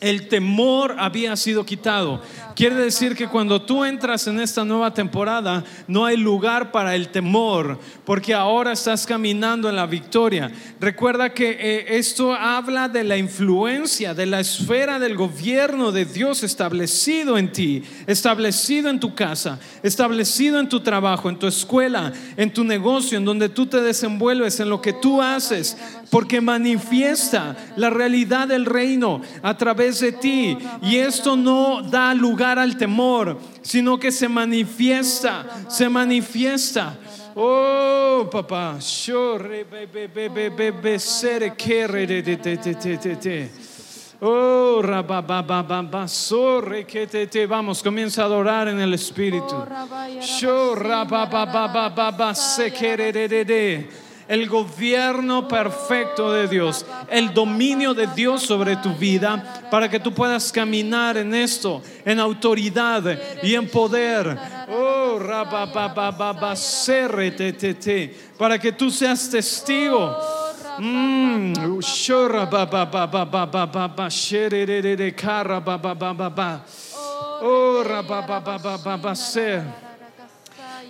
El 0.00 0.28
temor 0.28 0.96
había 0.98 1.36
sido 1.36 1.64
quitado. 1.64 2.22
Quiere 2.56 2.74
decir 2.74 3.14
que 3.14 3.28
cuando 3.28 3.62
tú 3.62 3.84
entras 3.84 4.26
en 4.26 4.40
esta 4.40 4.64
nueva 4.64 4.92
temporada, 4.92 5.64
no 5.86 6.04
hay 6.04 6.16
lugar 6.16 6.72
para 6.72 6.94
el 6.94 7.08
temor, 7.08 7.78
porque 8.04 8.34
ahora 8.34 8.72
estás 8.72 9.06
caminando 9.06 9.68
en 9.68 9.76
la 9.76 9.86
victoria. 9.86 10.50
Recuerda 10.80 11.32
que 11.32 11.50
eh, 11.50 11.98
esto 11.98 12.34
habla 12.34 12.88
de 12.88 13.04
la 13.04 13.16
influencia, 13.16 14.14
de 14.14 14.26
la 14.26 14.40
esfera 14.40 14.98
del 14.98 15.16
gobierno 15.16 15.92
de 15.92 16.04
Dios 16.04 16.42
establecido 16.42 17.38
en 17.38 17.52
ti, 17.52 17.82
establecido 18.06 18.90
en 18.90 19.00
tu 19.00 19.14
casa, 19.14 19.58
establecido 19.82 20.60
en 20.60 20.68
tu 20.68 20.80
trabajo, 20.80 21.28
en 21.28 21.38
tu 21.38 21.46
escuela, 21.46 22.12
en 22.36 22.52
tu 22.52 22.64
negocio, 22.64 23.18
en 23.18 23.24
donde 23.24 23.48
tú 23.48 23.66
te 23.66 23.80
desenvuelves, 23.80 24.60
en 24.60 24.68
lo 24.68 24.80
que 24.80 24.92
tú 24.92 25.22
haces, 25.22 25.76
porque 26.10 26.40
manifiesta 26.40 27.56
la 27.76 27.88
realidad 27.88 28.48
del 28.48 28.66
reino 28.66 29.20
a 29.42 29.56
través 29.56 30.00
de 30.00 30.12
ti. 30.12 30.58
Y 30.82 30.96
esto 30.96 31.36
no 31.36 31.82
da 31.82 32.12
lugar 32.14 32.58
al 32.58 32.76
temor, 32.76 33.38
sino 33.62 33.98
que 33.98 34.10
se 34.10 34.28
manifiesta, 34.28 35.46
se 35.68 35.88
manifiesta. 35.88 36.98
Oh, 37.34 38.28
papá. 38.30 38.76
Oh, 44.22 44.82
sorre, 46.06 46.84
que 46.84 47.06
te, 47.06 47.26
te. 47.26 47.46
Vamos, 47.46 47.82
comienza 47.82 48.22
a 48.22 48.24
adorar 48.26 48.68
en 48.68 48.78
el 48.78 48.92
Espíritu. 48.92 49.54
Sho, 50.20 50.74
el 54.30 54.48
gobierno 54.48 55.48
perfecto 55.48 56.32
de 56.32 56.46
Dios, 56.46 56.86
el 57.10 57.34
dominio 57.34 57.94
de 57.94 58.06
Dios 58.06 58.42
sobre 58.42 58.76
tu 58.76 58.94
vida, 58.94 59.66
para 59.72 59.88
que 59.90 59.98
tú 59.98 60.14
puedas 60.14 60.52
caminar 60.52 61.16
en 61.16 61.34
esto, 61.34 61.82
en 62.04 62.20
autoridad 62.20 63.02
y 63.42 63.56
en 63.56 63.68
poder. 63.68 64.38
Oh, 64.68 65.18
para 68.38 68.56
que 68.56 68.70
tú 68.70 68.88
seas 68.88 69.28
testigo. 69.28 70.16
Mm. 70.78 71.52
Oh, 77.42 77.82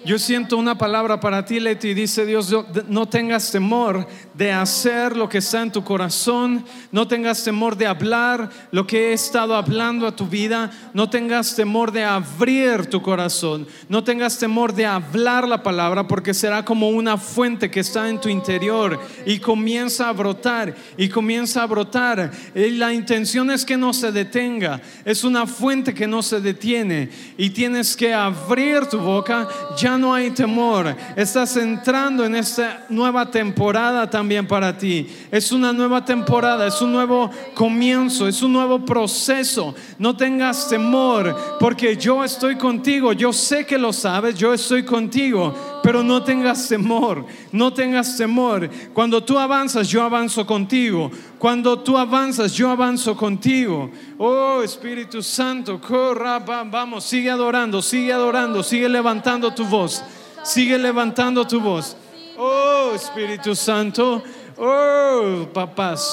yo 0.02 0.18
siento 0.18 0.56
una 0.56 0.78
palabra 0.78 1.20
para 1.20 1.44
ti, 1.44 1.60
Leti. 1.60 1.92
Dice 1.92 2.24
Dios, 2.24 2.54
no 2.88 3.06
tengas 3.06 3.52
temor 3.52 4.06
de 4.32 4.50
hacer 4.50 5.14
lo 5.14 5.28
que 5.28 5.38
está 5.38 5.60
en 5.60 5.70
tu 5.70 5.84
corazón. 5.84 6.64
No 6.90 7.06
tengas 7.06 7.44
temor 7.44 7.76
de 7.76 7.86
hablar 7.86 8.48
lo 8.70 8.86
que 8.86 9.10
he 9.10 9.12
estado 9.12 9.54
hablando 9.54 10.06
a 10.06 10.16
tu 10.16 10.26
vida. 10.26 10.70
No 10.94 11.10
tengas 11.10 11.54
temor 11.54 11.92
de 11.92 12.02
abrir 12.02 12.86
tu 12.86 13.02
corazón. 13.02 13.66
No 13.90 14.02
tengas 14.02 14.38
temor 14.38 14.72
de 14.72 14.86
hablar 14.86 15.46
la 15.46 15.62
palabra 15.62 16.08
porque 16.08 16.32
será 16.32 16.64
como 16.64 16.88
una 16.88 17.18
fuente 17.18 17.70
que 17.70 17.80
está 17.80 18.08
en 18.08 18.18
tu 18.18 18.30
interior 18.30 18.98
y 19.26 19.38
comienza 19.38 20.08
a 20.08 20.12
brotar 20.12 20.74
y 20.96 21.10
comienza 21.10 21.62
a 21.62 21.66
brotar. 21.66 22.30
Y 22.54 22.70
la 22.70 22.94
intención 22.94 23.50
es 23.50 23.66
que 23.66 23.76
no 23.76 23.92
se 23.92 24.12
detenga. 24.12 24.80
Es 25.04 25.24
una 25.24 25.46
fuente 25.46 25.92
que 25.92 26.06
no 26.06 26.22
se 26.22 26.40
detiene 26.40 27.10
y 27.36 27.50
tienes 27.50 27.94
que 27.94 28.14
abrir 28.14 28.86
tu 28.86 28.98
boca. 28.98 29.46
Ya 29.76 29.89
no 29.98 30.14
hay 30.14 30.30
temor. 30.30 30.94
Estás 31.16 31.56
entrando 31.56 32.24
en 32.24 32.34
esta 32.34 32.84
nueva 32.88 33.30
temporada 33.30 34.08
también 34.08 34.46
para 34.46 34.76
ti. 34.76 35.08
Es 35.30 35.52
una 35.52 35.72
nueva 35.72 36.04
temporada, 36.04 36.66
es 36.66 36.80
un 36.80 36.92
nuevo 36.92 37.30
comienzo, 37.54 38.26
es 38.28 38.42
un 38.42 38.52
nuevo 38.52 38.84
proceso. 38.84 39.74
No 39.98 40.16
tengas 40.16 40.68
temor 40.68 41.36
porque 41.58 41.96
yo 41.96 42.24
estoy 42.24 42.56
contigo. 42.56 43.12
Yo 43.12 43.32
sé 43.32 43.66
que 43.66 43.78
lo 43.78 43.92
sabes, 43.92 44.34
yo 44.34 44.52
estoy 44.52 44.84
contigo. 44.84 45.54
Pero 45.82 46.02
no 46.02 46.22
tengas 46.22 46.68
temor, 46.68 47.24
no 47.52 47.72
tengas 47.72 48.16
temor. 48.16 48.68
Cuando 48.92 49.22
tú 49.22 49.38
avanzas, 49.38 49.88
yo 49.88 50.02
avanzo 50.02 50.46
contigo. 50.46 51.10
Cuando 51.38 51.78
tú 51.80 51.96
avanzas, 51.96 52.52
yo 52.52 52.70
avanzo 52.70 53.16
contigo. 53.16 53.90
Oh 54.18 54.62
Espíritu 54.62 55.22
Santo, 55.22 55.80
corra, 55.80 56.38
va- 56.38 56.64
vamos, 56.64 57.04
sigue 57.04 57.30
adorando, 57.30 57.80
sigue 57.80 58.12
adorando, 58.12 58.62
sigue 58.62 58.88
levantando 58.88 59.52
tu 59.54 59.64
voz, 59.64 60.02
sigue 60.42 60.78
levantando 60.78 61.46
tu 61.46 61.60
voz. 61.60 61.96
Oh 62.36 62.92
Espíritu 62.94 63.54
Santo, 63.54 64.22
oh 64.58 65.46
papás. 65.52 66.06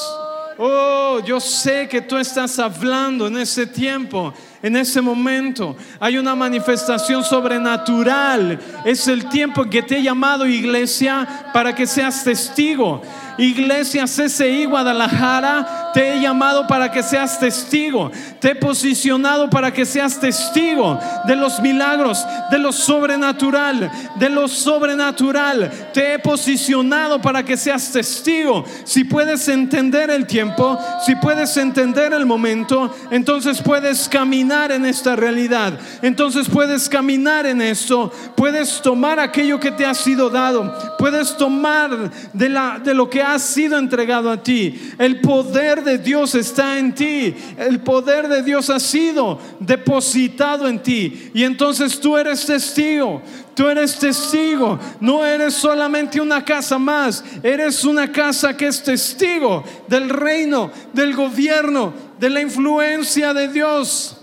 Oh, 0.59 1.19
yo 1.23 1.39
sé 1.39 1.87
que 1.87 2.01
tú 2.01 2.17
estás 2.17 2.57
hablando 2.57 3.27
en 3.27 3.37
ese 3.37 3.67
tiempo, 3.67 4.33
en 4.61 4.75
ese 4.75 5.01
momento. 5.01 5.75
Hay 5.99 6.17
una 6.17 6.35
manifestación 6.35 7.23
sobrenatural. 7.23 8.59
Es 8.85 9.07
el 9.07 9.29
tiempo 9.29 9.65
que 9.69 9.83
te 9.83 9.97
he 9.97 10.03
llamado 10.03 10.47
iglesia 10.47 11.27
para 11.53 11.73
que 11.73 11.87
seas 11.87 12.23
testigo. 12.23 13.01
Iglesia 13.37 14.05
CCI 14.05 14.65
Guadalajara, 14.65 15.86
te 15.93 16.13
he 16.13 16.21
llamado 16.21 16.67
para 16.67 16.91
que 16.91 17.03
seas 17.03 17.39
testigo. 17.39 18.11
Te 18.39 18.51
he 18.51 18.55
posicionado 18.55 19.49
para 19.49 19.71
que 19.73 19.85
seas 19.85 20.19
testigo 20.19 20.99
de 21.25 21.35
los 21.35 21.59
milagros, 21.59 22.25
de 22.51 22.59
lo 22.59 22.71
sobrenatural, 22.71 23.89
de 24.15 24.29
lo 24.29 24.47
sobrenatural. 24.47 25.71
Te 25.93 26.13
he 26.13 26.19
posicionado 26.19 27.21
para 27.21 27.43
que 27.43 27.57
seas 27.57 27.91
testigo. 27.91 28.63
Si 28.83 29.03
puedes 29.03 29.47
entender 29.47 30.09
el 30.09 30.27
tiempo, 30.27 30.77
si 31.05 31.15
puedes 31.15 31.55
entender 31.57 32.13
el 32.13 32.25
momento, 32.25 32.93
entonces 33.11 33.61
puedes 33.61 34.07
caminar 34.07 34.71
en 34.71 34.85
esta 34.85 35.15
realidad. 35.15 35.73
Entonces 36.01 36.47
puedes 36.49 36.89
caminar 36.89 37.45
en 37.45 37.61
esto. 37.61 38.11
Puedes 38.35 38.81
tomar 38.81 39.19
aquello 39.19 39.59
que 39.59 39.71
te 39.71 39.85
ha 39.85 39.93
sido 39.93 40.29
dado. 40.29 40.73
Puedes 40.97 41.35
tomar 41.37 42.11
de, 42.33 42.49
la, 42.49 42.79
de 42.79 42.93
lo 42.93 43.09
que 43.09 43.21
ha 43.21 43.37
sido 43.39 43.77
entregado 43.77 44.31
a 44.31 44.43
ti. 44.43 44.93
El 44.97 45.21
poder 45.21 45.76
de 45.83 45.97
Dios 45.97 46.35
está 46.35 46.77
en 46.77 46.93
ti. 46.93 47.35
El 47.57 47.79
poder 47.81 48.27
de 48.27 48.43
Dios 48.43 48.69
ha 48.69 48.79
sido 48.79 49.39
depositado 49.59 50.67
en 50.67 50.81
ti. 50.81 51.31
Y 51.33 51.43
entonces 51.43 51.99
tú 51.99 52.17
eres 52.17 52.45
testigo. 52.45 53.21
Tú 53.55 53.67
eres 53.67 53.97
testigo. 53.97 54.79
No 54.99 55.25
eres 55.25 55.53
solamente 55.53 56.21
una 56.21 56.43
casa 56.43 56.77
más. 56.77 57.23
Eres 57.43 57.83
una 57.83 58.11
casa 58.11 58.55
que 58.55 58.67
es 58.67 58.83
testigo 58.83 59.63
del 59.87 60.09
reino, 60.09 60.71
del 60.93 61.15
gobierno, 61.15 61.93
de 62.19 62.29
la 62.29 62.41
influencia 62.41 63.33
de 63.33 63.47
Dios. 63.47 64.17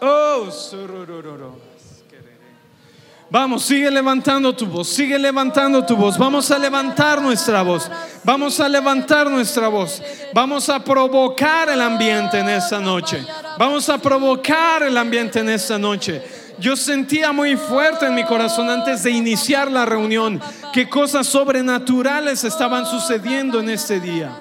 Oh. 0.00 0.48
Vamos, 3.30 3.62
sigue 3.62 3.88
levantando 3.92 4.52
tu 4.52 4.66
voz, 4.66 4.88
sigue 4.88 5.16
levantando 5.16 5.86
tu 5.86 5.94
voz. 5.96 6.18
Vamos 6.18 6.50
a 6.50 6.58
levantar 6.58 7.22
nuestra 7.22 7.62
voz. 7.62 7.88
Vamos 8.24 8.58
a 8.58 8.68
levantar 8.68 9.30
nuestra 9.30 9.68
voz. 9.68 10.02
Vamos 10.34 10.68
a 10.68 10.82
provocar 10.82 11.68
el 11.68 11.80
ambiente 11.80 12.40
en 12.40 12.48
esta 12.48 12.80
noche. 12.80 13.24
Vamos 13.56 13.88
a 13.88 13.98
provocar 13.98 14.82
el 14.82 14.96
ambiente 14.96 15.38
en 15.38 15.48
esta 15.48 15.78
noche. 15.78 16.20
Yo 16.58 16.76
sentía 16.76 17.30
muy 17.30 17.56
fuerte 17.56 18.06
en 18.06 18.16
mi 18.16 18.24
corazón 18.24 18.68
antes 18.68 19.04
de 19.04 19.12
iniciar 19.12 19.70
la 19.70 19.86
reunión 19.86 20.40
que 20.72 20.88
cosas 20.88 21.28
sobrenaturales 21.28 22.42
estaban 22.42 22.84
sucediendo 22.84 23.60
en 23.60 23.70
este 23.70 24.00
día. 24.00 24.40